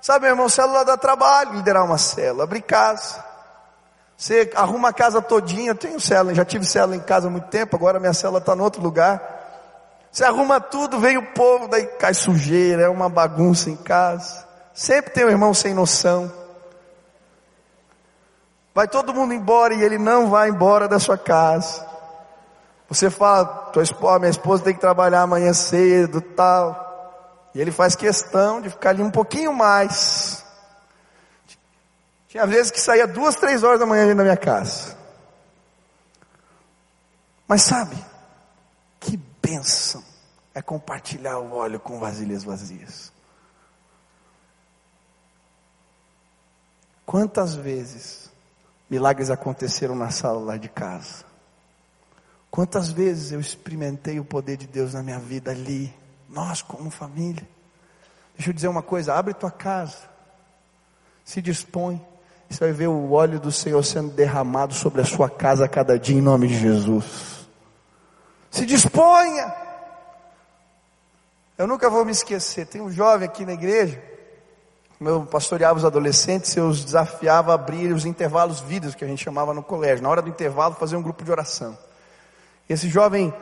Sabe, 0.00 0.26
meu 0.26 0.34
irmão, 0.34 0.48
célula 0.48 0.84
dá 0.84 0.96
trabalho, 0.96 1.54
liderar 1.54 1.84
uma 1.84 1.98
célula, 1.98 2.44
abrir 2.44 2.62
casa. 2.62 3.31
Você 4.22 4.52
arruma 4.54 4.90
a 4.90 4.92
casa 4.92 5.20
todinha, 5.20 5.74
tenho 5.74 5.98
célula, 5.98 6.32
já 6.32 6.44
tive 6.44 6.64
célula 6.64 6.94
em 6.94 7.00
casa 7.00 7.26
há 7.26 7.30
muito 7.30 7.48
tempo, 7.48 7.74
agora 7.74 7.98
minha 7.98 8.14
célula 8.14 8.38
está 8.38 8.54
no 8.54 8.62
outro 8.62 8.80
lugar. 8.80 9.20
Você 10.12 10.22
arruma 10.22 10.60
tudo, 10.60 11.00
vem 11.00 11.18
o 11.18 11.32
povo, 11.32 11.66
daí 11.66 11.84
cai 11.98 12.14
sujeira, 12.14 12.82
é 12.82 12.88
uma 12.88 13.08
bagunça 13.08 13.68
em 13.68 13.74
casa. 13.74 14.46
Sempre 14.72 15.10
tem 15.10 15.24
um 15.24 15.28
irmão 15.28 15.52
sem 15.52 15.74
noção. 15.74 16.32
Vai 18.72 18.86
todo 18.86 19.12
mundo 19.12 19.34
embora 19.34 19.74
e 19.74 19.82
ele 19.82 19.98
não 19.98 20.30
vai 20.30 20.50
embora 20.50 20.86
da 20.86 21.00
sua 21.00 21.18
casa. 21.18 21.84
Você 22.88 23.10
fala, 23.10 23.44
tua 23.72 23.82
esposa, 23.82 24.20
minha 24.20 24.30
esposa 24.30 24.62
tem 24.62 24.74
que 24.74 24.80
trabalhar 24.80 25.22
amanhã 25.22 25.52
cedo, 25.52 26.20
tal. 26.20 27.50
E 27.56 27.60
ele 27.60 27.72
faz 27.72 27.96
questão 27.96 28.60
de 28.60 28.70
ficar 28.70 28.90
ali 28.90 29.02
um 29.02 29.10
pouquinho 29.10 29.52
mais. 29.52 30.41
Tinha 32.32 32.46
vezes 32.46 32.70
que 32.70 32.80
saía 32.80 33.06
duas, 33.06 33.36
três 33.36 33.62
horas 33.62 33.78
da 33.78 33.84
manhã 33.84 34.14
na 34.14 34.22
minha 34.22 34.38
casa. 34.38 34.96
Mas 37.46 37.60
sabe, 37.60 37.94
que 38.98 39.18
bênção 39.18 40.02
é 40.54 40.62
compartilhar 40.62 41.38
o 41.40 41.52
óleo 41.52 41.78
com 41.78 41.98
vasilhas 41.98 42.42
vazias. 42.42 43.12
Quantas 47.04 47.54
vezes 47.54 48.30
milagres 48.88 49.28
aconteceram 49.28 49.94
na 49.94 50.08
sala 50.08 50.40
lá 50.40 50.56
de 50.56 50.70
casa? 50.70 51.26
Quantas 52.50 52.88
vezes 52.88 53.32
eu 53.32 53.40
experimentei 53.40 54.18
o 54.18 54.24
poder 54.24 54.56
de 54.56 54.66
Deus 54.66 54.94
na 54.94 55.02
minha 55.02 55.18
vida 55.18 55.50
ali, 55.50 55.94
nós 56.30 56.62
como 56.62 56.90
família? 56.90 57.46
Deixa 58.34 58.48
eu 58.48 58.54
dizer 58.54 58.68
uma 58.68 58.82
coisa, 58.82 59.12
abre 59.12 59.34
tua 59.34 59.50
casa, 59.50 60.08
se 61.26 61.42
dispõe, 61.42 62.02
você 62.52 62.64
vai 62.64 62.72
ver 62.72 62.88
o 62.88 63.12
óleo 63.12 63.40
do 63.40 63.50
Senhor 63.50 63.82
sendo 63.82 64.10
derramado 64.10 64.74
sobre 64.74 65.00
a 65.00 65.04
sua 65.04 65.30
casa 65.30 65.64
a 65.64 65.68
cada 65.68 65.98
dia 65.98 66.18
em 66.18 66.20
nome 66.20 66.48
de 66.48 66.58
Jesus. 66.58 67.46
Se 68.50 68.66
disponha. 68.66 69.52
Eu 71.56 71.66
nunca 71.66 71.88
vou 71.88 72.04
me 72.04 72.12
esquecer. 72.12 72.66
Tem 72.66 72.80
um 72.80 72.90
jovem 72.90 73.26
aqui 73.26 73.46
na 73.46 73.52
igreja. 73.52 74.02
Meu 75.00 75.24
pastoreava 75.24 75.78
os 75.78 75.84
adolescentes, 75.84 76.54
eu 76.56 76.68
os 76.68 76.84
desafiava 76.84 77.50
a 77.50 77.54
abrir 77.54 77.92
os 77.92 78.04
intervalos 78.04 78.60
vidas 78.60 78.94
que 78.94 79.04
a 79.04 79.08
gente 79.08 79.24
chamava 79.24 79.52
no 79.52 79.62
colégio. 79.62 80.02
Na 80.02 80.10
hora 80.10 80.22
do 80.22 80.28
intervalo, 80.28 80.74
fazer 80.74 80.96
um 80.96 81.02
grupo 81.02 81.24
de 81.24 81.30
oração. 81.30 81.76
Esse 82.68 82.88
jovem 82.88 83.34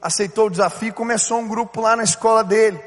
aceitou 0.00 0.46
o 0.46 0.50
desafio 0.50 0.90
e 0.90 0.92
começou 0.92 1.38
um 1.38 1.48
grupo 1.48 1.80
lá 1.80 1.96
na 1.96 2.04
escola 2.04 2.44
dele. 2.44 2.78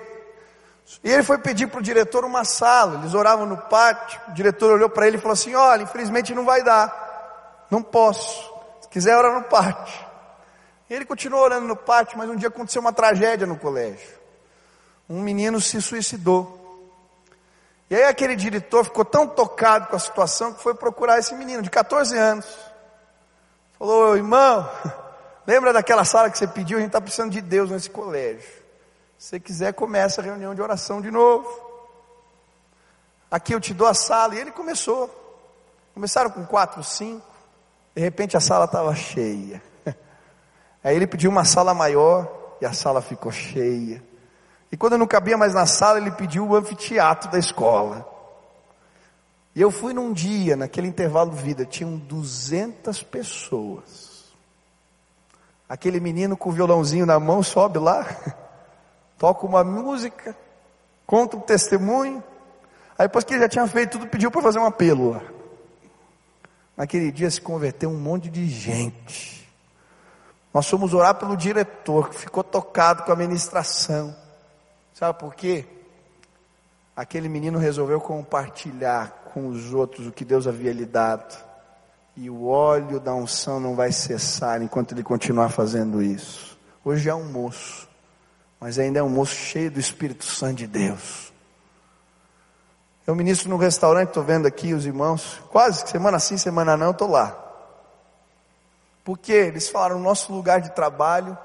E 1.03 1.09
ele 1.11 1.23
foi 1.23 1.37
pedir 1.37 1.67
para 1.67 1.79
o 1.79 1.83
diretor 1.83 2.25
uma 2.25 2.43
sala. 2.43 2.99
Eles 2.99 3.13
oravam 3.13 3.45
no 3.45 3.57
pátio. 3.57 4.19
O 4.27 4.33
diretor 4.33 4.73
olhou 4.73 4.89
para 4.89 5.07
ele 5.07 5.17
e 5.17 5.19
falou 5.19 5.33
assim: 5.33 5.55
Olha, 5.55 5.83
infelizmente 5.83 6.33
não 6.33 6.45
vai 6.45 6.63
dar. 6.63 7.65
Não 7.69 7.81
posso. 7.81 8.51
Se 8.81 8.89
quiser, 8.89 9.15
ora 9.15 9.33
no 9.33 9.43
pátio. 9.43 10.11
Ele 10.89 11.05
continuou 11.05 11.41
orando 11.41 11.67
no 11.67 11.75
pátio, 11.75 12.17
mas 12.17 12.29
um 12.29 12.35
dia 12.35 12.49
aconteceu 12.49 12.81
uma 12.81 12.91
tragédia 12.91 13.47
no 13.47 13.57
colégio. 13.57 14.09
Um 15.09 15.21
menino 15.21 15.61
se 15.61 15.81
suicidou. 15.81 16.59
E 17.89 17.95
aí 17.95 18.03
aquele 18.03 18.35
diretor 18.35 18.83
ficou 18.83 19.05
tão 19.05 19.25
tocado 19.25 19.87
com 19.87 19.95
a 19.95 19.99
situação 19.99 20.53
que 20.53 20.61
foi 20.61 20.73
procurar 20.73 21.19
esse 21.19 21.33
menino 21.35 21.61
de 21.61 21.69
14 21.69 22.17
anos. 22.17 22.45
Falou, 23.77 24.15
irmão, 24.15 24.69
lembra 25.47 25.73
daquela 25.73 26.03
sala 26.03 26.29
que 26.29 26.37
você 26.37 26.47
pediu? 26.47 26.77
A 26.77 26.81
gente 26.81 26.89
está 26.89 27.01
precisando 27.01 27.31
de 27.31 27.41
Deus 27.41 27.69
nesse 27.69 27.89
colégio. 27.89 28.60
Se 29.21 29.39
quiser, 29.39 29.71
começa 29.73 30.19
a 30.19 30.23
reunião 30.23 30.55
de 30.55 30.63
oração 30.63 30.99
de 30.99 31.11
novo. 31.11 31.47
Aqui 33.29 33.53
eu 33.53 33.59
te 33.59 33.71
dou 33.71 33.85
a 33.85 33.93
sala. 33.93 34.33
E 34.33 34.39
ele 34.39 34.51
começou. 34.51 35.11
Começaram 35.93 36.31
com 36.31 36.43
quatro, 36.43 36.83
cinco. 36.83 37.23
De 37.93 38.01
repente 38.01 38.35
a 38.35 38.39
sala 38.39 38.65
estava 38.65 38.95
cheia. 38.95 39.61
Aí 40.83 40.95
ele 40.95 41.05
pediu 41.05 41.29
uma 41.29 41.45
sala 41.45 41.71
maior 41.71 42.57
e 42.59 42.65
a 42.65 42.73
sala 42.73 42.99
ficou 42.99 43.31
cheia. 43.31 44.03
E 44.71 44.75
quando 44.75 44.97
não 44.97 45.05
cabia 45.05 45.37
mais 45.37 45.53
na 45.53 45.67
sala, 45.67 45.99
ele 45.99 46.09
pediu 46.09 46.47
o 46.47 46.55
anfiteatro 46.55 47.29
da 47.29 47.37
escola. 47.37 48.03
E 49.53 49.61
eu 49.61 49.69
fui 49.69 49.93
num 49.93 50.11
dia, 50.11 50.55
naquele 50.55 50.87
intervalo 50.87 51.29
de 51.29 51.43
vida, 51.43 51.63
tinham 51.63 51.95
200 51.95 53.03
pessoas. 53.03 54.33
Aquele 55.69 55.99
menino 55.99 56.35
com 56.35 56.49
o 56.49 56.53
violãozinho 56.53 57.05
na 57.05 57.19
mão 57.19 57.43
sobe 57.43 57.77
lá, 57.77 58.03
toca 59.21 59.45
uma 59.45 59.63
música, 59.63 60.35
conta 61.05 61.37
um 61.37 61.41
testemunho. 61.41 62.23
Aí 62.97 63.05
depois 63.05 63.23
que 63.23 63.35
ele 63.35 63.41
já 63.41 63.49
tinha 63.49 63.67
feito 63.67 63.99
tudo, 63.99 64.07
pediu 64.07 64.31
para 64.31 64.41
fazer 64.41 64.57
um 64.57 64.65
apelo 64.65 65.11
lá. 65.11 65.21
Naquele 66.75 67.11
dia 67.11 67.29
se 67.29 67.39
converteu 67.39 67.91
um 67.91 67.99
monte 67.99 68.31
de 68.31 68.47
gente. 68.47 69.47
Nós 70.51 70.67
fomos 70.67 70.95
orar 70.95 71.13
pelo 71.13 71.37
diretor, 71.37 72.09
que 72.09 72.15
ficou 72.15 72.43
tocado 72.43 73.03
com 73.03 73.11
a 73.11 73.15
ministração. 73.15 74.15
Sabe 74.91 75.19
por 75.19 75.35
quê? 75.35 75.67
Aquele 76.95 77.29
menino 77.29 77.59
resolveu 77.59 78.01
compartilhar 78.01 79.29
com 79.31 79.49
os 79.49 79.71
outros 79.71 80.07
o 80.07 80.11
que 80.11 80.25
Deus 80.25 80.47
havia 80.47 80.73
lhe 80.73 80.85
dado. 80.85 81.37
E 82.17 82.27
o 82.27 82.47
óleo 82.47 82.99
da 82.99 83.13
unção 83.13 83.59
não 83.59 83.75
vai 83.75 83.91
cessar 83.91 84.63
enquanto 84.63 84.93
ele 84.93 85.03
continuar 85.03 85.49
fazendo 85.49 86.01
isso. 86.01 86.57
Hoje 86.83 87.07
é 87.07 87.13
um 87.13 87.31
moço, 87.31 87.87
mas 88.61 88.77
ainda 88.77 88.99
é 88.99 89.03
um 89.03 89.09
moço 89.09 89.33
cheio 89.33 89.71
do 89.71 89.79
Espírito 89.79 90.23
Santo 90.23 90.57
de 90.57 90.67
Deus. 90.67 91.33
Eu 93.07 93.15
ministro 93.15 93.49
no 93.49 93.57
restaurante, 93.57 94.09
estou 94.09 94.23
vendo 94.23 94.47
aqui 94.47 94.75
os 94.75 94.85
irmãos, 94.85 95.41
quase 95.49 95.89
semana 95.89 96.19
sim, 96.19 96.37
semana 96.37 96.77
não, 96.77 96.91
estou 96.91 97.09
lá. 97.09 97.35
Porque 99.03 99.33
eles 99.33 99.67
falaram, 99.67 99.97
no 99.97 100.03
nosso 100.03 100.31
lugar 100.31 100.61
de 100.61 100.69
trabalho, 100.75 101.35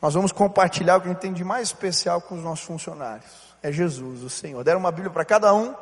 nós 0.00 0.14
vamos 0.14 0.30
compartilhar 0.30 0.96
o 0.96 1.00
que 1.00 1.08
a 1.08 1.10
gente 1.10 1.20
tem 1.20 1.32
de 1.32 1.42
mais 1.42 1.68
especial 1.68 2.20
com 2.20 2.36
os 2.36 2.42
nossos 2.42 2.64
funcionários. 2.64 3.56
É 3.60 3.72
Jesus, 3.72 4.22
o 4.22 4.30
Senhor. 4.30 4.62
Deram 4.62 4.78
uma 4.78 4.92
Bíblia 4.92 5.10
para 5.10 5.24
cada 5.24 5.52
um. 5.52 5.74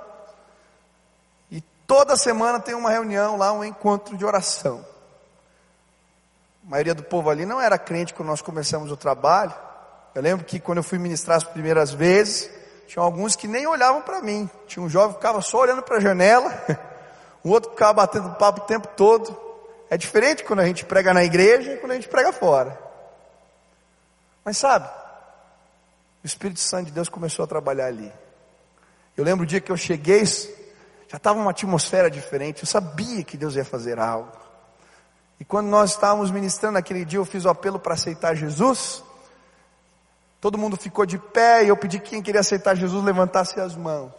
E 1.51 1.61
toda 1.87 2.17
semana 2.17 2.59
tem 2.59 2.75
uma 2.75 2.91
reunião 2.91 3.37
lá, 3.37 3.53
um 3.53 3.63
encontro 3.63 4.17
de 4.17 4.25
oração. 4.25 4.83
A 6.67 6.71
maioria 6.71 6.95
do 6.95 7.03
povo 7.03 7.29
ali 7.29 7.45
não 7.45 7.61
era 7.61 7.79
crente 7.79 8.15
quando 8.15 8.29
nós 8.29 8.41
começamos 8.41 8.91
o 8.91 8.97
trabalho. 8.97 9.68
Eu 10.19 10.23
lembro 10.23 10.45
que 10.45 10.59
quando 10.59 10.79
eu 10.79 10.83
fui 10.83 10.99
ministrar 10.99 11.37
as 11.37 11.45
primeiras 11.45 11.93
vezes, 11.93 12.51
tinha 12.89 13.01
alguns 13.01 13.37
que 13.37 13.47
nem 13.47 13.69
olhavam 13.69 14.03
para 14.03 14.21
mim. 14.21 14.51
Tinha 14.66 14.85
um 14.85 14.89
jovem 14.89 15.11
que 15.11 15.19
ficava 15.19 15.41
só 15.41 15.61
olhando 15.61 15.81
para 15.81 15.99
a 15.99 16.01
janela, 16.01 16.53
um 17.45 17.51
outro 17.51 17.71
ficava 17.71 17.93
batendo 17.93 18.31
papo 18.31 18.62
o 18.62 18.64
tempo 18.64 18.89
todo. 18.97 19.41
É 19.89 19.97
diferente 19.97 20.43
quando 20.43 20.59
a 20.59 20.66
gente 20.66 20.85
prega 20.85 21.14
na 21.14 21.23
igreja 21.23 21.73
e 21.73 21.77
quando 21.77 21.93
a 21.93 21.95
gente 21.95 22.09
prega 22.09 22.33
fora. 22.33 22.77
Mas 24.45 24.59
sabe, 24.59 24.91
o 26.25 26.27
Espírito 26.27 26.59
Santo 26.59 26.87
de 26.87 26.91
Deus 26.91 27.09
começou 27.09 27.45
a 27.45 27.47
trabalhar 27.47 27.87
ali. 27.87 28.12
Eu 29.16 29.23
lembro 29.23 29.45
o 29.45 29.47
dia 29.47 29.61
que 29.61 29.71
eu 29.71 29.77
cheguei, 29.77 30.25
já 30.27 31.16
estava 31.16 31.39
uma 31.39 31.53
atmosfera 31.53 32.11
diferente. 32.11 32.64
Eu 32.64 32.66
sabia 32.66 33.23
que 33.23 33.37
Deus 33.37 33.55
ia 33.55 33.64
fazer 33.64 34.01
algo. 34.01 34.37
E 35.39 35.45
quando 35.45 35.69
nós 35.69 35.93
estávamos 35.93 36.33
ministrando 36.33 36.77
aquele 36.77 37.05
dia, 37.05 37.21
eu 37.21 37.25
fiz 37.25 37.45
o 37.45 37.49
apelo 37.49 37.79
para 37.79 37.95
aceitar 37.95 38.35
Jesus. 38.35 39.07
Todo 40.41 40.59
mundo 40.59 40.76
ficou 40.76 41.05
de 41.05 41.18
pé 41.18 41.64
e 41.64 41.68
eu 41.68 41.76
pedi 41.76 41.99
que 41.99 42.11
quem 42.11 42.22
queria 42.22 42.41
aceitar 42.41 42.76
Jesus 42.76 43.05
levantasse 43.05 43.61
as 43.61 43.74
mãos. 43.74 44.12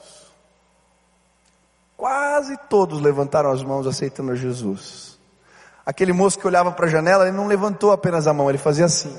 Quase 1.95 2.57
todos 2.69 3.01
levantaram 3.01 3.51
as 3.51 3.63
mãos 3.63 3.87
aceitando 3.87 4.35
Jesus. 4.35 5.17
Aquele 5.85 6.13
moço 6.13 6.37
que 6.37 6.47
olhava 6.47 6.71
para 6.71 6.85
a 6.85 6.89
janela, 6.89 7.27
ele 7.27 7.35
não 7.35 7.47
levantou 7.47 7.91
apenas 7.91 8.27
a 8.27 8.33
mão, 8.33 8.49
ele 8.49 8.57
fazia 8.57 8.85
assim. 8.85 9.17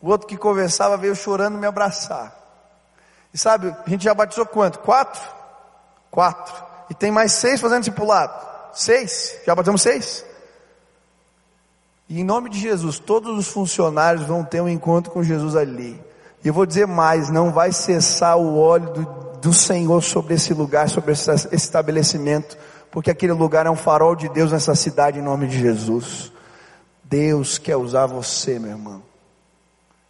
O 0.00 0.08
outro 0.08 0.26
que 0.26 0.36
conversava 0.36 0.96
veio 0.96 1.14
chorando 1.14 1.58
me 1.58 1.66
abraçar. 1.66 2.36
E 3.32 3.38
sabe, 3.38 3.74
a 3.86 3.88
gente 3.88 4.04
já 4.04 4.14
batizou 4.14 4.46
quanto? 4.46 4.78
Quatro? 4.80 5.20
Quatro. 6.10 6.64
E 6.88 6.94
tem 6.94 7.10
mais 7.10 7.32
seis 7.32 7.60
fazendo 7.60 7.80
discipulado. 7.80 8.46
Seis? 8.72 9.38
Já 9.46 9.54
batizamos 9.54 9.82
seis? 9.82 10.24
E 12.10 12.20
em 12.20 12.24
nome 12.24 12.50
de 12.50 12.58
Jesus, 12.58 12.98
todos 12.98 13.38
os 13.38 13.46
funcionários 13.46 14.26
vão 14.26 14.42
ter 14.42 14.60
um 14.60 14.68
encontro 14.68 15.12
com 15.12 15.22
Jesus 15.22 15.54
ali. 15.54 16.02
E 16.42 16.48
eu 16.48 16.52
vou 16.52 16.66
dizer 16.66 16.84
mais, 16.84 17.30
não 17.30 17.52
vai 17.52 17.70
cessar 17.70 18.36
o 18.36 18.58
óleo 18.58 18.92
do, 18.92 19.04
do 19.38 19.52
Senhor 19.52 20.02
sobre 20.02 20.34
esse 20.34 20.52
lugar, 20.52 20.88
sobre 20.88 21.12
esse 21.12 21.30
estabelecimento, 21.52 22.58
porque 22.90 23.12
aquele 23.12 23.32
lugar 23.32 23.64
é 23.64 23.70
um 23.70 23.76
farol 23.76 24.16
de 24.16 24.28
Deus 24.28 24.50
nessa 24.50 24.74
cidade 24.74 25.20
em 25.20 25.22
nome 25.22 25.46
de 25.46 25.56
Jesus. 25.56 26.32
Deus 27.04 27.58
quer 27.58 27.76
usar 27.76 28.06
você, 28.06 28.58
meu 28.58 28.72
irmão. 28.72 29.04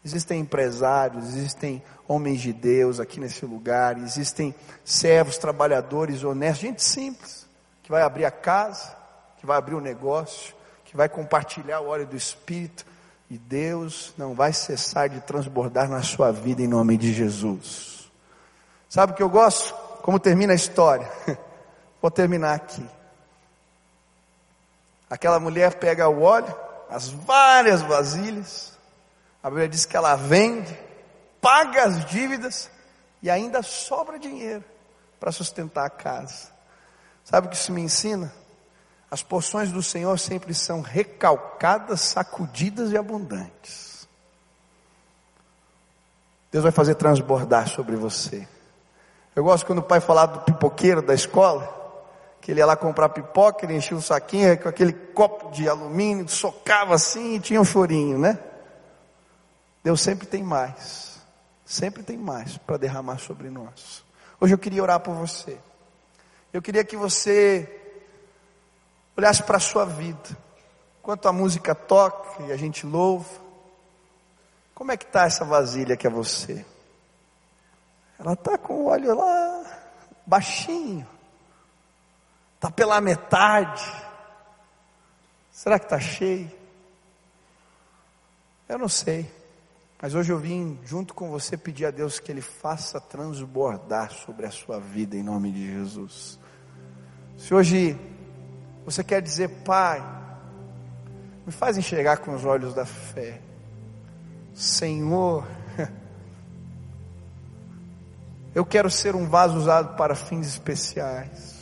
Existem 0.03 0.41
empresários, 0.41 1.29
existem 1.37 1.83
homens 2.09 2.41
de 2.41 2.55
Deus 2.55 2.99
aqui 2.99 3.21
nesse 3.21 3.45
lugar, 3.45 3.99
existem 3.99 4.55
servos, 4.83 5.37
trabalhadores 5.37 6.25
honestos, 6.25 6.63
gente 6.63 6.83
simples, 6.83 7.47
que 7.83 7.91
vai 7.91 8.01
abrir 8.01 8.25
a 8.25 8.31
casa, 8.31 8.97
que 9.37 9.45
vai 9.45 9.59
abrir 9.59 9.75
o 9.75 9.83
negócio, 9.83 10.59
que 10.91 10.97
vai 10.97 11.09
compartilhar 11.09 11.79
o 11.81 11.87
óleo 11.87 12.05
do 12.05 12.17
Espírito, 12.17 12.85
e 13.31 13.39
Deus 13.39 14.13
não 14.19 14.35
vai 14.35 14.53
cessar 14.53 15.09
de 15.09 15.21
transbordar 15.21 15.89
na 15.89 16.03
sua 16.03 16.33
vida 16.33 16.63
em 16.63 16.67
nome 16.67 16.97
de 16.97 17.13
Jesus. 17.13 18.11
Sabe 18.89 19.13
o 19.13 19.15
que 19.15 19.23
eu 19.23 19.31
gosto? 19.31 19.73
Como 20.03 20.19
termina 20.19 20.53
a 20.53 20.57
história? 20.57 21.09
Vou 22.03 22.11
terminar 22.11 22.57
aqui. 22.57 22.85
Aquela 25.09 25.39
mulher 25.39 25.75
pega 25.75 26.09
o 26.09 26.23
óleo, 26.23 26.53
as 26.91 27.09
várias 27.09 27.83
vasilhas, 27.83 28.77
a 29.41 29.49
Bíblia 29.49 29.69
diz 29.69 29.87
que 29.87 29.97
ela 29.97 30.17
vende, 30.17 30.77
paga 31.41 31.85
as 31.85 32.05
dívidas 32.07 32.69
e 33.23 33.31
ainda 33.31 33.63
sobra 33.63 34.19
dinheiro 34.19 34.65
para 35.21 35.31
sustentar 35.31 35.87
a 35.87 35.91
casa. 35.91 36.49
Sabe 37.25 37.47
o 37.47 37.51
que 37.51 37.57
isso 37.57 37.71
me 37.71 37.81
ensina? 37.81 38.33
As 39.11 39.23
porções 39.23 39.73
do 39.73 39.83
Senhor 39.83 40.17
sempre 40.19 40.55
são 40.55 40.81
recalcadas, 40.81 42.01
sacudidas 42.01 42.93
e 42.93 42.97
abundantes. 42.97 44.09
Deus 46.53 46.63
vai 46.63 46.73
fazer 46.73 46.95
transbordar 46.95 47.69
sobre 47.69 47.97
você. 47.97 48.47
Eu 49.35 49.43
gosto 49.43 49.67
quando 49.67 49.81
o 49.81 49.83
pai 49.83 50.01
falava 50.01 50.35
do 50.35 50.41
pipoqueiro 50.41 51.03
da 51.03 51.15
escola, 51.15 51.79
que 52.41 52.53
ele 52.53 52.61
ia 52.61 52.67
lá 52.67 52.77
comprar 52.77 53.09
pipoca, 53.09 53.65
ele 53.65 53.77
enchia 53.77 53.97
um 53.97 54.01
saquinho 54.01 54.57
com 54.59 54.69
aquele 54.69 54.93
copo 54.93 55.51
de 55.51 55.69
alumínio, 55.69 56.29
socava 56.29 56.95
assim 56.95 57.35
e 57.35 57.41
tinha 57.41 57.61
um 57.61 57.65
chorinho, 57.65 58.19
né? 58.19 58.39
Deus 59.83 60.01
sempre 60.01 60.27
tem 60.27 60.43
mais, 60.43 61.19
sempre 61.65 62.03
tem 62.03 62.17
mais 62.17 62.59
para 62.59 62.77
derramar 62.77 63.19
sobre 63.19 63.51
nós. 63.51 64.05
Hoje 64.41 64.55
eu 64.55 64.59
queria 64.59 64.83
orar 64.83 65.01
por 65.01 65.15
você. 65.15 65.59
Eu 66.53 66.61
queria 66.61 66.85
que 66.85 66.97
você 66.97 67.80
olhasse 69.21 69.43
para 69.43 69.59
a 69.59 69.61
sua 69.61 69.85
vida. 69.85 70.37
Enquanto 71.01 71.29
a 71.29 71.33
música 71.33 71.75
toca 71.75 72.43
e 72.45 72.53
a 72.53 72.57
gente 72.57 72.87
louva, 72.87 73.29
como 74.75 74.93
é 74.93 74.97
que 74.97 75.05
está 75.05 75.25
essa 75.25 75.45
vasilha 75.45 75.97
que 75.97 76.07
é 76.07 76.11
você? 76.11 76.65
Ela 78.19 78.33
está 78.33 78.57
com 78.57 78.75
o 78.75 78.87
olho 78.87 79.15
lá, 79.15 79.65
baixinho. 80.27 81.07
Está 82.55 82.71
pela 82.71 83.01
metade. 83.01 83.85
Será 85.51 85.79
que 85.79 85.87
está 85.87 86.01
cheio? 86.01 86.51
Eu 88.69 88.79
não 88.79 88.89
sei. 88.89 89.31
Mas 90.01 90.15
hoje 90.15 90.33
eu 90.33 90.39
vim 90.39 90.79
junto 90.85 91.13
com 91.13 91.29
você 91.29 91.59
pedir 91.59 91.85
a 91.85 91.91
Deus 91.91 92.19
que 92.19 92.33
Ele 92.33 92.41
faça 92.41 92.99
transbordar 92.99 94.13
sobre 94.13 94.47
a 94.47 94.51
sua 94.51 94.81
vida 94.81 95.15
em 95.15 95.23
nome 95.23 95.53
de 95.53 95.67
Jesus. 95.67 96.39
Se 97.37 97.55
hoje 97.55 97.99
você 98.85 99.05
quer 99.05 99.21
dizer, 99.21 99.49
Pai, 99.65 100.03
me 101.47 101.53
faz 101.53 101.77
enxergar 101.77 102.19
com 102.19 102.35
os 102.35 102.45
olhos 102.45 102.75
da 102.75 102.85
fé. 102.85 103.41
Senhor, 104.55 105.47
eu 108.55 108.65
quero 108.65 108.91
ser 108.91 109.15
um 109.15 109.29
vaso 109.29 109.57
usado 109.57 109.97
para 109.97 110.15
fins 110.15 110.47
especiais. 110.47 111.61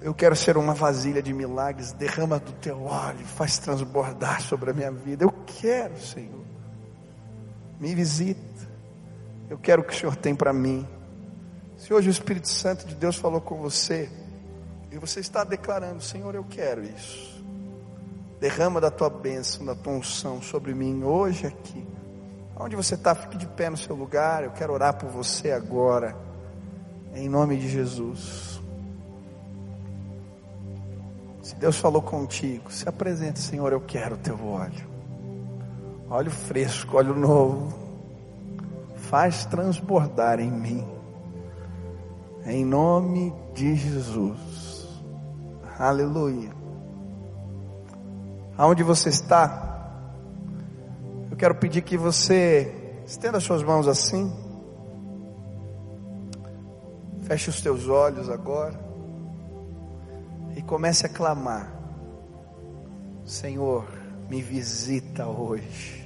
Eu 0.00 0.14
quero 0.14 0.36
ser 0.36 0.56
uma 0.56 0.72
vasilha 0.74 1.22
de 1.22 1.32
milagres. 1.32 1.92
Derrama 1.92 2.38
do 2.38 2.52
teu 2.52 2.84
óleo, 2.84 3.26
faz 3.26 3.58
transbordar 3.58 4.40
sobre 4.40 4.70
a 4.70 4.72
minha 4.72 4.92
vida. 4.92 5.24
Eu 5.24 5.32
quero, 5.46 5.98
Senhor. 6.00 6.44
Me 7.80 7.94
visita. 7.94 8.40
Eu 9.48 9.58
quero 9.58 9.82
o 9.82 9.84
que 9.84 9.92
o 9.92 9.96
Senhor 9.96 10.16
tem 10.16 10.34
para 10.34 10.52
mim. 10.52 10.86
Se 11.76 11.92
hoje 11.92 12.08
o 12.08 12.10
Espírito 12.10 12.48
Santo 12.48 12.86
de 12.86 12.94
Deus 12.94 13.16
falou 13.16 13.40
com 13.40 13.56
você, 13.56 14.08
e 14.96 14.98
você 14.98 15.20
está 15.20 15.44
declarando: 15.44 16.02
Senhor, 16.02 16.34
eu 16.34 16.44
quero 16.44 16.82
isso. 16.82 17.44
Derrama 18.40 18.80
da 18.80 18.90
tua 18.90 19.10
bênção, 19.10 19.64
da 19.64 19.74
tua 19.74 19.92
unção 19.92 20.40
sobre 20.40 20.74
mim 20.74 21.04
hoje 21.04 21.46
aqui. 21.46 21.86
Onde 22.58 22.74
você 22.74 22.94
está, 22.94 23.14
fique 23.14 23.36
de 23.36 23.46
pé 23.46 23.68
no 23.68 23.76
seu 23.76 23.94
lugar. 23.94 24.42
Eu 24.42 24.50
quero 24.52 24.72
orar 24.72 24.96
por 24.96 25.10
você 25.10 25.52
agora. 25.52 26.16
Em 27.14 27.28
nome 27.28 27.58
de 27.58 27.68
Jesus. 27.68 28.60
Se 31.42 31.54
Deus 31.56 31.76
falou 31.76 32.02
contigo, 32.02 32.72
se 32.72 32.88
apresente, 32.88 33.38
Senhor, 33.38 33.72
eu 33.72 33.80
quero 33.80 34.14
o 34.14 34.18
teu 34.18 34.42
óleo. 34.44 34.86
Óleo 36.08 36.30
fresco, 36.30 36.96
óleo 36.96 37.14
novo. 37.14 37.78
Faz 38.96 39.44
transbordar 39.44 40.40
em 40.40 40.50
mim. 40.50 40.86
Em 42.46 42.64
nome 42.64 43.32
de 43.54 43.74
Jesus. 43.76 44.55
Aleluia. 45.78 46.50
Aonde 48.56 48.82
você 48.82 49.08
está? 49.08 49.90
Eu 51.30 51.36
quero 51.36 51.54
pedir 51.56 51.82
que 51.82 51.96
você 51.96 52.86
Estenda 53.06 53.38
suas 53.38 53.62
mãos 53.62 53.86
assim. 53.86 54.32
Feche 57.22 57.48
os 57.48 57.60
teus 57.60 57.86
olhos 57.86 58.28
agora. 58.28 58.74
E 60.56 60.62
comece 60.62 61.06
a 61.06 61.08
clamar: 61.08 61.72
Senhor, 63.24 63.86
me 64.28 64.42
visita 64.42 65.24
hoje. 65.28 66.04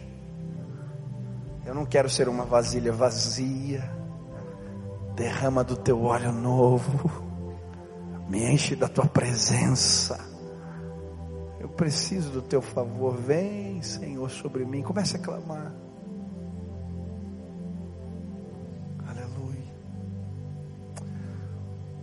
Eu 1.65 1.75
não 1.75 1.87
quero 1.87 2.11
ser 2.11 2.29
uma 2.29 2.45
vasilha 2.45 2.93
vazia. 2.93 3.91
Derrama 5.15 5.65
do 5.65 5.77
teu 5.77 6.03
óleo 6.05 6.33
novo. 6.33 7.30
Me 8.31 8.49
enche 8.49 8.77
da 8.77 8.87
tua 8.87 9.07
presença. 9.07 10.17
Eu 11.59 11.69
preciso 11.69 12.31
do 12.31 12.41
teu 12.41 12.63
favor. 12.63 13.17
Vem, 13.17 13.83
Senhor, 13.83 14.31
sobre 14.31 14.65
mim. 14.65 14.83
Comece 14.83 15.17
a 15.17 15.19
clamar. 15.19 15.75
Aleluia. 19.05 19.75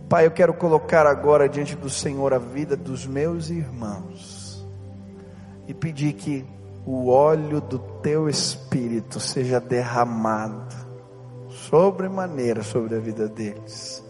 Pai, 0.06 0.26
eu 0.26 0.30
quero 0.30 0.52
colocar 0.52 1.06
agora 1.06 1.48
diante 1.48 1.74
do 1.74 1.88
Senhor 1.88 2.34
a 2.34 2.38
vida 2.38 2.76
dos 2.76 3.06
meus 3.06 3.48
irmãos 3.48 4.68
e 5.66 5.72
pedir 5.72 6.12
que 6.12 6.46
o 6.84 7.08
óleo 7.08 7.58
do 7.58 7.78
teu 8.02 8.28
espírito 8.28 9.18
seja 9.18 9.58
derramado 9.58 10.76
sobremaneira 11.48 12.62
sobre 12.62 12.96
a 12.96 13.00
vida 13.00 13.28
deles. 13.28 14.06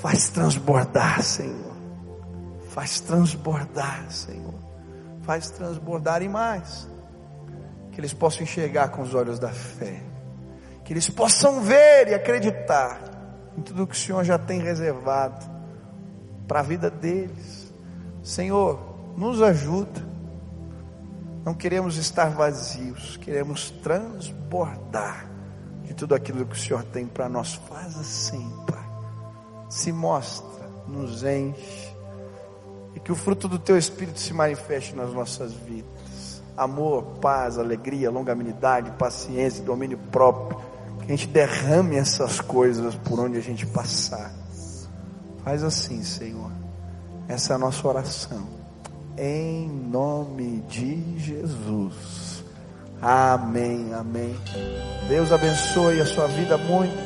Faz 0.00 0.28
transbordar, 0.28 1.22
Senhor. 1.22 1.76
Faz 2.70 3.00
transbordar, 3.00 4.10
Senhor. 4.10 4.54
Faz 5.22 5.50
transbordar 5.50 6.22
e 6.22 6.28
mais. 6.28 6.88
Que 7.92 8.00
eles 8.00 8.12
possam 8.12 8.42
enxergar 8.42 8.88
com 8.88 9.02
os 9.02 9.14
olhos 9.14 9.38
da 9.38 9.50
fé. 9.50 10.02
Que 10.84 10.92
eles 10.92 11.08
possam 11.10 11.60
ver 11.60 12.08
e 12.08 12.14
acreditar 12.14 13.00
em 13.56 13.62
tudo 13.62 13.86
que 13.86 13.94
o 13.94 13.98
Senhor 13.98 14.24
já 14.24 14.38
tem 14.38 14.60
reservado 14.60 15.44
para 16.46 16.60
a 16.60 16.62
vida 16.62 16.90
deles. 16.90 17.72
Senhor, 18.22 18.78
nos 19.16 19.42
ajuda 19.42 20.08
não 21.48 21.54
queremos 21.54 21.96
estar 21.96 22.28
vazios, 22.28 23.16
queremos 23.16 23.70
transbordar 23.70 25.26
de 25.82 25.94
tudo 25.94 26.14
aquilo 26.14 26.44
que 26.44 26.54
o 26.54 26.58
Senhor 26.58 26.82
tem 26.84 27.06
para 27.06 27.26
nós. 27.26 27.54
Faz 27.54 27.98
assim, 27.98 28.46
Pai. 28.66 28.77
Se 29.68 29.92
mostra, 29.92 30.68
nos 30.86 31.22
enche. 31.22 31.94
E 32.94 33.00
que 33.00 33.12
o 33.12 33.14
fruto 33.16 33.48
do 33.48 33.58
Teu 33.58 33.76
Espírito 33.76 34.18
se 34.18 34.32
manifeste 34.32 34.94
nas 34.94 35.12
nossas 35.12 35.52
vidas. 35.52 36.42
Amor, 36.56 37.02
paz, 37.20 37.58
alegria, 37.58 38.10
longanimidade, 38.10 38.90
paciência, 38.92 39.62
domínio 39.64 39.98
próprio. 40.10 40.60
Que 41.00 41.12
a 41.12 41.16
gente 41.16 41.28
derrame 41.28 41.96
essas 41.96 42.40
coisas 42.40 42.94
por 42.94 43.20
onde 43.20 43.38
a 43.38 43.42
gente 43.42 43.66
passar. 43.66 44.32
Faz 45.44 45.62
assim, 45.62 46.02
Senhor. 46.02 46.50
Essa 47.28 47.52
é 47.52 47.56
a 47.56 47.58
nossa 47.58 47.86
oração 47.86 48.58
em 49.18 49.68
nome 49.68 50.62
de 50.68 51.18
Jesus. 51.18 52.44
Amém, 53.02 53.92
amém. 53.92 54.36
Deus 55.08 55.32
abençoe 55.32 56.00
a 56.00 56.06
sua 56.06 56.28
vida 56.28 56.56
muito. 56.56 56.96